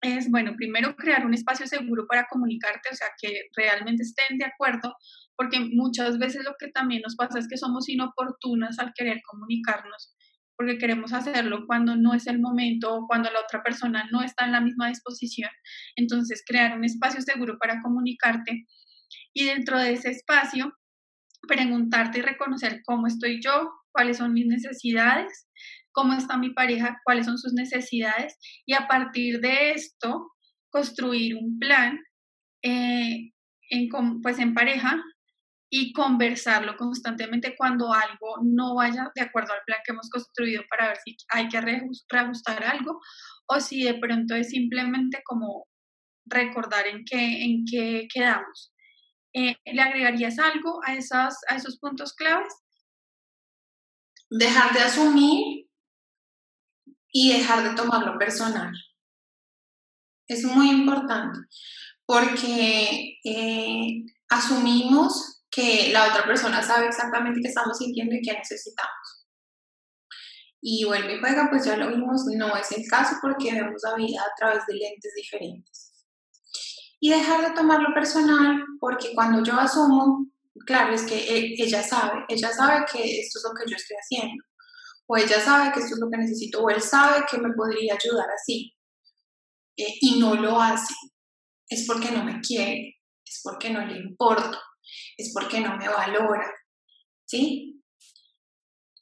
es, 0.02 0.30
bueno, 0.30 0.56
primero 0.56 0.96
crear 0.96 1.26
un 1.26 1.34
espacio 1.34 1.68
seguro 1.68 2.06
para 2.08 2.28
comunicarte, 2.30 2.90
o 2.92 2.96
sea, 2.96 3.08
que 3.22 3.50
realmente 3.56 4.04
estén 4.04 4.38
de 4.38 4.46
acuerdo, 4.46 4.96
porque 5.36 5.60
muchas 5.60 6.18
veces 6.20 6.44
lo 6.44 6.56
que 6.60 6.70
también 6.70 7.02
nos 7.04 7.16
pasa 7.16 7.40
es 7.40 7.48
que 7.48 7.58
somos 7.58 7.90
inoportunas 7.90 8.80
al 8.80 8.94
querer 8.96 9.22
comunicarnos, 9.28 10.16
porque 10.56 10.78
queremos 10.78 11.14
hacerlo 11.14 11.66
cuando 11.68 11.96
no 11.96 12.14
es 12.14 12.28
el 12.28 12.40
momento 12.40 12.96
o 12.96 13.08
cuando 13.08 13.32
la 13.32 13.42
otra 13.42 13.64
persona 13.64 14.08
no 14.12 14.22
está 14.22 14.46
en 14.46 14.52
la 14.52 14.62
misma 14.62 14.90
disposición. 14.90 15.52
Entonces, 15.96 16.44
crear 16.46 16.76
un 16.76 16.84
espacio 16.84 17.22
seguro 17.22 17.58
para 17.60 17.82
comunicarte 17.82 18.66
y 19.34 19.46
dentro 19.46 19.80
de 19.80 19.94
ese 19.94 20.10
espacio, 20.10 20.74
preguntarte 21.48 22.20
y 22.20 22.22
reconocer 22.22 22.82
cómo 22.86 23.08
estoy 23.08 23.40
yo, 23.42 23.72
cuáles 23.92 24.18
son 24.18 24.34
mis 24.34 24.48
necesidades, 24.48 25.48
cómo 25.98 26.14
está 26.14 26.38
mi 26.38 26.52
pareja, 26.52 27.02
cuáles 27.04 27.26
son 27.26 27.40
sus 27.40 27.54
necesidades 27.54 28.38
y 28.68 28.76
a 28.76 28.88
partir 28.88 29.42
de 29.42 29.72
esto 29.72 30.32
construir 30.70 31.36
un 31.36 31.58
plan 31.58 32.00
eh, 32.62 33.32
en, 33.72 33.90
pues 34.22 34.38
en 34.38 34.54
pareja 34.54 35.04
y 35.72 35.94
conversarlo 35.94 36.78
constantemente 36.78 37.56
cuando 37.58 37.92
algo 37.92 38.38
no 38.44 38.76
vaya 38.76 39.10
de 39.16 39.22
acuerdo 39.24 39.54
al 39.54 39.64
plan 39.66 39.80
que 39.84 39.92
hemos 39.92 40.08
construido 40.12 40.62
para 40.70 40.90
ver 40.90 40.98
si 41.04 41.18
hay 41.30 41.48
que 41.48 41.60
reajustar 41.62 42.64
algo 42.64 43.02
o 43.48 43.60
si 43.60 43.84
de 43.84 43.96
pronto 43.96 44.36
es 44.36 44.50
simplemente 44.50 45.24
como 45.26 45.66
recordar 46.28 46.86
en 46.86 47.06
qué, 47.06 47.44
en 47.44 47.66
qué 47.66 48.08
quedamos. 48.14 48.72
Eh, 49.34 49.56
¿Le 49.66 49.82
agregarías 49.82 50.38
algo 50.38 50.80
a, 50.86 50.94
esas, 50.94 51.40
a 51.50 51.56
esos 51.56 51.80
puntos 51.80 52.14
claves? 52.14 52.54
Dejar 54.30 54.74
de 54.74 54.82
asumir 54.82 55.67
y 57.20 57.34
dejar 57.34 57.64
de 57.64 57.76
tomarlo 57.76 58.16
personal. 58.20 58.72
Es 60.28 60.44
muy 60.44 60.70
importante 60.70 61.40
porque 62.06 63.18
eh, 63.24 64.06
asumimos 64.30 65.42
que 65.50 65.90
la 65.92 66.10
otra 66.10 66.28
persona 66.28 66.62
sabe 66.62 66.86
exactamente 66.86 67.40
qué 67.42 67.48
estamos 67.48 67.80
sintiendo 67.80 68.14
y 68.14 68.22
qué 68.22 68.34
necesitamos. 68.34 69.26
Y 70.62 70.86
vuelve 70.86 71.16
y 71.16 71.20
juega, 71.20 71.50
pues 71.50 71.66
ya 71.66 71.76
lo 71.76 71.88
vimos, 71.88 72.24
no 72.36 72.56
es 72.56 72.72
el 72.72 72.88
caso 72.88 73.16
porque 73.20 73.52
vemos 73.52 73.82
la 73.82 73.96
vida 73.96 74.22
a 74.22 74.36
través 74.38 74.64
de 74.68 74.76
lentes 74.76 75.14
diferentes. 75.16 76.06
Y 77.00 77.10
dejar 77.10 77.50
de 77.50 77.56
tomarlo 77.56 77.96
personal 77.96 78.64
porque 78.80 79.16
cuando 79.16 79.44
yo 79.44 79.60
asumo, 79.60 80.28
claro, 80.68 80.94
es 80.94 81.02
que 81.02 81.18
e, 81.18 81.56
ella 81.64 81.82
sabe, 81.82 82.26
ella 82.30 82.52
sabe 82.54 82.86
que 82.86 83.22
esto 83.22 83.40
es 83.40 83.44
lo 83.44 83.56
que 83.56 83.72
yo 83.72 83.76
estoy 83.76 83.98
haciendo, 83.98 84.44
o 85.08 85.18
ella 85.18 85.40
sabe 85.40 85.72
que 85.74 85.80
esto 85.80 85.96
es 85.96 86.02
lo 86.02 86.10
que 86.10 86.18
necesito, 86.18 86.62
o 86.62 86.70
él 86.70 86.82
sabe 86.82 87.26
que 87.30 87.38
me 87.38 87.54
podría 87.54 87.96
ayudar 87.96 88.28
así, 88.30 88.76
eh, 89.78 89.94
y 90.02 90.20
no 90.20 90.36
lo 90.36 90.60
hace. 90.60 90.94
Es 91.70 91.86
porque 91.86 92.12
no 92.12 92.24
me 92.24 92.40
quiere, 92.42 92.98
es 93.26 93.42
porque 93.44 93.70
no 93.70 93.86
le 93.86 93.98
importo, 93.98 94.58
es 95.18 95.32
porque 95.34 95.60
no 95.60 95.78
me 95.78 95.88
valora, 95.88 96.50
¿sí? 97.26 97.84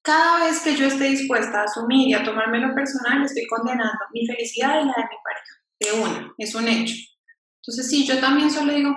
Cada 0.01 0.45
vez 0.45 0.62
que 0.62 0.76
yo 0.76 0.86
esté 0.86 1.06
dispuesta 1.06 1.62
a 1.62 1.64
asumir 1.64 2.10
y 2.10 2.14
a 2.14 2.24
tomármelo 2.24 2.76
personal, 2.76 3.24
estoy 3.24 3.47
condenando 3.47 3.97
mi 4.14 4.26
felicidad 4.28 4.82
y 4.82 4.86
la 4.86 4.93
de 4.93 5.10
mi 5.10 5.18
pareja. 5.24 5.56
De 5.80 5.91
una, 5.99 6.34
es 6.38 6.53
un 6.53 6.68
hecho. 6.68 6.95
Entonces, 7.62 7.89
sí, 7.89 8.06
yo 8.06 8.20
también 8.20 8.51
solo 8.51 8.72
digo, 8.72 8.95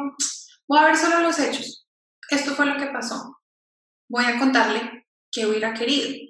voy 0.69 0.79
a 0.79 0.85
ver 0.85 0.97
solo 0.97 1.21
los 1.21 1.39
hechos. 1.39 1.89
Esto 2.31 2.55
fue 2.55 2.67
lo 2.67 2.77
que 2.77 2.93
pasó. 2.93 3.39
Voy 4.11 4.27
a 4.27 4.39
contarle 4.39 5.07
qué 5.33 5.47
hubiera 5.47 5.73
querido. 5.73 6.28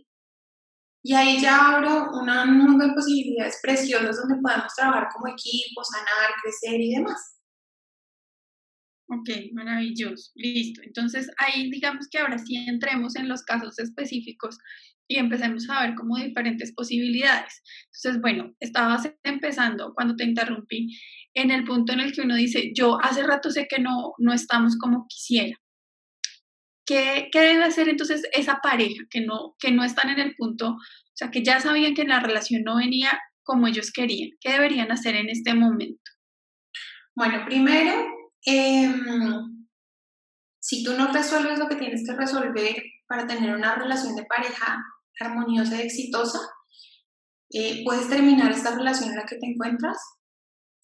Y 1.08 1.14
ahí 1.14 1.40
ya 1.40 1.56
abro 1.56 2.10
una 2.20 2.44
mundo 2.44 2.86
de 2.86 2.92
posibilidades 2.92 3.60
preciosas 3.62 4.18
donde 4.18 4.42
podemos 4.42 4.74
trabajar 4.76 5.08
como 5.10 5.32
equipo, 5.32 5.82
sanar, 5.82 6.34
crecer 6.42 6.78
y 6.78 6.96
demás. 6.96 7.40
Ok, 9.08 9.30
maravilloso, 9.54 10.30
listo. 10.34 10.82
Entonces 10.84 11.30
ahí 11.38 11.70
digamos 11.70 12.08
que 12.10 12.18
ahora 12.18 12.36
sí 12.36 12.56
entremos 12.56 13.16
en 13.16 13.26
los 13.26 13.42
casos 13.42 13.78
específicos 13.78 14.58
y 15.08 15.16
empecemos 15.16 15.66
a 15.70 15.86
ver 15.86 15.94
como 15.94 16.18
diferentes 16.18 16.74
posibilidades. 16.74 17.62
Entonces, 17.86 18.20
bueno, 18.20 18.54
estabas 18.60 19.10
empezando 19.22 19.94
cuando 19.94 20.14
te 20.14 20.24
interrumpí 20.24 20.94
en 21.32 21.50
el 21.50 21.64
punto 21.64 21.94
en 21.94 22.00
el 22.00 22.12
que 22.12 22.20
uno 22.20 22.36
dice, 22.36 22.70
yo 22.74 23.02
hace 23.02 23.22
rato 23.22 23.50
sé 23.50 23.66
que 23.66 23.80
no, 23.80 24.12
no 24.18 24.34
estamos 24.34 24.76
como 24.76 25.06
quisiera. 25.08 25.56
¿Qué, 26.88 27.28
¿Qué, 27.30 27.40
debe 27.40 27.64
hacer 27.64 27.90
entonces 27.90 28.22
esa 28.32 28.60
pareja 28.62 29.04
que 29.10 29.20
no, 29.20 29.56
que 29.58 29.70
no 29.70 29.84
están 29.84 30.08
en 30.08 30.20
el 30.20 30.34
punto, 30.36 30.70
o 30.70 30.78
sea, 31.12 31.30
que 31.30 31.44
ya 31.44 31.60
sabían 31.60 31.92
que 31.92 32.04
la 32.04 32.20
relación 32.20 32.62
no 32.64 32.76
venía 32.76 33.10
como 33.42 33.66
ellos 33.66 33.92
querían? 33.92 34.30
¿Qué 34.40 34.52
deberían 34.52 34.90
hacer 34.90 35.14
en 35.14 35.28
este 35.28 35.52
momento? 35.52 36.10
Bueno, 37.14 37.44
primero, 37.44 38.06
em, 38.46 39.66
si 40.58 40.82
tú 40.82 40.94
no 40.94 41.12
resuelves 41.12 41.58
lo 41.58 41.68
que 41.68 41.76
tienes 41.76 42.06
que 42.06 42.16
resolver 42.16 42.82
para 43.06 43.26
tener 43.26 43.54
una 43.54 43.74
relación 43.74 44.16
de 44.16 44.24
pareja 44.24 44.78
armoniosa 45.20 45.76
y 45.76 45.82
exitosa, 45.82 46.38
eh, 47.50 47.82
puedes 47.84 48.08
terminar 48.08 48.50
esta 48.50 48.74
relación 48.74 49.10
en 49.10 49.16
la 49.16 49.26
que 49.26 49.36
te 49.36 49.46
encuentras 49.46 49.98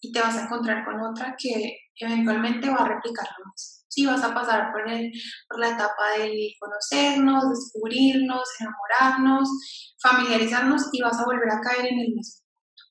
y 0.01 0.11
te 0.11 0.21
vas 0.21 0.37
a 0.37 0.43
encontrar 0.43 0.85
con 0.85 1.01
otra 1.01 1.35
que 1.35 1.79
eventualmente 1.99 2.69
va 2.69 2.85
a 2.85 2.89
replicar 2.89 3.27
lo 3.39 3.51
mismo. 3.51 3.84
Sí, 3.95 4.05
vas 4.05 4.21
a 4.21 4.33
pasar 4.33 4.73
por, 4.73 4.91
el, 4.91 5.09
por 5.47 5.57
la 5.57 5.69
etapa 5.69 6.17
del 6.17 6.51
conocernos, 6.59 7.49
descubrirnos, 7.49 8.43
enamorarnos, 8.59 9.49
familiarizarnos 10.01 10.89
y 10.91 11.01
vas 11.01 11.17
a 11.17 11.23
volver 11.23 11.49
a 11.49 11.61
caer 11.61 11.85
en 11.93 11.99
el 11.99 12.13
mismo 12.13 12.43
punto. 12.43 12.83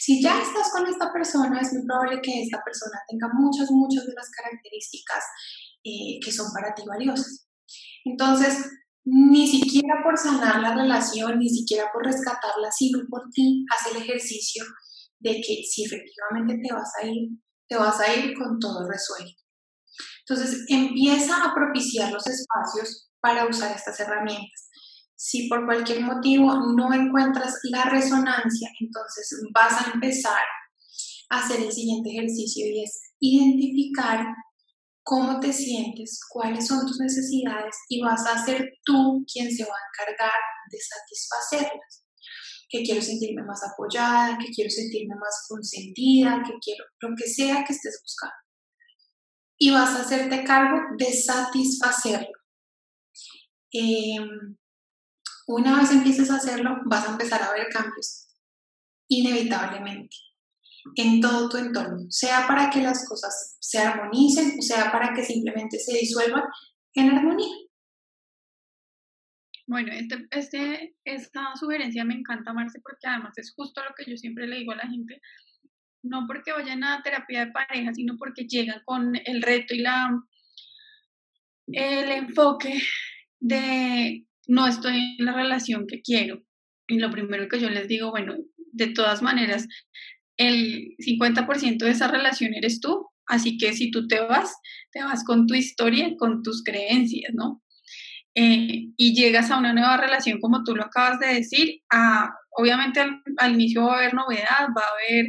Si 0.00 0.20
ya 0.20 0.42
estás 0.42 0.72
con 0.72 0.84
esta 0.88 1.12
persona, 1.12 1.60
es 1.60 1.72
muy 1.72 1.86
probable 1.86 2.20
que 2.20 2.42
esta 2.42 2.60
persona 2.64 2.98
tenga 3.08 3.28
muchas, 3.32 3.70
muchas 3.70 4.04
de 4.04 4.14
las 4.14 4.28
características 4.30 5.22
eh, 5.84 6.18
que 6.24 6.32
son 6.32 6.52
para 6.52 6.74
ti 6.74 6.82
valiosas. 6.88 7.46
Entonces, 8.04 8.68
ni 9.04 9.46
siquiera 9.46 10.02
por 10.02 10.18
sanar 10.18 10.60
la 10.60 10.74
relación, 10.74 11.38
ni 11.38 11.50
siquiera 11.50 11.88
por 11.92 12.04
rescatarla, 12.04 12.68
sino 12.72 12.98
por 13.08 13.30
ti, 13.30 13.64
haz 13.70 13.94
el 13.94 14.02
ejercicio 14.02 14.64
de 15.20 15.34
que 15.34 15.62
si 15.70 15.84
efectivamente 15.84 16.60
te 16.66 16.74
vas 16.74 16.92
a 17.00 17.06
ir, 17.06 17.28
te 17.68 17.76
vas 17.76 18.00
a 18.00 18.12
ir 18.12 18.34
con 18.36 18.58
todo 18.58 18.88
resuelto. 18.90 19.41
Entonces, 20.26 20.64
empieza 20.68 21.44
a 21.44 21.54
propiciar 21.54 22.12
los 22.12 22.26
espacios 22.26 23.08
para 23.20 23.46
usar 23.46 23.74
estas 23.74 23.98
herramientas. 24.00 24.68
Si 25.14 25.48
por 25.48 25.64
cualquier 25.64 26.00
motivo 26.00 26.52
no 26.76 26.92
encuentras 26.92 27.54
la 27.64 27.84
resonancia, 27.84 28.68
entonces 28.80 29.40
vas 29.54 29.86
a 29.86 29.90
empezar 29.92 30.42
a 31.30 31.38
hacer 31.38 31.60
el 31.60 31.72
siguiente 31.72 32.10
ejercicio 32.10 32.66
y 32.66 32.82
es 32.82 33.12
identificar 33.20 34.26
cómo 35.04 35.40
te 35.40 35.52
sientes, 35.52 36.20
cuáles 36.28 36.66
son 36.66 36.86
tus 36.86 36.98
necesidades 36.98 37.76
y 37.88 38.00
vas 38.00 38.26
a 38.26 38.44
ser 38.44 38.72
tú 38.84 39.24
quien 39.32 39.50
se 39.50 39.64
va 39.64 39.74
a 39.74 40.04
encargar 40.04 40.40
de 40.70 40.78
satisfacerlas. 40.78 42.04
Que 42.68 42.82
quiero 42.82 43.02
sentirme 43.02 43.42
más 43.44 43.60
apoyada, 43.64 44.38
que 44.38 44.50
quiero 44.50 44.70
sentirme 44.70 45.14
más 45.16 45.46
consentida, 45.48 46.42
que 46.44 46.54
quiero 46.60 46.84
lo 47.00 47.14
que 47.16 47.28
sea 47.28 47.64
que 47.64 47.74
estés 47.74 48.00
buscando. 48.02 48.34
Y 49.62 49.70
vas 49.70 49.90
a 49.90 50.00
hacerte 50.00 50.42
cargo 50.42 50.76
de 50.98 51.12
satisfacerlo. 51.12 52.36
Em, 53.70 54.56
una 55.46 55.78
vez 55.78 55.92
empieces 55.92 56.32
a 56.32 56.36
hacerlo, 56.38 56.78
vas 56.86 57.06
a 57.06 57.12
empezar 57.12 57.40
a 57.40 57.52
ver 57.52 57.68
cambios, 57.68 58.26
inevitablemente 59.08 60.16
en 60.96 61.20
todo 61.20 61.48
tu 61.48 61.58
entorno, 61.58 62.10
sea 62.10 62.44
para 62.48 62.70
que 62.70 62.82
las 62.82 63.06
cosas 63.08 63.56
se 63.60 63.78
armonicen 63.78 64.58
o 64.58 64.62
sea 64.62 64.90
para 64.90 65.14
que 65.14 65.22
simplemente 65.22 65.78
se 65.78 65.96
disuelvan 65.96 66.42
en 66.94 67.10
armonía. 67.10 67.54
Bueno, 69.68 69.92
este, 69.92 70.26
este, 70.32 70.96
esta 71.04 71.54
sugerencia 71.54 72.04
me 72.04 72.14
encanta, 72.14 72.52
Marce, 72.52 72.80
porque 72.80 73.06
además 73.06 73.38
es 73.38 73.54
justo 73.54 73.80
lo 73.84 73.94
que 73.94 74.10
yo 74.10 74.16
siempre 74.16 74.48
le 74.48 74.56
digo 74.56 74.72
a 74.72 74.76
la 74.82 74.88
gente, 74.88 75.20
no 76.02 76.26
porque 76.26 76.52
vayan 76.52 76.84
a 76.84 77.02
terapia 77.02 77.46
de 77.46 77.52
pareja, 77.52 77.94
sino 77.94 78.16
porque 78.18 78.44
llegan 78.44 78.82
con 78.84 79.14
el 79.24 79.42
reto 79.42 79.74
y 79.74 79.78
la 79.78 80.10
el 81.68 82.10
enfoque 82.10 82.82
de 83.40 84.26
no 84.46 84.66
estoy 84.66 85.16
en 85.18 85.24
la 85.24 85.32
relación 85.32 85.86
que 85.86 86.02
quiero. 86.02 86.42
Y 86.88 86.98
lo 86.98 87.10
primero 87.10 87.48
que 87.48 87.60
yo 87.60 87.70
les 87.70 87.88
digo, 87.88 88.10
bueno, 88.10 88.36
de 88.72 88.88
todas 88.88 89.22
maneras, 89.22 89.66
el 90.36 90.96
50% 90.98 91.78
de 91.78 91.90
esa 91.90 92.08
relación 92.08 92.54
eres 92.54 92.80
tú, 92.80 93.08
así 93.26 93.56
que 93.56 93.72
si 93.72 93.90
tú 93.90 94.06
te 94.08 94.20
vas, 94.20 94.54
te 94.90 95.02
vas 95.02 95.24
con 95.24 95.46
tu 95.46 95.54
historia, 95.54 96.14
con 96.18 96.42
tus 96.42 96.62
creencias, 96.62 97.32
¿no? 97.34 97.62
Eh, 98.34 98.88
y 98.96 99.14
llegas 99.14 99.50
a 99.50 99.58
una 99.58 99.72
nueva 99.72 99.96
relación, 99.98 100.40
como 100.40 100.64
tú 100.64 100.74
lo 100.74 100.84
acabas 100.84 101.20
de 101.20 101.34
decir, 101.34 101.82
obviamente 102.56 103.00
al, 103.38 103.52
inicio 103.52 103.84
va 103.84 103.94
a 103.94 103.98
haber 103.98 104.14
novedad, 104.14 104.68
va 104.76 104.82
a 104.82 104.94
haber 104.94 105.26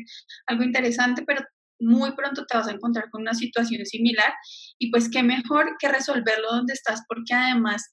algo 0.48 0.64
interesante, 0.64 1.24
pero 1.26 1.44
muy 1.80 2.14
pronto 2.16 2.46
te 2.46 2.58
vas 2.58 2.68
a 2.68 2.72
encontrar 2.72 3.10
con 3.10 3.22
una 3.22 3.34
situación 3.34 3.86
similar 3.86 4.34
y 4.80 4.90
pues 4.92 5.10
qué 5.10 5.22
mejor 5.24 5.76
que 5.80 5.90
resolverlo 5.90 6.50
donde 6.50 6.74
estás 6.74 7.02
porque 7.08 7.34
además 7.34 7.92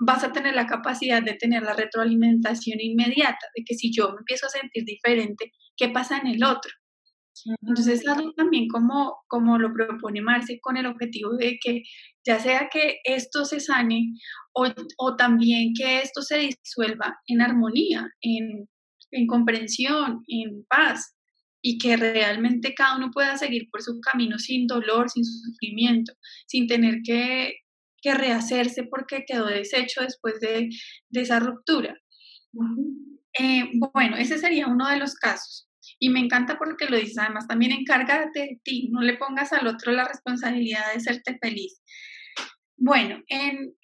vas 0.00 0.24
a 0.24 0.32
tener 0.32 0.54
la 0.54 0.66
capacidad 0.66 1.22
de 1.22 1.34
tener 1.34 1.62
la 1.62 1.74
retroalimentación 1.74 2.80
inmediata, 2.80 3.46
de 3.56 3.64
que 3.64 3.74
si 3.74 3.92
yo 3.92 4.10
me 4.10 4.18
empiezo 4.18 4.46
a 4.46 4.50
sentir 4.50 4.84
diferente, 4.84 5.52
¿qué 5.76 5.88
pasa 5.88 6.18
en 6.18 6.28
el 6.28 6.44
otro? 6.44 6.70
Entonces, 7.62 8.06
algo 8.06 8.32
también 8.32 8.68
como, 8.68 9.16
como 9.28 9.58
lo 9.58 9.72
propone 9.72 10.20
Marce 10.20 10.58
con 10.60 10.76
el 10.76 10.86
objetivo 10.86 11.36
de 11.36 11.58
que 11.62 11.82
ya 12.26 12.38
sea 12.38 12.68
que 12.72 12.98
esto 13.04 13.44
se 13.44 13.60
sane 13.60 14.14
o, 14.52 14.66
o 14.98 15.16
también 15.16 15.72
que 15.74 16.00
esto 16.00 16.22
se 16.22 16.38
disuelva 16.38 17.18
en 17.26 17.40
armonía, 17.40 18.08
en, 18.20 18.68
en 19.10 19.26
comprensión, 19.26 20.22
en 20.26 20.64
paz 20.68 21.14
y 21.62 21.78
que 21.78 21.96
realmente 21.96 22.74
cada 22.74 22.96
uno 22.96 23.10
pueda 23.12 23.36
seguir 23.36 23.68
por 23.70 23.82
su 23.82 24.00
camino 24.00 24.38
sin 24.38 24.66
dolor, 24.66 25.10
sin 25.10 25.24
sufrimiento, 25.24 26.12
sin 26.46 26.66
tener 26.66 27.00
que 27.04 27.54
que 28.02 28.14
rehacerse 28.14 28.84
porque 28.84 29.24
quedó 29.26 29.46
deshecho 29.46 30.02
después 30.02 30.40
de, 30.40 30.68
esa 31.12 31.40
ruptura. 31.40 31.96
Eh, 33.38 33.70
bueno, 33.92 34.16
ese 34.16 34.38
sería 34.38 34.66
uno 34.66 34.88
de 34.88 34.98
los 34.98 35.14
casos. 35.14 35.67
Y 35.98 36.10
me 36.10 36.20
encanta 36.20 36.58
porque 36.58 36.86
lo 36.86 36.96
dices, 36.96 37.18
además 37.18 37.48
también 37.48 37.72
encárgate 37.72 38.40
de 38.40 38.60
ti, 38.62 38.88
no 38.90 39.00
le 39.00 39.16
pongas 39.16 39.52
al 39.52 39.66
otro 39.66 39.92
la 39.92 40.06
responsabilidad 40.06 40.92
de 40.94 41.00
serte 41.00 41.38
feliz. 41.40 41.82
Bueno, 42.76 43.22
en 43.28 43.74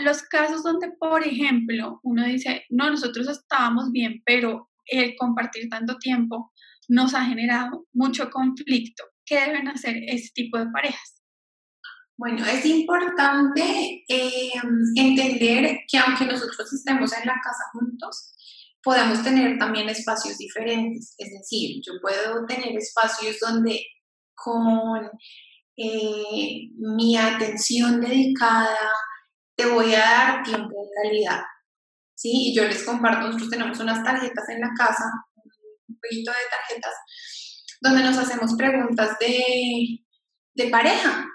los 0.00 0.22
casos 0.22 0.62
donde, 0.62 0.90
por 0.98 1.26
ejemplo, 1.26 2.00
uno 2.02 2.24
dice, 2.24 2.64
no, 2.68 2.90
nosotros 2.90 3.28
estábamos 3.28 3.92
bien, 3.92 4.22
pero 4.26 4.70
el 4.86 5.14
compartir 5.16 5.68
tanto 5.68 5.96
tiempo 5.98 6.52
nos 6.88 7.14
ha 7.14 7.24
generado 7.24 7.86
mucho 7.92 8.30
conflicto. 8.30 9.04
¿Qué 9.24 9.40
deben 9.40 9.68
hacer 9.68 9.96
ese 10.06 10.30
tipo 10.34 10.58
de 10.58 10.66
parejas? 10.66 11.22
Bueno, 12.16 12.44
es 12.46 12.64
importante 12.66 14.04
eh, 14.08 14.52
entender 14.94 15.80
que 15.88 15.98
aunque 15.98 16.26
nosotros 16.26 16.72
estemos 16.72 17.12
en 17.12 17.26
la 17.26 17.34
casa 17.34 17.64
juntos, 17.72 18.34
podemos 18.84 19.22
tener 19.22 19.58
también 19.58 19.88
espacios 19.88 20.36
diferentes. 20.38 21.14
Es 21.18 21.30
decir, 21.30 21.80
yo 21.84 21.94
puedo 22.00 22.44
tener 22.46 22.76
espacios 22.76 23.38
donde 23.40 23.84
con 24.34 25.10
eh, 25.76 26.68
mi 26.76 27.16
atención 27.16 28.00
dedicada 28.00 28.76
te 29.56 29.66
voy 29.66 29.94
a 29.94 29.98
dar 29.98 30.42
tiempo 30.42 30.68
de 30.68 31.02
calidad. 31.02 31.40
¿sí? 32.14 32.50
Y 32.50 32.54
yo 32.54 32.64
les 32.64 32.82
comparto, 32.84 33.26
nosotros 33.26 33.50
tenemos 33.50 33.78
unas 33.80 34.02
tarjetas 34.04 34.48
en 34.48 34.60
la 34.60 34.70
casa, 34.76 35.04
un 35.88 35.98
poquito 36.00 36.30
de 36.30 36.36
tarjetas, 36.50 36.94
donde 37.80 38.02
nos 38.02 38.18
hacemos 38.18 38.54
preguntas 38.54 39.18
de, 39.18 40.00
de 40.54 40.70
pareja, 40.70 41.26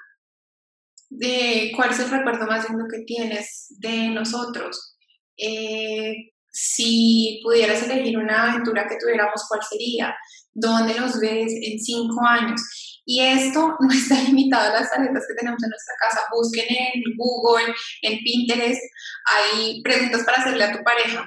de 1.09 1.71
cuál 1.75 1.91
es 1.91 1.99
el 1.99 2.11
recuerdo 2.11 2.45
más 2.45 2.69
lindo 2.69 2.85
que 2.89 3.03
tienes 3.03 3.67
de 3.79 4.09
nosotros. 4.09 4.97
Eh, 5.37 6.31
si 6.51 7.41
pudieras 7.43 7.83
elegir 7.83 8.17
una 8.17 8.51
aventura 8.51 8.87
que 8.87 8.97
tuviéramos, 8.97 9.45
¿cuál 9.47 9.61
sería? 9.69 10.15
¿Dónde 10.53 10.99
nos 10.99 11.19
ves 11.19 11.53
en 11.61 11.79
cinco 11.79 12.25
años? 12.25 12.61
Y 13.05 13.21
esto 13.21 13.75
no 13.79 13.91
está 13.91 14.21
limitado 14.21 14.69
a 14.69 14.79
las 14.81 14.91
tarjetas 14.91 15.25
que 15.27 15.35
tenemos 15.35 15.63
en 15.63 15.69
nuestra 15.69 15.95
casa. 15.99 16.21
Busquen 16.31 16.65
en 16.69 17.01
Google, 17.17 17.73
en 18.03 18.19
Pinterest, 18.19 18.81
hay 19.25 19.81
preguntas 19.81 20.23
para 20.23 20.41
hacerle 20.41 20.63
a 20.63 20.77
tu 20.77 20.83
pareja. 20.83 21.25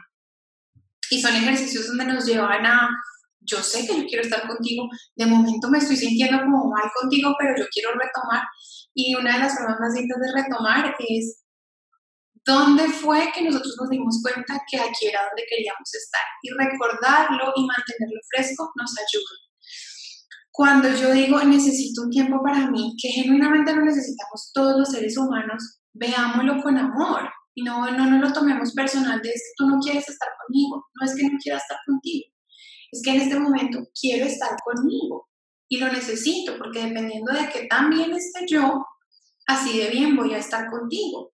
Y 1.11 1.21
son 1.21 1.35
ejercicios 1.35 1.89
donde 1.89 2.07
nos 2.07 2.25
llevan 2.25 2.65
a, 2.65 2.89
yo 3.41 3.59
sé 3.63 3.87
que 3.87 3.97
yo 3.97 4.07
quiero 4.07 4.23
estar 4.23 4.47
contigo, 4.47 4.89
de 5.17 5.27
momento 5.27 5.69
me 5.69 5.79
estoy 5.79 5.97
sintiendo 5.97 6.41
como 6.41 6.71
mal 6.71 6.91
contigo, 6.99 7.35
pero 7.39 7.55
yo 7.59 7.65
quiero 7.71 7.91
retomar. 7.93 8.45
Y 8.95 9.15
una 9.15 9.35
de 9.35 9.39
las 9.41 9.57
formas 9.57 9.81
más 9.81 9.93
lindas 9.95 10.19
de 10.21 10.43
retomar 10.43 10.95
es 10.99 11.42
dónde 12.45 12.89
fue 12.89 13.31
que 13.35 13.43
nosotros 13.43 13.75
nos 13.81 13.91
dimos 13.91 14.21
cuenta 14.23 14.63
que 14.71 14.79
aquí 14.79 15.07
era 15.07 15.21
donde 15.27 15.45
queríamos 15.49 15.95
estar. 15.95 16.23
Y 16.43 16.51
recordarlo 16.51 17.53
y 17.57 17.67
mantenerlo 17.67 18.21
fresco 18.31 18.71
nos 18.77 18.93
ayuda. 18.99 19.43
Cuando 20.51 20.89
yo 20.95 21.13
digo 21.13 21.43
necesito 21.45 22.03
un 22.03 22.11
tiempo 22.11 22.43
para 22.43 22.71
mí, 22.71 22.95
que 23.01 23.09
genuinamente 23.09 23.75
lo 23.75 23.85
necesitamos 23.85 24.51
todos 24.53 24.79
los 24.79 24.91
seres 24.91 25.17
humanos, 25.17 25.81
veámoslo 25.95 26.63
con 26.63 26.77
amor 26.77 27.31
y 27.55 27.63
no, 27.63 27.91
no, 27.91 28.07
no 28.07 28.19
lo 28.19 28.33
tomemos 28.33 28.73
personal 28.73 29.21
de 29.23 29.31
es 29.31 29.43
que 29.43 29.53
tú 29.57 29.67
no 29.67 29.79
quieres 29.79 30.09
estar 30.09 30.29
conmigo, 30.45 30.87
no 30.95 31.07
es 31.07 31.15
que 31.15 31.23
no 31.25 31.39
quiera 31.43 31.59
estar 31.59 31.79
contigo, 31.87 32.27
es 32.91 33.03
que 33.03 33.11
en 33.11 33.21
este 33.23 33.39
momento 33.39 33.79
quiero 33.99 34.27
estar 34.27 34.51
conmigo 34.63 35.29
y 35.69 35.79
lo 35.79 35.91
necesito 35.91 36.59
porque 36.59 36.85
dependiendo 36.87 37.33
de 37.33 37.49
que 37.49 37.67
tan 37.67 37.89
bien 37.89 38.13
esté 38.13 38.45
yo, 38.47 38.85
así 39.47 39.79
de 39.79 39.89
bien 39.89 40.17
voy 40.17 40.35
a 40.35 40.39
estar 40.39 40.71
contigo. 40.71 41.32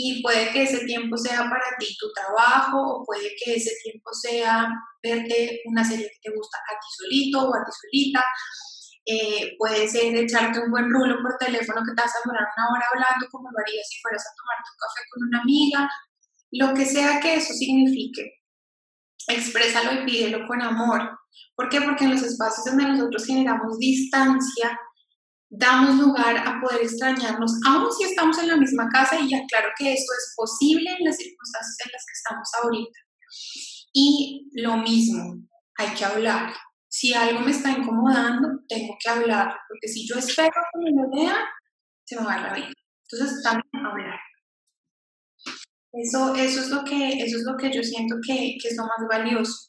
Y 0.00 0.22
puede 0.22 0.52
que 0.52 0.62
ese 0.62 0.84
tiempo 0.86 1.16
sea 1.16 1.38
para 1.38 1.76
ti 1.76 1.96
tu 1.98 2.06
trabajo, 2.12 2.78
o 2.78 3.04
puede 3.04 3.34
que 3.34 3.56
ese 3.56 3.72
tiempo 3.82 4.12
sea 4.12 4.68
verte 5.02 5.60
una 5.64 5.82
serie 5.82 6.06
que 6.06 6.30
te 6.30 6.36
gusta 6.36 6.56
a 6.70 6.78
ti 6.78 6.86
solito 6.96 7.48
o 7.48 7.52
a 7.52 7.64
ti 7.64 7.72
solita. 7.82 8.24
Eh, 9.06 9.56
puede 9.58 9.88
ser 9.88 10.14
echarte 10.14 10.60
un 10.60 10.70
buen 10.70 10.88
rulo 10.88 11.16
por 11.20 11.36
teléfono 11.38 11.82
que 11.82 11.94
te 11.96 12.02
vas 12.02 12.14
a 12.14 12.28
durar 12.28 12.46
una 12.56 12.68
hora 12.70 12.86
hablando 12.92 13.26
como 13.32 13.50
lo 13.50 13.58
harías 13.58 13.88
si 13.88 14.00
fueras 14.00 14.22
a 14.22 14.36
tomar 14.36 14.58
tu 14.62 14.72
café 14.78 15.00
con 15.10 15.28
una 15.28 15.40
amiga. 15.40 15.90
Lo 16.52 16.74
que 16.74 16.86
sea 16.86 17.18
que 17.18 17.34
eso 17.34 17.52
signifique, 17.54 18.22
exprésalo 19.26 20.00
y 20.00 20.04
pídelo 20.06 20.46
con 20.46 20.62
amor. 20.62 21.18
¿Por 21.56 21.68
qué? 21.70 21.80
Porque 21.80 22.04
en 22.04 22.12
los 22.12 22.22
espacios 22.22 22.66
donde 22.66 22.86
nosotros 22.86 23.26
generamos 23.26 23.78
distancia, 23.78 24.78
damos 25.50 25.96
lugar 25.96 26.36
a 26.36 26.60
poder 26.60 26.82
extrañarnos, 26.82 27.52
aun 27.66 27.90
si 27.92 28.04
estamos 28.04 28.38
en 28.38 28.48
la 28.48 28.56
misma 28.56 28.88
casa, 28.88 29.18
y 29.18 29.28
ya 29.28 29.40
claro 29.48 29.68
que 29.78 29.92
esto 29.92 30.12
es 30.12 30.34
posible 30.36 30.90
en 30.98 31.04
las 31.04 31.16
circunstancias 31.16 31.76
en 31.84 31.92
las 31.92 32.04
que 32.04 32.12
estamos 32.12 32.48
ahorita. 32.62 32.98
Y 33.92 34.50
lo 34.62 34.76
mismo, 34.76 35.36
hay 35.76 35.94
que 35.94 36.04
hablar. 36.04 36.52
Si 36.88 37.14
algo 37.14 37.40
me 37.40 37.50
está 37.50 37.70
incomodando, 37.70 38.48
tengo 38.68 38.94
que 39.02 39.10
hablar, 39.10 39.54
porque 39.68 39.88
si 39.88 40.06
yo 40.06 40.16
espero 40.16 40.50
que 40.50 40.78
me 40.78 40.90
lo 40.90 41.10
vean, 41.10 41.44
se 42.04 42.16
me 42.16 42.24
va 42.24 42.34
a 42.34 42.48
la 42.48 42.54
vida. 42.54 42.72
Entonces, 43.10 43.42
también 43.42 43.86
hablar. 43.86 44.18
Eso, 45.92 46.34
eso, 46.34 46.60
es 46.60 46.68
lo 46.68 46.84
que, 46.84 47.08
eso 47.24 47.38
es 47.38 47.44
lo 47.44 47.56
que 47.56 47.72
yo 47.72 47.82
siento 47.82 48.16
que, 48.26 48.56
que 48.60 48.68
es 48.68 48.76
lo 48.76 48.84
más 48.84 49.08
valioso 49.08 49.68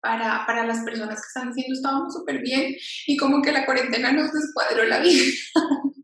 para, 0.00 0.44
para 0.46 0.66
las 0.66 0.84
personas 0.84 1.20
que 1.20 1.26
están 1.26 1.48
diciendo 1.52 1.74
estábamos 1.74 2.14
súper 2.14 2.40
bien 2.40 2.74
y 3.06 3.16
como 3.16 3.42
que 3.42 3.52
la 3.52 3.64
cuarentena 3.64 4.12
nos 4.12 4.32
descuadró 4.32 4.84
la 4.84 5.00
vida. 5.00 5.24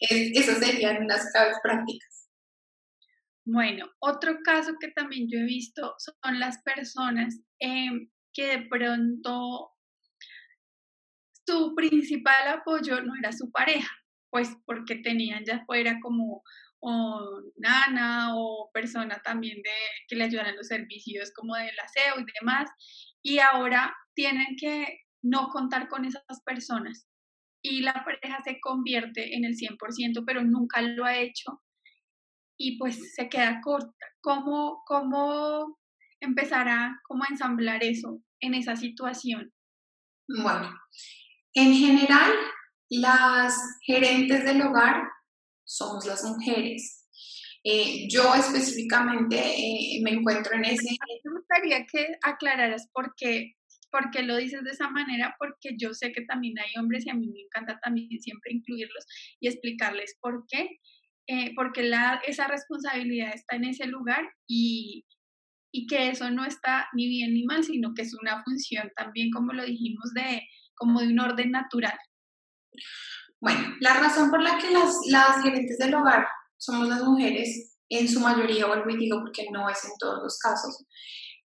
Esas 0.00 0.58
serían 0.58 1.04
unas 1.04 1.30
claves 1.32 1.56
prácticas. 1.62 2.28
Bueno, 3.44 3.90
otro 4.00 4.38
caso 4.44 4.74
que 4.80 4.88
también 4.88 5.28
yo 5.30 5.38
he 5.38 5.44
visto 5.44 5.94
son 5.98 6.38
las 6.38 6.62
personas 6.62 7.40
em, 7.58 8.08
que 8.32 8.46
de 8.46 8.62
pronto 8.68 9.72
su 11.46 11.74
principal 11.74 12.48
apoyo 12.48 13.00
no 13.02 13.12
era 13.18 13.32
su 13.32 13.50
pareja, 13.50 13.90
pues 14.30 14.50
porque 14.64 14.96
tenían 14.96 15.44
ya 15.44 15.64
fuera 15.64 15.98
como 16.00 16.42
o 16.82 17.42
nana 17.56 18.36
o 18.36 18.70
persona 18.72 19.20
también 19.22 19.56
de 19.62 19.70
que 20.08 20.16
le 20.16 20.24
ayudan 20.24 20.46
en 20.46 20.56
los 20.56 20.68
servicios 20.68 21.30
como 21.34 21.54
del 21.54 21.78
aseo 21.78 22.20
y 22.20 22.24
demás 22.40 22.70
y 23.22 23.38
ahora 23.38 23.94
tienen 24.14 24.56
que 24.58 25.00
no 25.22 25.48
contar 25.48 25.88
con 25.88 26.04
esas 26.04 26.22
personas 26.44 27.06
y 27.62 27.82
la 27.82 28.04
pareja 28.04 28.42
se 28.42 28.58
convierte 28.60 29.36
en 29.36 29.44
el 29.44 29.54
100%, 29.54 30.24
pero 30.26 30.42
nunca 30.42 30.80
lo 30.80 31.04
ha 31.04 31.16
hecho 31.16 31.62
y 32.58 32.78
pues 32.78 33.14
se 33.14 33.28
queda 33.28 33.60
corta. 33.62 34.06
¿Cómo, 34.20 34.82
cómo 34.86 35.78
empezará 36.20 37.00
cómo 37.06 37.24
ensamblar 37.28 37.82
eso 37.82 38.20
en 38.40 38.54
esa 38.54 38.76
situación? 38.76 39.52
Bueno, 40.28 40.70
en 41.54 41.74
general, 41.74 42.32
las 42.90 43.56
gerentes 43.82 44.44
del 44.44 44.62
hogar 44.62 45.02
somos 45.64 46.06
las 46.06 46.24
mujeres. 46.24 46.99
Eh, 47.62 48.08
yo 48.08 48.34
específicamente 48.34 49.36
eh, 49.38 50.00
me 50.02 50.12
encuentro 50.12 50.54
en 50.54 50.64
ese... 50.64 50.96
Me 51.24 51.30
gustaría 51.30 51.84
que 51.86 52.16
aclararas 52.22 52.88
por 52.92 53.14
qué, 53.16 53.56
por 53.90 54.10
qué 54.10 54.22
lo 54.22 54.36
dices 54.36 54.62
de 54.64 54.70
esa 54.70 54.88
manera, 54.88 55.36
porque 55.38 55.76
yo 55.76 55.92
sé 55.92 56.12
que 56.12 56.22
también 56.22 56.58
hay 56.58 56.70
hombres 56.78 57.04
y 57.04 57.10
a 57.10 57.14
mí 57.14 57.28
me 57.28 57.40
encanta 57.40 57.78
también 57.80 58.08
siempre 58.20 58.52
incluirlos 58.52 59.06
y 59.40 59.48
explicarles 59.48 60.16
por 60.20 60.46
qué, 60.48 60.78
eh, 61.26 61.52
porque 61.54 61.82
la, 61.82 62.20
esa 62.26 62.48
responsabilidad 62.48 63.34
está 63.34 63.56
en 63.56 63.64
ese 63.64 63.86
lugar 63.86 64.32
y, 64.46 65.04
y 65.70 65.86
que 65.86 66.08
eso 66.08 66.30
no 66.30 66.46
está 66.46 66.88
ni 66.94 67.08
bien 67.08 67.34
ni 67.34 67.44
mal, 67.44 67.62
sino 67.62 67.92
que 67.94 68.02
es 68.02 68.14
una 68.14 68.42
función 68.42 68.90
también, 68.96 69.30
como 69.30 69.52
lo 69.52 69.64
dijimos, 69.64 70.14
de 70.14 70.42
como 70.74 71.00
de 71.00 71.08
un 71.08 71.20
orden 71.20 71.50
natural. 71.50 71.98
Bueno, 73.38 73.76
la 73.80 73.94
razón 74.00 74.30
por 74.30 74.42
la 74.42 74.56
que 74.58 74.70
las, 74.70 74.96
las 75.10 75.42
gerentes 75.42 75.76
del 75.76 75.94
hogar 75.94 76.26
somos 76.60 76.88
las 76.88 77.02
mujeres, 77.02 77.76
en 77.88 78.08
su 78.08 78.20
mayoría, 78.20 78.66
vuelvo 78.66 78.90
y 78.90 78.98
digo 78.98 79.18
porque 79.20 79.48
no 79.50 79.68
es 79.68 79.84
en 79.84 79.90
todos 79.98 80.22
los 80.22 80.38
casos, 80.38 80.84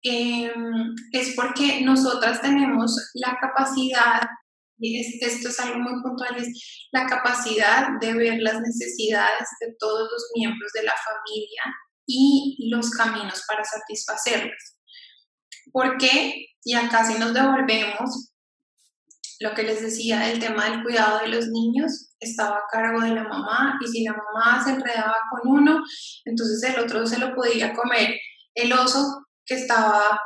em, 0.03 0.95
es 1.12 1.35
porque 1.35 1.81
nosotras 1.81 2.43
tenemos 2.43 2.95
la 3.15 3.39
capacidad, 3.41 4.21
y 4.79 5.01
esto 5.01 5.49
es 5.49 5.61
algo 5.61 5.79
muy 5.79 6.03
puntual, 6.03 6.37
es 6.37 6.89
la 6.93 7.07
capacidad 7.07 7.89
de 8.01 8.12
ver 8.12 8.39
las 8.41 8.61
necesidades 8.61 9.49
de 9.61 9.75
todos 9.79 10.11
los 10.11 10.31
miembros 10.35 10.71
de 10.75 10.83
la 10.83 10.93
familia 10.93 11.62
y 12.07 12.69
los 12.71 12.91
caminos 12.91 13.45
para 13.49 13.65
satisfacerlas. 13.65 14.77
¿Por 15.73 15.97
qué? 15.97 16.49
Y 16.65 16.75
acá 16.75 17.07
si 17.07 17.19
nos 17.19 17.33
devolvemos 17.33 18.34
lo 19.45 19.55
que 19.55 19.62
les 19.62 19.82
decía, 19.82 20.32
el 20.32 20.38
tema 20.38 20.64
del 20.64 20.82
cuidado 20.82 21.18
de 21.18 21.28
los 21.28 21.49
niños 21.49 22.14
estaba 22.18 22.57
a 22.57 22.68
cargo 22.72 23.03
de 23.03 23.11
la 23.11 23.24
mamá 23.24 23.78
y 23.78 23.86
si 23.86 24.03
la 24.03 24.14
mamá 24.14 24.64
se 24.64 24.70
enredaba 24.70 25.16
con 25.30 25.59
uno, 25.59 25.82
entonces 26.24 26.62
el 26.62 26.80
otro 26.82 27.07
se 27.07 27.18
lo 27.18 27.34
podía 27.34 27.74
comer. 27.74 28.16
El 28.55 28.72
oso 28.72 29.26
que 29.45 29.57
estaba 29.57 30.18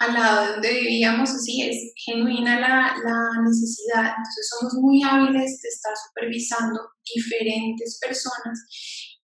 al 0.00 0.12
lado 0.12 0.42
de 0.42 0.52
donde 0.54 0.72
vivíamos, 0.72 1.30
así 1.30 1.62
es 1.62 1.92
genuina 2.04 2.58
la, 2.58 2.96
la 3.04 3.42
necesidad. 3.44 4.06
Entonces 4.16 4.48
somos 4.50 4.74
muy 4.74 5.04
hábiles 5.04 5.60
de 5.62 5.68
estar 5.68 5.94
supervisando 6.08 6.80
diferentes 7.14 8.00
personas 8.04 8.58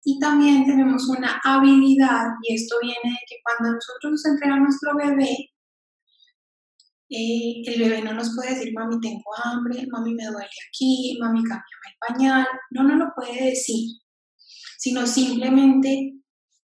Y 0.03 0.19
también 0.19 0.63
tenemos 0.65 1.09
una 1.09 1.41
habilidad, 1.43 2.25
y 2.43 2.53
esto 2.53 2.75
viene 2.83 3.09
de 3.09 3.25
que 3.27 3.37
cuando 3.41 3.73
nosotros 3.73 4.11
nos 4.11 4.25
entrega 4.25 4.57
nuestro 4.57 4.91
bebé, 4.95 5.52
eh, 7.15 7.61
el 7.65 7.79
bebé 7.79 8.01
no 8.01 8.13
nos 8.13 8.33
puede 8.35 8.55
decir, 8.55 8.73
mami, 8.73 8.99
tengo 8.99 9.23
hambre, 9.43 9.85
mami, 9.91 10.15
me 10.15 10.25
duele 10.25 10.49
aquí, 10.67 11.15
mami, 11.19 11.43
cámbiame 11.43 11.87
el 11.91 11.97
pañal. 12.07 12.47
No, 12.71 12.83
no 12.83 12.95
lo 12.95 13.05
puede 13.15 13.51
decir, 13.51 13.99
sino 14.79 15.05
simplemente 15.05 16.13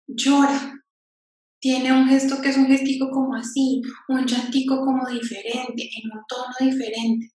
llora. 0.05 0.73
Tiene 1.61 1.93
un 1.93 2.09
gesto 2.09 2.41
que 2.41 2.49
es 2.49 2.57
un 2.57 2.67
gestico 2.67 3.09
como 3.09 3.35
así, 3.35 3.81
un 4.09 4.25
llantico 4.25 4.81
como 4.83 5.07
diferente, 5.09 5.89
en 5.95 6.11
un 6.11 6.21
tono 6.27 6.53
diferente. 6.59 7.31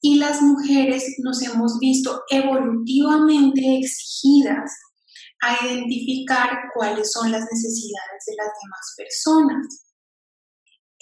Y 0.00 0.16
las 0.16 0.42
mujeres 0.42 1.04
nos 1.22 1.40
hemos 1.42 1.78
visto 1.78 2.22
evolutivamente 2.28 3.78
exigidas 3.78 4.72
a 5.42 5.64
identificar 5.64 6.50
cuáles 6.74 7.12
son 7.12 7.30
las 7.30 7.42
necesidades 7.42 8.24
de 8.26 8.34
las 8.36 8.48
demás 8.60 8.94
personas 8.96 9.91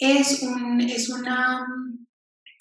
es, 0.01 0.43
un, 0.43 0.81
es 0.81 1.09
una 1.11 1.65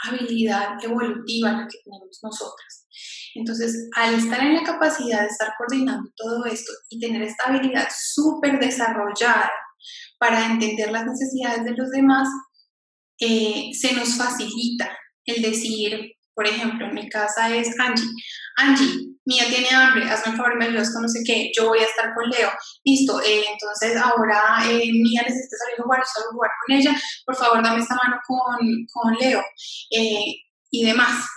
habilidad 0.03 0.83
evolutiva 0.83 1.51
la 1.51 1.67
que 1.67 1.79
tenemos 1.83 2.19
nosotras. 2.21 2.87
Entonces, 3.35 3.89
al 3.95 4.15
estar 4.15 4.41
en 4.41 4.55
la 4.55 4.63
capacidad 4.63 5.21
de 5.21 5.27
estar 5.27 5.53
coordinando 5.57 6.09
todo 6.15 6.45
esto 6.45 6.71
y 6.89 6.99
tener 6.99 7.21
esta 7.21 7.47
habilidad 7.47 7.87
súper 7.95 8.59
desarrollada 8.59 9.51
para 10.19 10.45
entender 10.45 10.91
las 10.91 11.05
necesidades 11.05 11.63
de 11.63 11.75
los 11.75 11.89
demás, 11.91 12.27
eh, 13.19 13.69
se 13.73 13.93
nos 13.93 14.15
facilita 14.15 14.89
el 15.25 15.41
decir, 15.41 16.11
por 16.33 16.47
ejemplo, 16.47 16.87
en 16.87 16.95
mi 16.95 17.09
casa 17.09 17.53
es 17.55 17.69
Angie, 17.79 18.09
Angie, 18.57 19.08
Mía 19.29 19.45
tiene 19.47 19.69
hambre, 19.69 20.09
hazme 20.09 20.31
un 20.31 20.37
favor, 20.37 20.57
me 20.57 20.65
ayudas 20.65 20.91
con 20.91 21.03
no 21.03 21.07
sé 21.07 21.19
qué, 21.23 21.51
yo 21.55 21.67
voy 21.67 21.77
a 21.77 21.85
estar 21.85 22.15
con 22.15 22.27
Leo, 22.27 22.49
listo, 22.83 23.21
eh, 23.21 23.43
entonces 23.51 23.95
ahora 23.95 24.59
eh, 24.67 24.91
Mía 24.91 25.21
necesita 25.23 25.55
salir 25.55 25.79
a 25.79 25.83
jugar, 25.83 25.99
yo 26.01 26.21
a 26.21 26.33
jugar 26.33 26.51
con 26.65 26.75
ella, 26.75 27.01
por 27.27 27.35
favor 27.35 27.63
dame 27.63 27.79
esta 27.79 27.93
mano 27.93 28.19
con, 28.27 28.57
con 28.91 29.13
Leo 29.19 29.39
eh, 29.91 30.33
y 30.71 30.83
demás, 30.83 31.27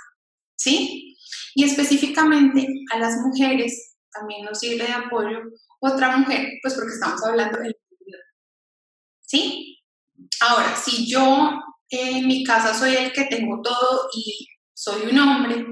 ¿sí? 0.57 1.19
Y 1.55 1.65
específicamente 1.65 2.67
a 2.95 2.99
las 2.99 3.17
mujeres 3.17 3.95
también 4.11 4.47
nos 4.47 4.59
sirve 4.59 4.87
de 4.87 4.93
apoyo 4.93 5.41
otra 5.81 6.17
mujer, 6.17 6.49
pues 6.63 6.75
porque 6.75 6.95
estamos 6.95 7.23
hablando 7.25 7.59
del 7.59 7.77
¿sí? 9.21 9.83
Ahora, 10.41 10.75
si 10.77 11.11
yo 11.11 11.51
en 11.91 12.27
mi 12.27 12.43
casa 12.43 12.73
soy 12.73 12.95
el 12.95 13.13
que 13.13 13.25
tengo 13.25 13.61
todo 13.61 14.09
y 14.17 14.49
soy 14.73 15.03
un 15.11 15.19
hombre, 15.19 15.67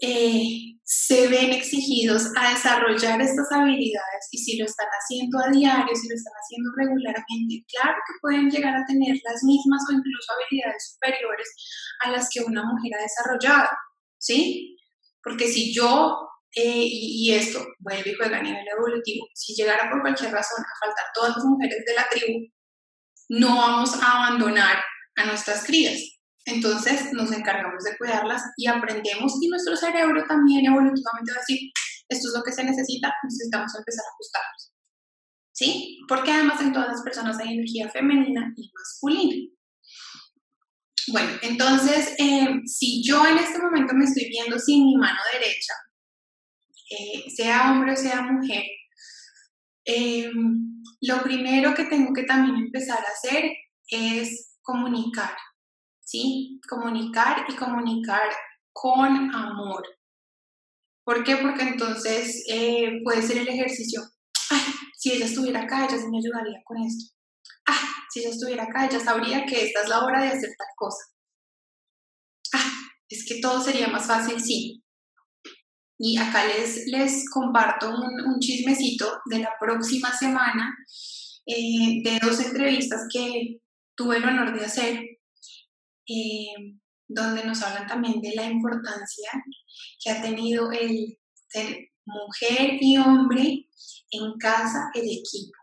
eh, 0.00 0.78
se 0.84 1.28
ven 1.28 1.52
exigidos 1.52 2.28
a 2.34 2.50
desarrollar 2.50 3.20
estas 3.20 3.52
habilidades 3.52 4.28
y 4.30 4.38
si 4.38 4.56
lo 4.56 4.64
están 4.64 4.88
haciendo 4.88 5.38
a 5.38 5.50
diario, 5.50 5.94
si 5.94 6.08
lo 6.08 6.14
están 6.14 6.32
haciendo 6.32 6.70
regularmente, 6.78 7.64
claro 7.68 7.98
que 8.06 8.14
pueden 8.22 8.48
llegar 8.48 8.74
a 8.74 8.86
tener 8.86 9.14
las 9.22 9.44
mismas 9.44 9.82
o 9.88 9.92
incluso 9.92 10.32
habilidades 10.32 10.92
superiores 10.92 11.48
a 12.00 12.10
las 12.10 12.28
que 12.32 12.40
una 12.40 12.64
mujer 12.64 12.92
ha 12.98 13.02
desarrollado, 13.02 13.68
¿sí? 14.16 14.78
Porque 15.22 15.48
si 15.48 15.74
yo, 15.74 16.16
eh, 16.56 16.88
y, 16.88 17.34
esto 17.34 17.66
vuelve 17.80 18.10
y 18.10 18.14
juega 18.14 18.38
a 18.38 18.42
nivel 18.42 18.64
evolutivo, 18.66 19.26
si 19.34 19.54
llegara 19.54 19.90
por 19.90 20.00
cualquier 20.00 20.32
razón 20.32 20.64
a 20.64 20.86
faltar 20.86 21.04
todas 21.12 21.36
las 21.36 21.44
mujeres 21.44 21.84
de 21.84 21.94
la 21.94 22.08
tribu, 22.08 22.46
no 23.28 23.56
vamos 23.56 23.92
a 24.02 24.26
abandonar 24.26 24.82
a 25.16 25.26
nuestras 25.26 25.66
crías, 25.66 26.00
entonces 26.48 27.12
nos 27.12 27.30
encargamos 27.32 27.84
de 27.84 27.96
cuidarlas 27.96 28.42
y 28.56 28.66
aprendemos 28.66 29.34
y 29.40 29.48
nuestro 29.48 29.76
cerebro 29.76 30.24
también 30.26 30.66
evolutivamente 30.66 31.32
va 31.32 31.36
a 31.36 31.44
decir, 31.46 31.70
esto 32.08 32.28
es 32.28 32.34
lo 32.34 32.42
que 32.42 32.52
se 32.52 32.64
necesita, 32.64 33.12
necesitamos 33.22 33.74
empezar 33.76 34.04
a 34.04 34.12
ajustarnos. 34.14 34.72
¿Sí? 35.52 35.98
Porque 36.08 36.30
además 36.30 36.60
en 36.60 36.72
todas 36.72 36.88
las 36.88 37.02
personas 37.02 37.38
hay 37.40 37.54
energía 37.54 37.90
femenina 37.90 38.52
y 38.56 38.70
masculina. 38.72 39.52
Bueno, 41.10 41.30
entonces, 41.42 42.14
eh, 42.18 42.60
si 42.66 43.02
yo 43.02 43.26
en 43.26 43.38
este 43.38 43.58
momento 43.58 43.94
me 43.94 44.04
estoy 44.04 44.28
viendo 44.28 44.58
sin 44.58 44.84
mi 44.84 44.96
mano 44.96 45.18
derecha, 45.32 45.74
eh, 46.90 47.30
sea 47.30 47.72
hombre 47.72 47.92
o 47.92 47.96
sea 47.96 48.22
mujer, 48.22 48.64
eh, 49.84 50.30
lo 51.00 51.22
primero 51.22 51.74
que 51.74 51.84
tengo 51.84 52.12
que 52.12 52.24
también 52.24 52.56
empezar 52.56 52.98
a 52.98 53.10
hacer 53.10 53.50
es 53.90 54.56
comunicar. 54.62 55.34
¿Sí? 56.08 56.58
Comunicar 56.66 57.44
y 57.48 57.54
comunicar 57.54 58.30
con 58.72 59.34
amor. 59.34 59.82
¿Por 61.04 61.22
qué? 61.22 61.36
Porque 61.36 61.62
entonces 61.62 62.44
eh, 62.50 63.00
puede 63.04 63.22
ser 63.22 63.38
el 63.38 63.48
ejercicio. 63.48 64.02
Si 64.96 65.12
ella 65.12 65.26
estuviera 65.26 65.62
acá, 65.62 65.84
ella 65.84 65.96
me 66.10 66.18
ayudaría 66.18 66.60
con 66.64 66.78
esto. 66.78 67.14
Ah, 67.68 67.88
si 68.10 68.20
ella 68.20 68.30
estuviera 68.30 68.64
acá, 68.64 68.86
ella 68.86 68.98
sabría 68.98 69.46
que 69.46 69.66
esta 69.66 69.82
es 69.82 69.88
la 69.88 70.04
hora 70.04 70.22
de 70.22 70.28
hacer 70.28 70.50
tal 70.58 70.66
cosa. 70.76 71.04
Ah, 72.54 72.72
es 73.08 73.24
que 73.24 73.40
todo 73.40 73.62
sería 73.62 73.88
más 73.88 74.06
fácil, 74.06 74.40
sí. 74.40 74.82
Y 75.98 76.18
acá 76.18 76.46
les, 76.46 76.88
les 76.88 77.30
comparto 77.30 77.90
un, 77.90 78.40
chismecito 78.40 79.20
de 79.26 79.38
la 79.40 79.52
próxima 79.60 80.12
semana 80.12 80.76
eh, 81.46 82.02
de 82.02 82.18
dos 82.20 82.40
entrevistas 82.40 83.06
que 83.12 83.60
tuve 83.94 84.16
el 84.16 84.24
honor 84.24 84.58
de 84.58 84.64
hacer 84.64 85.17
eh, 86.08 86.74
donde 87.06 87.44
nos 87.44 87.62
hablan 87.62 87.86
también 87.86 88.20
de 88.20 88.34
la 88.34 88.44
importancia 88.44 89.30
que 90.02 90.10
ha 90.10 90.22
tenido 90.22 90.70
el 90.72 91.18
ser 91.48 91.88
mujer 92.04 92.78
y 92.80 92.98
hombre 92.98 93.68
en 94.10 94.38
casa, 94.38 94.90
el 94.94 95.04
equipo. 95.04 95.56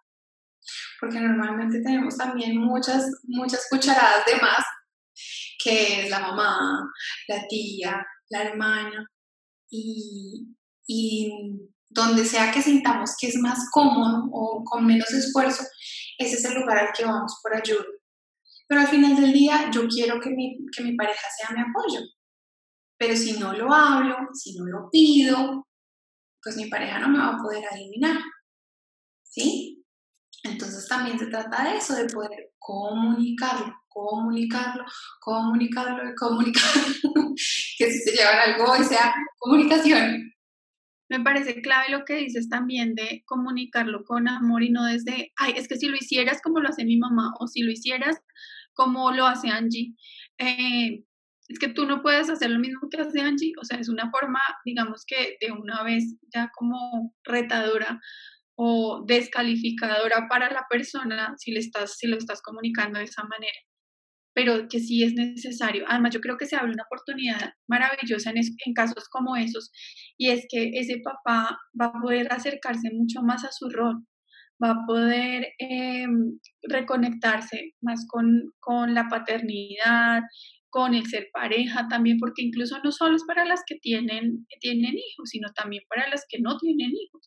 Porque 0.99 1.19
normalmente 1.19 1.81
tenemos 1.81 2.17
también 2.17 2.57
muchas, 2.57 3.05
muchas 3.23 3.67
cucharadas 3.69 4.25
de 4.25 4.35
más, 4.41 4.63
que 5.63 6.01
es 6.01 6.09
la 6.09 6.19
mamá, 6.19 6.91
la 7.27 7.47
tía, 7.47 8.05
la 8.29 8.43
hermana, 8.43 9.07
y, 9.69 10.55
y 10.87 11.31
donde 11.89 12.25
sea 12.25 12.51
que 12.51 12.61
sintamos 12.61 13.15
que 13.19 13.27
es 13.27 13.35
más 13.37 13.69
cómodo 13.71 14.27
o 14.31 14.63
con 14.63 14.85
menos 14.85 15.11
esfuerzo, 15.13 15.63
ese 16.17 16.35
es 16.35 16.45
el 16.45 16.55
lugar 16.55 16.77
al 16.77 16.93
que 16.95 17.05
vamos 17.05 17.39
por 17.41 17.55
ayuda. 17.55 17.85
Pero 18.67 18.81
al 18.81 18.87
final 18.87 19.15
del 19.15 19.31
día 19.31 19.69
yo 19.71 19.87
quiero 19.87 20.19
que 20.19 20.31
mi, 20.31 20.57
que 20.75 20.83
mi 20.83 20.95
pareja 20.95 21.27
sea 21.37 21.55
mi 21.55 21.61
apoyo. 21.61 21.99
Pero 22.97 23.15
si 23.15 23.37
no 23.39 23.53
lo 23.53 23.73
hablo, 23.73 24.15
si 24.33 24.57
no 24.57 24.65
lo 24.65 24.89
pido, 24.89 25.67
pues 26.41 26.57
mi 26.57 26.67
pareja 26.67 26.99
no 26.99 27.09
me 27.09 27.19
va 27.19 27.35
a 27.35 27.37
poder 27.37 27.63
adivinar. 27.71 28.17
¿Sí? 29.23 29.83
Entonces 30.43 30.87
también 30.87 31.17
se 31.17 31.27
trata 31.27 31.63
de 31.63 31.77
eso, 31.77 31.95
de 31.95 32.05
poder 32.05 32.53
comunicarlo, 32.59 33.73
comunicarlo, 33.87 34.85
comunicarlo 35.19 36.13
comunicarlo. 36.15 36.93
que 37.77 37.91
si 37.91 37.99
se 37.99 38.11
llevan 38.11 38.53
algo 38.53 38.75
y 38.75 38.83
sea 38.83 39.13
comunicación. 39.39 40.34
Me 41.09 41.19
parece 41.19 41.61
clave 41.61 41.89
lo 41.89 42.03
que 42.03 42.15
dices 42.15 42.49
también 42.49 42.95
de 42.95 43.23
comunicarlo 43.25 44.03
con 44.03 44.27
amor 44.27 44.63
y 44.63 44.71
no 44.71 44.85
desde, 44.85 45.31
ay, 45.37 45.53
es 45.55 45.67
que 45.67 45.77
si 45.77 45.87
lo 45.87 45.95
hicieras 45.95 46.41
como 46.41 46.59
lo 46.59 46.69
hace 46.69 46.85
mi 46.85 46.97
mamá 46.97 47.31
o 47.39 47.47
si 47.47 47.61
lo 47.61 47.71
hicieras 47.71 48.17
como 48.73 49.11
lo 49.11 49.25
hace 49.25 49.49
Angie, 49.49 49.93
eh, 50.39 51.03
es 51.47 51.59
que 51.59 51.69
tú 51.69 51.85
no 51.85 52.01
puedes 52.01 52.29
hacer 52.29 52.49
lo 52.49 52.59
mismo 52.59 52.89
que 52.89 53.01
hace 53.01 53.21
Angie, 53.21 53.53
o 53.61 53.63
sea, 53.63 53.79
es 53.79 53.87
una 53.87 54.09
forma, 54.09 54.39
digamos 54.65 55.05
que 55.05 55.37
de 55.39 55.51
una 55.51 55.83
vez 55.83 56.15
ya 56.33 56.49
como 56.55 57.13
retadora 57.23 57.99
o 58.55 59.03
descalificadora 59.05 60.27
para 60.29 60.51
la 60.51 60.65
persona 60.69 61.35
si 61.37 61.51
le 61.51 61.59
estás 61.59 61.97
si 61.97 62.07
lo 62.07 62.17
estás 62.17 62.41
comunicando 62.41 62.99
de 62.99 63.05
esa 63.05 63.23
manera 63.23 63.59
pero 64.35 64.67
que 64.67 64.79
sí 64.79 65.01
es 65.01 65.13
necesario. 65.13 65.85
Además, 65.87 66.13
yo 66.13 66.19
creo 66.19 66.37
que 66.37 66.45
se 66.45 66.57
abre 66.57 66.73
una 66.73 66.83
oportunidad 66.83 67.53
maravillosa 67.67 68.31
en, 68.31 68.73
casos 68.73 69.07
como 69.09 69.37
esos, 69.37 69.71
y 70.17 70.29
es 70.29 70.45
que 70.49 70.71
ese 70.73 71.01
papá 71.01 71.57
va 71.79 71.85
a 71.85 72.01
poder 72.01 72.31
acercarse 72.31 72.91
mucho 72.93 73.21
más 73.23 73.45
a 73.45 73.51
su 73.53 73.69
rol, 73.69 74.05
va 74.61 74.71
a 74.71 74.85
poder 74.85 75.47
em, 75.57 76.37
reconectarse 76.63 77.71
más 77.81 78.05
con, 78.09 78.51
con 78.59 78.93
la 78.93 79.07
paternidad, 79.07 80.23
con 80.69 80.93
el 80.93 81.05
ser 81.05 81.29
pareja 81.31 81.87
también, 81.87 82.17
porque 82.19 82.43
incluso 82.43 82.77
no 82.83 82.91
solo 82.91 83.15
es 83.15 83.23
para 83.25 83.45
las 83.45 83.61
que 83.65 83.75
tienen, 83.75 84.45
tienen 84.59 84.95
hijos, 84.95 85.29
sino 85.29 85.47
también 85.55 85.83
para 85.87 86.09
las 86.09 86.25
que 86.27 86.39
no 86.41 86.57
tienen 86.57 86.91
hijos. 86.91 87.25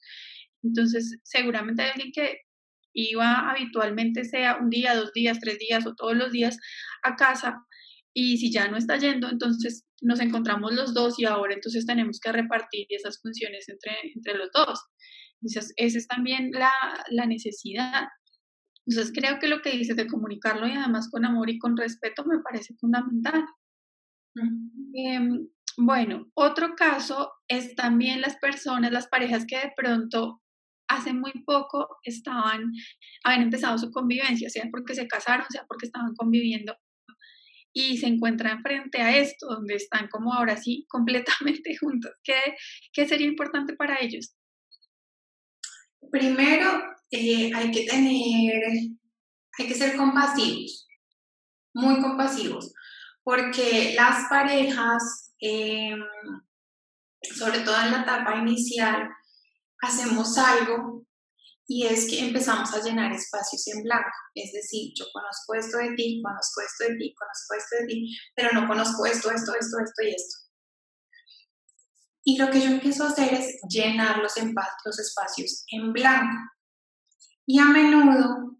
Entonces, 0.63 1.19
seguramente 1.25 1.83
hay 1.83 1.91
alguien 1.91 2.13
que 2.13 2.41
iba 2.93 3.51
habitualmente, 3.51 4.25
sea 4.25 4.57
un 4.57 4.71
día, 4.71 4.95
dos 4.95 5.13
días, 5.13 5.39
tres 5.41 5.59
días 5.59 5.87
o 5.87 5.95
todos 5.95 6.17
los 6.17 6.33
días 6.33 6.59
a 7.03 7.17
casa, 7.17 7.65
y 8.15 8.39
si 8.39 8.51
ya 8.51 8.69
no 8.69 8.77
está 8.77 8.97
yendo, 8.97 9.29
entonces 9.29 9.85
nos 10.01 10.21
encontramos 10.21 10.73
los 10.73 10.95
dos 10.95 11.19
y 11.19 11.25
ahora 11.25 11.55
entonces 11.55 11.87
tenemos 11.87 12.19
que 12.21 12.33
repartir 12.33 12.87
esas 12.89 13.21
funciones 13.21 13.69
entre, 13.69 13.93
entre 14.15 14.35
los 14.35 14.51
dos. 14.53 14.81
Entonces, 15.41 15.73
esa 15.77 15.99
es 15.99 16.09
también 16.09 16.51
la, 16.53 16.73
la 17.11 17.27
necesidad. 17.27 18.09
Entonces, 18.87 19.13
creo 19.15 19.39
que 19.39 19.49
lo 19.49 19.61
que 19.63 19.71
dices 19.71 19.97
de 19.97 20.07
comunicarlo 20.07 20.67
y 20.67 20.73
además 20.73 21.09
con 21.11 21.25
amor 21.25 21.51
y 21.51 21.59
con 21.59 21.77
respeto 21.77 22.25
me 22.25 22.41
parece 22.41 22.75
fundamental. 22.81 23.45
Em, 24.95 25.49
Bueno, 25.77 26.27
otro 26.35 26.75
caso 26.75 27.31
es 27.47 27.77
también 27.77 28.21
las 28.21 28.37
personas, 28.39 28.91
las 28.91 29.07
parejas 29.07 29.45
que 29.47 29.59
de 29.59 29.73
pronto 29.77 30.41
hace 30.89 31.13
muy 31.13 31.33
poco 31.45 31.99
estaban, 32.03 32.73
habían 33.25 33.43
empezado 33.43 33.79
su 33.79 33.91
convivencia, 33.91 34.51
sea 34.51 34.67
porque 34.71 34.95
se 34.95 35.07
casaron, 35.07 35.47
sea 35.51 35.65
porque 35.69 35.87
estaban 35.87 36.15
conviviendo 36.15 36.77
y 37.73 37.99
se 37.99 38.07
encuentran 38.07 38.63
frente 38.63 39.01
a 39.01 39.17
esto, 39.17 39.47
donde 39.47 39.75
están 39.75 40.09
como 40.09 40.33
ahora 40.33 40.57
sí 40.57 40.87
completamente 40.89 41.77
juntos. 41.81 42.13
¿Qué, 42.25 42.57
qué 42.93 43.07
sería 43.07 43.27
importante 43.27 43.75
para 43.75 44.01
ellos? 44.01 44.35
Primero, 46.11 46.83
eh, 47.11 47.51
hay 47.55 47.71
que 47.71 47.85
tener, 47.85 48.63
hay 49.59 49.67
que 49.67 49.75
ser 49.75 49.97
compasivos, 49.97 50.89
muy 51.75 52.01
compasivos, 52.01 52.73
porque 53.23 53.95
las 53.95 54.29
parejas, 54.29 55.35
em, 55.41 56.01
sobre 57.23 57.61
todo 57.61 57.81
en 57.81 57.93
la 57.93 58.03
etapa 58.03 58.37
inicial, 58.39 59.09
hacemos 59.83 60.37
algo 60.39 61.07
y 61.71 61.87
es 61.87 62.09
que 62.09 62.21
empezamos 62.21 62.73
a 62.73 62.83
llenar 62.83 63.13
espacios 63.13 63.67
en 63.69 63.83
blanco. 63.83 64.09
Es 64.35 64.53
decir, 64.53 64.93
yo 64.97 65.05
conozco 65.13 65.55
esto 65.55 65.77
de 65.77 65.95
ti, 65.95 66.23
conozco 66.25 66.63
esto 66.63 66.85
de 66.91 66.97
ti, 66.97 67.15
conozco 67.15 67.55
esto 67.55 67.77
de 67.81 67.87
ti, 67.87 68.19
pero 68.35 68.51
no 68.53 68.67
conozco 68.67 69.05
esto, 69.05 69.31
esto, 69.31 69.53
esto, 69.55 69.77
esto 69.79 70.03
y 70.03 70.15
esto. 70.15 70.39
Y 72.25 72.39
lo 72.39 72.51
que 72.51 72.61
yo 72.61 72.69
empiezo 72.69 73.05
a 73.05 73.09
hacer 73.09 73.35
es 73.35 73.61
llenar 73.69 74.19
los, 74.19 74.35
los 74.85 74.99
espacios 74.99 75.65
en 75.71 75.93
blanco. 75.93 76.37
Y 77.47 77.59
a 77.59 77.67
menudo 77.67 78.59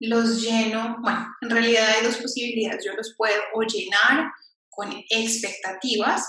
los 0.00 0.42
lleno, 0.42 0.98
bueno, 1.00 1.34
en 1.40 1.50
realidad 1.50 1.88
hay 1.88 2.04
dos 2.04 2.16
posibilidades. 2.16 2.84
Yo 2.84 2.92
los 2.94 3.14
puedo 3.16 3.40
o 3.54 3.62
llenar 3.62 4.30
con 4.68 4.92
expectativas 5.10 6.26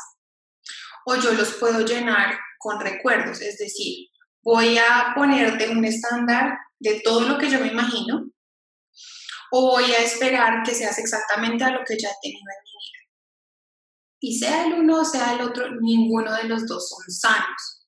o 1.05 1.15
yo 1.15 1.33
los 1.33 1.53
puedo 1.55 1.81
llenar 1.85 2.39
con 2.59 2.79
recuerdos, 2.79 3.41
es 3.41 3.57
decir, 3.57 4.07
voy 4.43 4.77
a 4.77 5.13
ponerte 5.15 5.69
un 5.69 5.83
estándar 5.85 6.57
de 6.79 7.01
todo 7.03 7.21
lo 7.21 7.37
que 7.37 7.49
yo 7.49 7.59
me 7.59 7.67
imagino 7.67 8.29
o 9.51 9.71
voy 9.71 9.85
a 9.85 10.03
esperar 10.03 10.61
que 10.63 10.75
seas 10.75 10.99
exactamente 10.99 11.63
a 11.63 11.71
lo 11.71 11.79
que 11.85 11.97
ya 11.97 12.09
he 12.09 12.21
tenido 12.21 12.39
en 12.39 12.63
mi 12.63 12.71
vida. 12.83 12.99
Y 14.21 14.37
sea 14.37 14.65
el 14.67 14.73
uno 14.73 15.01
o 15.01 15.05
sea 15.05 15.33
el 15.33 15.41
otro, 15.41 15.65
ninguno 15.81 16.33
de 16.35 16.43
los 16.43 16.67
dos 16.67 16.89
son 16.89 17.11
sanos. 17.11 17.87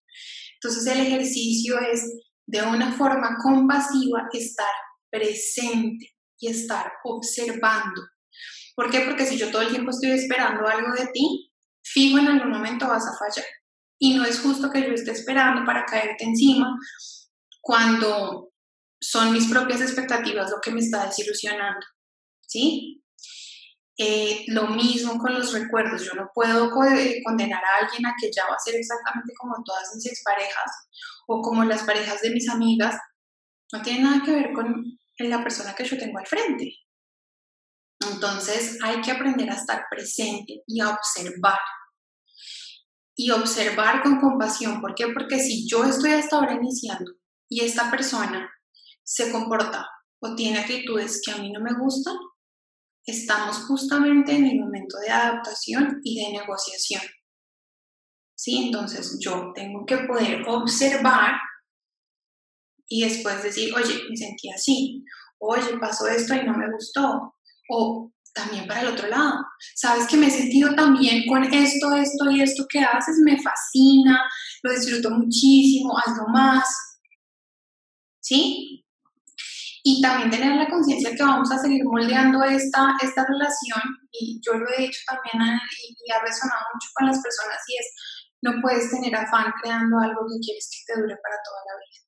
Entonces 0.56 0.88
el 0.88 1.02
ejercicio 1.02 1.80
es 1.80 2.04
de 2.48 2.64
una 2.64 2.92
forma 2.94 3.38
compasiva 3.42 4.28
estar 4.32 4.74
presente 5.10 6.16
y 6.40 6.50
estar 6.50 6.92
observando. 7.04 8.02
¿Por 8.76 8.90
qué? 8.90 9.02
Porque 9.02 9.26
si 9.26 9.38
yo 9.38 9.52
todo 9.52 9.62
el 9.62 9.70
tiempo 9.70 9.92
estoy 9.92 10.12
esperando 10.12 10.68
algo 10.68 10.94
de 10.94 11.08
ti, 11.08 11.52
fijo 11.84 12.18
en 12.18 12.28
algún 12.28 12.52
momento 12.52 12.88
vas 12.88 13.06
a 13.06 13.18
fallar. 13.18 13.46
Y 14.04 14.16
no 14.16 14.26
es 14.26 14.40
justo 14.40 14.72
que 14.72 14.82
yo 14.82 14.94
esté 14.94 15.12
esperando 15.12 15.64
para 15.64 15.86
caerte 15.86 16.24
encima 16.24 16.76
cuando 17.62 18.52
son 19.00 19.32
mis 19.32 19.48
propias 19.48 19.80
expectativas 19.80 20.50
lo 20.50 20.60
que 20.60 20.72
me 20.72 20.80
está 20.80 21.06
desilusionando. 21.06 21.86
¿Sí? 22.48 23.04
Eh, 24.00 24.46
lo 24.48 24.70
mismo 24.70 25.20
con 25.20 25.36
los 25.36 25.54
recuerdos. 25.54 26.04
Yo 26.04 26.14
no 26.16 26.32
puedo 26.34 26.66
eh, 26.84 27.22
condenar 27.24 27.62
a 27.64 27.86
alguien 27.86 28.08
a 28.08 28.16
que 28.20 28.32
ya 28.36 28.42
va 28.50 28.56
a 28.56 28.60
ser 28.60 28.74
exactamente 28.74 29.34
como 29.40 29.64
todas 29.64 29.94
mis 29.94 30.08
exparejas 30.08 30.72
o 31.28 31.40
como 31.44 31.64
las 31.64 31.84
parejas 31.84 32.22
de 32.22 32.32
mis 32.32 32.50
amigas. 32.50 32.98
No 33.72 33.84
tiene 33.84 34.02
nada 34.02 34.24
que 34.26 34.32
ver 34.32 34.54
con 34.54 34.84
la 35.20 35.44
persona 35.44 35.76
que 35.76 35.86
yo 35.86 36.00
tengo 36.00 36.18
al 36.18 36.26
frente. 36.26 36.74
Entonces 38.00 38.80
hay 38.84 39.00
que 39.02 39.12
aprender 39.12 39.48
a 39.52 39.54
estar 39.54 39.86
presente 39.92 40.64
y 40.66 40.82
a 40.82 40.90
observar 40.90 41.60
y 43.22 43.30
observar 43.30 44.02
con 44.02 44.20
compasión. 44.20 44.82
¿Por 44.82 44.96
qué? 44.96 45.08
Porque 45.14 45.38
si 45.38 45.68
yo 45.68 45.84
estoy 45.84 46.12
hasta 46.12 46.38
ahora 46.38 46.56
iniciando 46.56 47.12
y 47.48 47.64
esta 47.64 47.92
persona 47.92 48.50
se 49.04 49.32
comporta 49.32 49.88
o 50.20 50.34
tiene 50.34 50.58
actitudes 50.58 51.22
que 51.24 51.32
a 51.32 51.38
mí 51.38 51.52
no 51.52 51.62
me 51.62 51.78
gustan, 51.78 52.16
estamos 53.06 53.58
justamente 53.66 54.32
en 54.36 54.48
el 54.48 54.60
momento 54.60 54.98
de 54.98 55.12
adaptación 55.12 56.02
y 56.04 56.20
de 56.20 56.40
negociación. 56.40 57.04
¿Sí? 58.36 58.66
Entonces 58.66 59.20
yo 59.20 59.52
tengo 59.54 59.86
que 59.86 59.98
poder 59.98 60.42
observar 60.48 61.36
y 62.88 63.04
después 63.04 63.44
decir, 63.44 63.72
oye, 63.76 64.02
me 64.10 64.18
sentí 64.18 64.50
así, 64.50 65.06
oye, 65.38 65.78
pasó 65.80 66.08
esto 66.08 66.34
y 66.34 66.44
no 66.44 66.58
me 66.58 66.72
gustó, 66.72 67.36
o 67.70 68.12
también 68.34 68.68
para 68.68 68.82
el 68.82 68.88
otro 68.88 69.08
lado. 69.08 69.46
Sabes 69.76 70.08
que 70.08 70.18
me 70.18 70.28
he 70.28 70.32
sentido 70.32 70.74
también 70.76 71.24
con 71.28 71.44
esto, 71.44 71.96
esto 71.96 72.32
y 72.32 72.42
esto 72.42 72.66
que 72.70 72.80
haces, 72.80 73.18
me 73.24 73.42
fascina, 73.42 74.22
lo 74.64 74.72
disfruto 74.72 75.10
muchísimo, 75.12 75.98
hazlo 75.98 76.28
más. 76.28 76.64
¿Sí? 78.20 78.86
Y 79.84 80.02
también 80.02 80.30
tener 80.30 80.56
la 80.56 80.70
conciencia 80.70 81.16
que 81.16 81.24
vamos 81.24 81.52
a 81.52 81.58
seguir 81.58 81.84
moldeando 81.84 82.44
esta, 82.44 82.96
esta 83.02 83.26
relación, 83.26 83.82
y 84.12 84.40
yo 84.46 84.54
lo 84.54 84.70
he 84.70 84.84
dicho 84.84 85.00
también 85.08 85.58
y, 85.88 86.12
ha 86.12 86.22
resonado 86.22 86.62
mucho 86.74 86.90
con 86.94 87.08
las 87.08 87.20
personas, 87.20 87.58
y 87.68 87.78
es, 87.80 87.88
no 88.44 88.62
puedes 88.62 88.92
tener 88.92 89.16
afán 89.16 89.52
creando 89.62 89.98
algo 90.00 90.22
que 90.28 90.40
quieres 90.40 90.70
que 90.70 90.94
te 90.94 91.02
dure 91.02 91.16
para 91.16 91.36
toda 91.44 91.62
la 91.66 91.76
vida. 91.80 92.02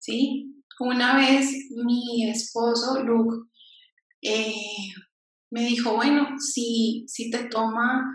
¿Sí? 0.00 0.64
Una 0.80 1.16
vez 1.16 1.48
mi 1.70 2.28
esposo, 2.28 3.04
Luke, 3.04 3.36
eh, 4.22 4.90
me 5.54 5.66
dijo, 5.66 5.94
bueno, 5.94 6.36
si, 6.40 7.04
si 7.06 7.30
te 7.30 7.44
toma 7.44 8.12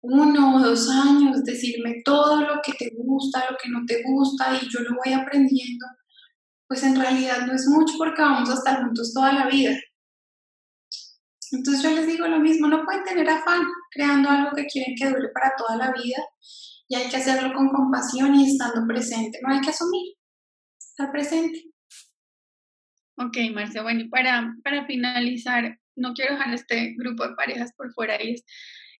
uno 0.00 0.56
o 0.56 0.60
dos 0.60 0.88
años 0.88 1.44
decirme 1.44 2.00
todo 2.06 2.40
lo 2.40 2.62
que 2.64 2.72
te 2.72 2.90
gusta, 2.96 3.44
lo 3.50 3.58
que 3.62 3.68
no 3.68 3.84
te 3.86 4.02
gusta 4.02 4.58
y 4.58 4.66
yo 4.66 4.80
lo 4.80 4.96
voy 4.96 5.12
aprendiendo, 5.12 5.84
pues 6.66 6.82
en 6.82 6.98
realidad 6.98 7.46
no 7.46 7.52
es 7.52 7.66
mucho 7.68 7.98
porque 7.98 8.22
vamos 8.22 8.48
a 8.48 8.54
estar 8.54 8.82
juntos 8.82 9.12
toda 9.12 9.30
la 9.30 9.46
vida. 9.46 9.76
Entonces 11.52 11.82
yo 11.82 11.90
les 11.90 12.06
digo 12.06 12.26
lo 12.26 12.40
mismo, 12.40 12.66
no 12.66 12.82
pueden 12.86 13.04
tener 13.04 13.28
afán 13.28 13.60
creando 13.90 14.30
algo 14.30 14.56
que 14.56 14.64
quieren 14.64 14.94
que 14.96 15.10
dure 15.10 15.28
para 15.34 15.52
toda 15.58 15.76
la 15.76 15.92
vida 15.92 16.24
y 16.88 16.94
hay 16.94 17.10
que 17.10 17.16
hacerlo 17.18 17.52
con 17.52 17.68
compasión 17.68 18.34
y 18.36 18.50
estando 18.50 18.86
presente, 18.86 19.38
no 19.42 19.52
hay 19.52 19.60
que 19.60 19.68
asumir, 19.68 20.14
estar 20.78 21.12
presente. 21.12 21.62
Ok, 23.18 23.36
Marcia, 23.52 23.82
bueno, 23.82 24.00
y 24.00 24.08
para, 24.08 24.54
para 24.64 24.86
finalizar, 24.86 25.78
no 26.00 26.14
quiero 26.14 26.34
dejar 26.34 26.54
este 26.54 26.94
grupo 26.96 27.26
de 27.26 27.34
parejas 27.34 27.72
por 27.76 27.92
fuera 27.92 28.22
y 28.22 28.34
es 28.34 28.44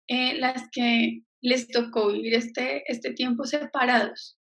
eh, 0.09 0.39
las 0.39 0.69
que 0.71 1.23
les 1.41 1.69
tocó 1.69 2.13
vivir 2.13 2.35
este, 2.35 2.83
este 2.87 3.13
tiempo 3.13 3.45
separados, 3.45 4.39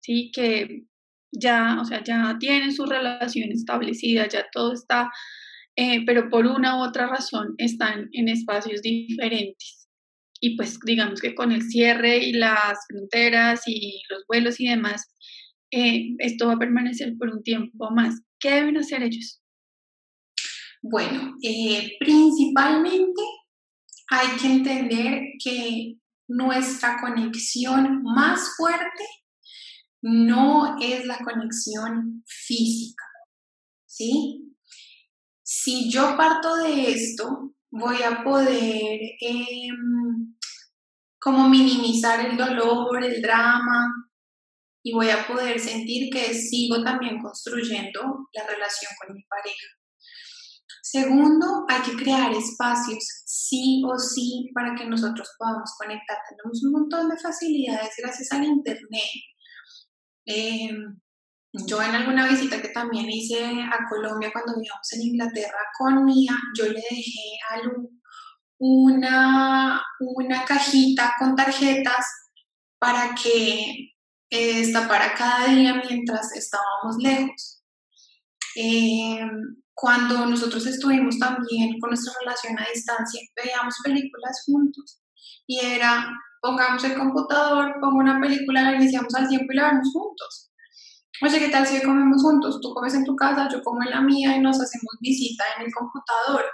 ¿sí? 0.00 0.30
Que 0.32 0.84
ya, 1.32 1.78
o 1.80 1.84
sea, 1.84 2.02
ya 2.04 2.36
tienen 2.38 2.72
su 2.72 2.86
relación 2.86 3.50
establecida, 3.50 4.28
ya 4.28 4.46
todo 4.52 4.72
está, 4.72 5.10
eh, 5.76 6.04
pero 6.06 6.30
por 6.30 6.46
una 6.46 6.78
u 6.78 6.84
otra 6.84 7.06
razón 7.06 7.54
están 7.58 8.08
en 8.12 8.28
espacios 8.28 8.82
diferentes. 8.82 9.88
Y 10.40 10.56
pues 10.56 10.78
digamos 10.84 11.20
que 11.20 11.34
con 11.34 11.50
el 11.50 11.62
cierre 11.62 12.18
y 12.18 12.32
las 12.32 12.78
fronteras 12.88 13.62
y 13.66 14.02
los 14.10 14.24
vuelos 14.28 14.60
y 14.60 14.68
demás, 14.68 15.14
eh, 15.72 16.14
esto 16.18 16.46
va 16.46 16.54
a 16.54 16.58
permanecer 16.58 17.14
por 17.18 17.30
un 17.30 17.42
tiempo 17.42 17.90
más. 17.90 18.20
¿Qué 18.38 18.50
deben 18.50 18.76
hacer 18.76 19.02
ellos? 19.02 19.40
Bueno, 20.88 21.34
eh, 21.42 21.96
principalmente 21.98 23.22
hay 24.08 24.36
que 24.36 24.46
entender 24.46 25.22
que 25.42 25.96
nuestra 26.28 27.00
conexión 27.00 28.02
más 28.04 28.54
fuerte 28.56 29.04
no 30.02 30.76
es 30.80 31.04
la 31.06 31.18
conexión 31.18 32.22
física, 32.24 33.04
¿sí? 33.84 34.54
Si 35.42 35.90
yo 35.90 36.16
parto 36.16 36.54
de 36.56 36.92
esto, 36.92 37.54
voy 37.70 38.02
a 38.02 38.22
poder 38.22 39.00
em, 39.20 40.36
como 41.18 41.48
minimizar 41.48 42.30
el 42.30 42.36
dolor, 42.36 43.02
el 43.02 43.20
drama, 43.20 43.92
y 44.84 44.92
voy 44.92 45.10
a 45.10 45.26
poder 45.26 45.58
sentir 45.58 46.12
que 46.12 46.32
sigo 46.32 46.84
también 46.84 47.20
construyendo 47.20 48.28
la 48.32 48.46
relación 48.46 48.92
con 49.00 49.16
mi 49.16 49.24
pareja. 49.24 49.66
Segundo, 50.82 51.64
hay 51.68 51.82
que 51.82 51.96
crear 51.96 52.32
espacios 52.32 53.22
sí 53.26 53.82
o 53.86 53.98
sí 53.98 54.50
para 54.54 54.74
que 54.74 54.86
nosotros 54.86 55.28
podamos 55.38 55.74
conectar. 55.78 56.18
Tenemos 56.28 56.64
un 56.64 56.72
montón 56.72 57.08
de 57.08 57.18
facilidades 57.18 57.90
gracias 57.98 58.32
al 58.32 58.44
Internet. 58.44 59.10
Em, 60.24 61.00
yo 61.52 61.82
en 61.82 61.94
alguna 61.94 62.28
visita 62.28 62.60
que 62.60 62.68
también 62.68 63.08
hice 63.08 63.44
a 63.44 63.88
Colombia 63.88 64.30
cuando 64.32 64.54
vivíamos 64.56 64.92
en 64.92 65.02
Inglaterra 65.02 65.58
con 65.78 66.04
Mía, 66.04 66.36
yo 66.56 66.64
le 66.66 66.80
dejé 66.90 67.38
a 67.50 67.62
Lu 67.62 67.90
una, 68.58 69.82
una 70.00 70.44
cajita 70.44 71.14
con 71.18 71.36
tarjetas 71.36 72.06
para 72.78 73.14
que 73.14 73.92
eh, 74.30 74.72
para 74.88 75.14
cada 75.14 75.46
día 75.46 75.82
mientras 75.88 76.34
estábamos 76.34 76.96
lejos. 76.98 77.62
Eh, 78.56 79.20
cuando 79.76 80.24
nosotros 80.24 80.66
estuvimos 80.66 81.18
también 81.18 81.78
con 81.78 81.90
nuestra 81.90 82.14
relación 82.20 82.58
a 82.58 82.66
distancia, 82.72 83.20
veíamos 83.36 83.74
películas 83.84 84.42
juntos 84.46 85.02
y 85.46 85.60
era 85.60 86.08
pongamos 86.40 86.82
el 86.84 86.94
computador, 86.94 87.74
pongo 87.80 87.98
una 87.98 88.18
película, 88.18 88.62
la 88.62 88.76
iniciamos 88.76 89.14
al 89.14 89.28
tiempo 89.28 89.52
y 89.52 89.56
la 89.56 89.68
vemos 89.68 89.88
juntos. 89.92 90.50
Oye, 91.22 91.38
¿qué 91.38 91.48
tal 91.48 91.66
si 91.66 91.82
comemos 91.82 92.22
juntos? 92.22 92.58
Tú 92.62 92.72
comes 92.72 92.94
en 92.94 93.04
tu 93.04 93.14
casa, 93.16 93.48
yo 93.52 93.62
como 93.62 93.82
en 93.82 93.90
la 93.90 94.00
mía 94.00 94.34
y 94.36 94.40
nos 94.40 94.56
hacemos 94.56 94.96
visita 95.00 95.44
en 95.56 95.66
el 95.66 95.72
computador. 95.74 96.44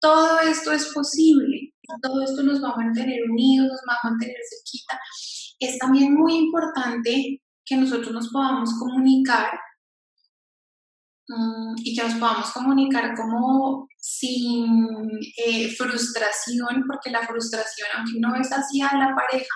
Todo 0.00 0.40
esto 0.40 0.72
es 0.72 0.92
posible, 0.92 1.72
todo 2.02 2.22
esto 2.22 2.42
nos 2.42 2.62
va 2.62 2.70
a 2.70 2.76
mantener 2.76 3.20
unidos, 3.30 3.68
nos 3.70 3.80
va 3.88 3.98
a 4.02 4.10
mantener 4.10 4.36
cerquita. 4.50 5.00
Es 5.60 5.78
también 5.78 6.14
muy 6.14 6.34
importante 6.34 7.42
que 7.64 7.76
nosotros 7.76 8.12
nos 8.12 8.28
podamos 8.30 8.70
comunicar 8.78 9.50
y 11.78 11.96
que 11.96 12.02
nos 12.04 12.14
podamos 12.14 12.50
comunicar 12.52 13.14
como 13.16 13.88
sin 13.98 15.08
eh, 15.44 15.68
frustración, 15.76 16.84
porque 16.86 17.10
la 17.10 17.26
frustración, 17.26 17.88
aunque 17.96 18.20
no 18.20 18.34
es 18.36 18.48
hacia 18.50 18.92
la 18.96 19.14
pareja, 19.14 19.54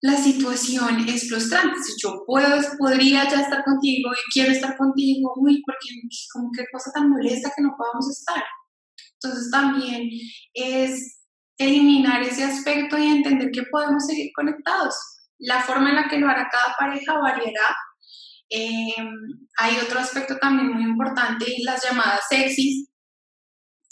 la 0.00 0.16
situación 0.16 1.08
es 1.08 1.28
frustrante. 1.28 1.78
Si 1.82 1.92
yo 2.02 2.22
puedo, 2.26 2.60
podría 2.78 3.28
ya 3.28 3.40
estar 3.40 3.64
contigo 3.64 4.10
y 4.12 4.32
quiero 4.32 4.52
estar 4.52 4.76
contigo, 4.76 5.32
uy, 5.36 5.62
porque 5.66 5.88
como 6.32 6.50
qué 6.56 6.64
cosa 6.72 6.90
tan 6.92 7.10
molesta 7.10 7.52
que 7.54 7.62
no 7.62 7.74
podamos 7.76 8.08
estar. 8.10 8.42
Entonces 9.14 9.50
también 9.50 10.08
es 10.54 11.22
eliminar 11.58 12.22
ese 12.22 12.44
aspecto 12.44 12.98
y 12.98 13.06
entender 13.06 13.50
que 13.50 13.62
podemos 13.64 14.06
seguir 14.06 14.30
conectados. 14.34 14.94
La 15.38 15.60
forma 15.62 15.90
en 15.90 15.96
la 15.96 16.08
que 16.08 16.18
lo 16.18 16.28
hará 16.28 16.48
cada 16.50 16.74
pareja 16.78 17.18
variará. 17.18 17.76
Em, 18.48 19.48
hay 19.58 19.76
otro 19.78 19.98
aspecto 19.98 20.36
también 20.38 20.72
muy 20.72 20.82
importante, 20.84 21.46
las 21.64 21.84
llamadas 21.84 22.20
sexys. 22.28 22.88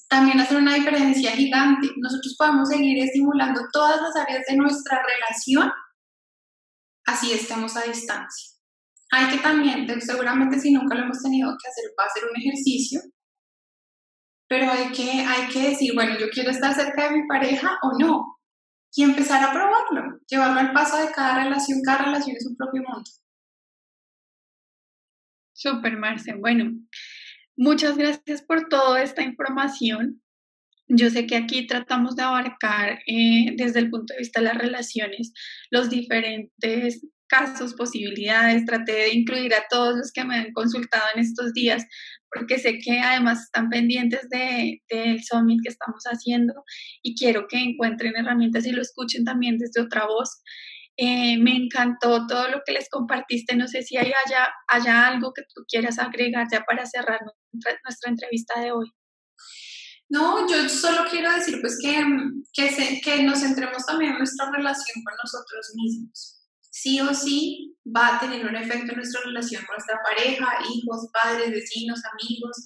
También 0.09 0.41
hacen 0.41 0.59
una 0.59 0.75
diferencia 0.75 1.33
gigante. 1.33 1.89
Nosotros 1.97 2.35
podemos 2.39 2.69
seguir 2.69 3.03
estimulando 3.03 3.63
todas 3.73 4.01
las 4.01 4.17
áreas 4.17 4.45
de 4.49 4.57
nuestra 4.57 5.03
relación, 5.03 5.73
así 7.07 7.33
estemos 7.33 7.77
a 7.77 7.83
distancia. 7.83 8.53
Hay 9.11 9.29
que 9.29 9.39
también, 9.43 9.87
seguramente 10.01 10.59
si 10.59 10.73
nunca 10.73 10.95
lo 10.95 11.05
hemos 11.05 11.23
tenido 11.23 11.51
que 11.51 11.69
hacer, 11.69 11.91
va 11.99 12.05
a 12.05 12.11
ser 12.11 12.25
un 12.25 12.37
ejercicio 12.37 13.01
pero 14.49 14.71
hay 14.71 14.93
que, 14.93 15.11
hay 15.11 15.49
que 15.49 15.71
decir, 15.71 15.95
bueno, 15.95 16.19
yo 16.19 16.29
quiero 16.29 16.51
estar 16.51 16.75
cerca 16.75 17.09
de 17.09 17.17
mi 17.17 17.27
pareja 17.27 17.79
o 17.83 17.99
no, 17.99 18.39
y 18.95 19.03
empezar 19.03 19.43
a 19.43 19.53
probarlo, 19.53 20.21
llevarlo 20.29 20.61
al 20.61 20.73
paso 20.73 20.97
de 20.99 21.11
cada 21.13 21.43
relación, 21.43 21.81
cada 21.85 22.05
relación 22.05 22.37
es 22.37 22.47
un 22.47 22.57
propio 22.57 22.83
mundo. 22.87 23.11
Súper, 25.65 25.97
Marce. 25.97 26.35
Bueno, 26.35 26.79
muchas 27.57 27.97
gracias 27.97 28.43
por 28.43 28.69
toda 28.69 29.03
esta 29.03 29.23
información. 29.23 30.21
Yo 30.89 31.09
sé 31.09 31.27
que 31.27 31.37
aquí 31.37 31.67
tratamos 31.67 32.17
de 32.17 32.23
abarcar 32.23 32.99
eh, 33.07 33.55
desde 33.57 33.79
el 33.79 33.89
punto 33.89 34.13
de 34.13 34.19
vista 34.19 34.41
de 34.41 34.49
las 34.49 34.59
relaciones 34.59 35.33
los 35.71 35.89
diferentes 35.89 37.07
casos, 37.29 37.73
posibilidades. 37.73 38.67
Traté 38.67 38.93
de 38.93 39.15
incluir 39.15 39.55
a 39.55 39.65
todos 39.71 39.97
los 39.97 40.13
que 40.13 40.27
me 40.27 40.35
han 40.35 40.53
consultado 40.53 41.05
en 41.15 41.23
estos 41.23 41.55
días 41.55 41.87
porque 42.31 42.59
sé 42.59 42.79
que 42.85 43.01
además 43.01 43.45
están 43.45 43.71
pendientes 43.71 44.29
del 44.29 44.83
de, 44.91 45.23
summit 45.23 45.61
que 45.63 45.71
estamos 45.71 46.05
haciendo 46.05 46.53
y 47.03 47.17
quiero 47.17 47.47
que 47.49 47.57
encuentren 47.57 48.17
herramientas 48.17 48.67
y 48.67 48.73
lo 48.73 48.83
escuchen 48.83 49.25
también 49.25 49.57
desde 49.57 49.81
otra 49.81 50.05
voz. 50.05 50.43
Eh, 50.97 51.39
me 51.39 51.57
encantó 51.57 52.27
todo 52.27 52.49
lo 52.49 52.63
que 52.65 52.73
les 52.73 52.89
compartiste. 52.89 53.57
No 53.57 53.67
sé 53.67 53.83
si 53.83 53.97
hay 53.97 54.13
haya, 54.25 54.49
haya 54.69 55.07
algo 55.09 55.33
que 55.33 55.43
tú 55.55 55.63
quieras 55.69 55.99
agregar 55.99 56.47
ya 56.51 56.65
para 56.65 56.87
cerrar 56.87 57.21
nuestra, 57.53 58.11
entrevista 58.11 58.61
de 58.61 58.73
hoy. 58.73 58.91
No, 60.09 60.49
yo 60.49 60.69
solo 60.69 61.05
quiero 61.11 61.33
decir 61.33 61.61
pues 61.61 61.79
que, 61.83 62.05
que, 62.53 63.01
que 63.03 63.23
nos 63.23 63.41
centremos 63.41 63.85
también 63.87 64.13
en 64.13 64.19
nuestra 64.19 64.51
relación 64.51 65.03
con 65.03 65.15
nosotros 65.23 65.73
mismos 65.75 66.35
sí 66.75 67.01
o 67.01 67.15
sí 67.15 67.79
va 67.97 68.17
a 68.17 68.21
tener 68.21 68.45
un 68.45 68.57
efecto 68.57 68.91
en 68.91 68.97
nuestra 68.97 69.21
relación 69.25 69.65
con 69.65 69.77
nuestra 69.77 70.01
pareja, 70.03 70.47
hijos, 70.75 71.09
padres, 71.13 71.53
vecinos, 71.53 72.03
amigos, 72.13 72.65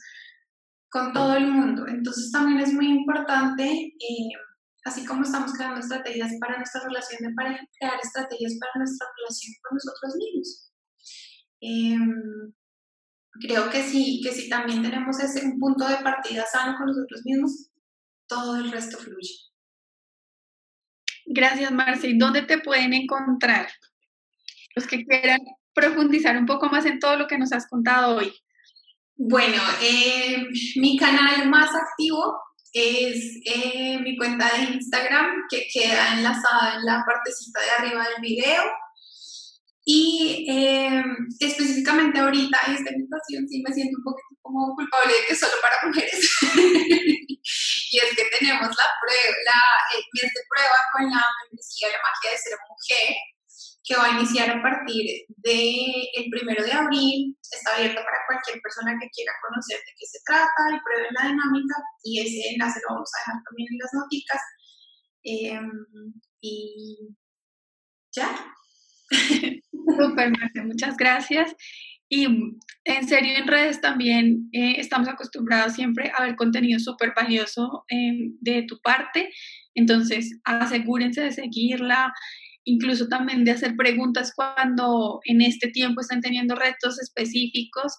con 0.90 1.12
todo 1.12 1.36
el 1.36 1.46
mundo. 1.46 1.86
Entonces 1.86 2.32
también 2.32 2.60
es 2.60 2.72
muy 2.72 2.88
importante, 2.88 3.64
eh, 3.70 4.30
así 4.88 5.04
como 5.04 5.22
estamos 5.22 5.52
creando 5.52 5.80
estrategias 5.80 6.32
para 6.40 6.56
nuestra 6.56 6.82
relación 6.84 7.28
de 7.28 7.34
pareja, 7.34 7.64
crear 7.78 7.98
estrategias 8.02 8.54
para 8.58 8.72
nuestra 8.76 9.06
relación 9.16 9.54
con 9.62 9.76
nosotros 9.76 10.16
mismos. 10.16 10.72
Em, 11.60 12.52
creo 13.40 13.70
que 13.70 13.82
sí, 13.82 14.20
que 14.22 14.32
si 14.32 14.48
también 14.48 14.82
tenemos 14.82 15.18
ese 15.20 15.46
un 15.46 15.58
punto 15.58 15.86
de 15.88 15.96
partida 15.96 16.44
sano 16.46 16.76
con 16.76 16.86
nosotros 16.86 17.22
mismos, 17.24 17.70
todo 18.26 18.56
el 18.56 18.70
resto 18.70 18.98
fluye. 18.98 19.34
Gracias, 21.26 21.70
Marci. 21.70 22.16
¿Dónde 22.16 22.42
te 22.42 22.58
pueden 22.58 22.94
encontrar? 22.94 23.68
los 24.78 24.86
que 24.86 25.04
quieran 25.04 25.40
profundizar 25.74 26.36
un 26.36 26.46
poco 26.46 26.68
más 26.68 26.86
en 26.86 26.98
todo 26.98 27.16
lo 27.16 27.26
que 27.26 27.38
nos 27.38 27.52
has 27.52 27.66
contado 27.66 28.16
hoy. 28.16 28.32
Bueno, 29.16 29.60
eh, 29.82 30.46
mi 30.76 30.96
canal 30.96 31.48
más 31.48 31.70
activo 31.74 32.38
es 32.72 33.40
eh, 33.44 33.98
mi 34.00 34.16
cuenta 34.16 34.50
de 34.52 34.74
Instagram 34.74 35.46
que 35.50 35.66
queda 35.72 36.14
enlazada 36.14 36.76
en 36.76 36.84
la 36.84 37.04
partecita 37.06 37.60
de 37.60 37.70
arriba 37.70 38.04
del 38.08 38.22
video. 38.22 38.62
Y 39.84 40.44
eh, 40.50 41.02
específicamente 41.40 42.20
ahorita, 42.20 42.58
en 42.66 42.74
esta 42.74 42.92
invitación, 42.92 43.48
sí 43.48 43.62
me 43.66 43.72
siento 43.72 43.96
un 43.96 44.04
poquito 44.04 44.40
como 44.42 44.74
culpable 44.74 45.14
de 45.14 45.26
que 45.26 45.32
es 45.32 45.40
solo 45.40 45.54
para 45.62 45.86
mujeres. 45.86 46.38
y 47.90 47.96
es 47.96 48.16
que 48.16 48.24
tenemos 48.38 48.68
la 48.68 48.88
prueba, 49.00 49.36
la, 49.46 49.60
mes 50.12 50.32
de 50.34 50.40
prueba 50.48 50.76
con 50.92 51.10
la 51.10 51.24
membresía 51.40 51.88
La 51.88 52.02
Magia 52.04 52.30
de 52.32 52.36
Ser 52.36 52.58
Mujer, 52.68 53.16
que 53.88 53.96
va 53.96 54.04
a 54.04 54.18
iniciar 54.18 54.50
a 54.50 54.60
partir 54.60 55.24
del 55.28 56.04
el 56.14 56.30
primero 56.30 56.62
de 56.62 56.72
abril. 56.72 57.36
Está 57.40 57.74
abierto 57.74 58.02
para 58.04 58.26
cualquier 58.28 58.60
persona 58.60 58.98
que 59.00 59.08
quiera 59.08 59.32
conocer 59.48 59.78
de 59.78 59.92
qué 59.98 60.06
se 60.06 60.18
trata 60.26 60.76
y 60.76 60.80
pruebe 60.84 61.08
la 61.18 61.28
dinámica. 61.28 61.74
Y 62.04 62.20
ese 62.20 62.52
enlace 62.52 62.80
lo 62.86 62.94
vamos 62.94 63.10
a 63.14 63.18
dejar 63.20 63.42
también 63.48 63.68
en 63.72 63.78
las 63.78 63.92
noticas. 63.94 64.42
Em, 65.24 65.70
y 66.42 67.16
ya. 68.14 68.54
Súper, 69.72 70.32
muchas 70.66 70.96
gracias. 70.98 71.54
Y 72.10 72.26
en 72.84 73.08
serio, 73.08 73.36
en 73.36 73.48
redes 73.48 73.80
también 73.80 74.48
eh, 74.52 74.76
estamos 74.78 75.08
acostumbrados 75.08 75.74
siempre 75.74 76.12
a 76.14 76.24
ver 76.24 76.36
contenido 76.36 76.78
súper 76.78 77.12
valioso 77.16 77.84
em, 77.88 78.36
de 78.40 78.64
tu 78.64 78.80
parte. 78.80 79.30
Entonces, 79.74 80.38
asegúrense 80.44 81.22
de 81.22 81.32
seguirla, 81.32 82.12
incluso 82.68 83.08
también 83.08 83.44
de 83.44 83.52
hacer 83.52 83.76
preguntas 83.76 84.32
cuando 84.34 85.20
en 85.24 85.40
este 85.40 85.68
tiempo 85.68 86.00
están 86.00 86.20
teniendo 86.20 86.54
retos 86.54 87.00
específicos. 87.00 87.94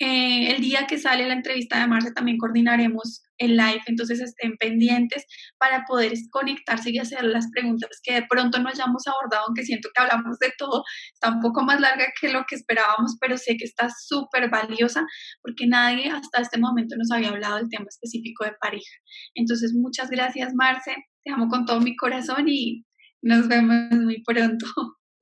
Eh, 0.00 0.50
el 0.50 0.60
día 0.60 0.86
que 0.88 0.98
sale 0.98 1.26
la 1.26 1.34
entrevista 1.34 1.78
de 1.78 1.86
Marce 1.86 2.12
también 2.12 2.36
coordinaremos 2.36 3.22
el 3.38 3.56
live, 3.56 3.82
entonces 3.86 4.20
estén 4.20 4.56
pendientes 4.56 5.24
para 5.56 5.84
poder 5.86 6.12
conectarse 6.30 6.90
y 6.90 6.98
hacer 6.98 7.22
las 7.22 7.48
preguntas 7.52 8.00
que 8.02 8.14
de 8.14 8.26
pronto 8.28 8.58
no 8.58 8.68
hayamos 8.68 9.06
abordado, 9.06 9.44
aunque 9.46 9.62
siento 9.62 9.88
que 9.94 10.02
hablamos 10.02 10.38
de 10.40 10.52
todo, 10.58 10.82
está 11.12 11.30
un 11.30 11.40
poco 11.40 11.62
más 11.62 11.80
larga 11.80 12.06
que 12.20 12.28
lo 12.28 12.44
que 12.48 12.56
esperábamos, 12.56 13.16
pero 13.20 13.38
sé 13.38 13.56
que 13.56 13.64
está 13.64 13.88
súper 13.88 14.50
valiosa 14.50 15.06
porque 15.42 15.66
nadie 15.68 16.10
hasta 16.10 16.42
este 16.42 16.58
momento 16.58 16.96
nos 16.96 17.12
había 17.12 17.28
hablado 17.30 17.56
del 17.56 17.68
tema 17.68 17.86
específico 17.88 18.44
de 18.44 18.52
pareja. 18.60 18.94
Entonces, 19.34 19.74
muchas 19.74 20.10
gracias 20.10 20.54
Marce, 20.54 20.96
te 21.22 21.32
amo 21.32 21.48
con 21.48 21.66
todo 21.66 21.80
mi 21.80 21.94
corazón 21.94 22.48
y 22.48 22.84
nos 23.24 23.48
vemos 23.48 23.90
muy 23.90 24.22
pronto. 24.22 24.66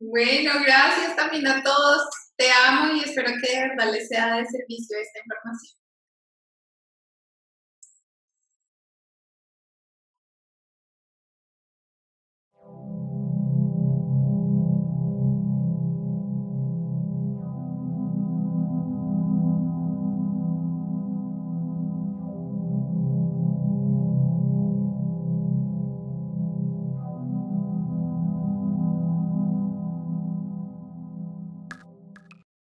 Bueno, 0.00 0.50
gracias 0.64 1.14
también 1.14 1.46
a 1.46 1.62
todos. 1.62 2.03
Te 2.36 2.50
amo 2.50 2.96
y 2.96 3.00
espero 3.00 3.30
que 3.40 3.57
de 3.57 3.68
verdad 3.68 3.92
les 3.92 4.09
sea 4.09 4.38
de 4.38 4.44
servicio 4.44 4.98
esta 4.98 5.20
información. 5.20 5.82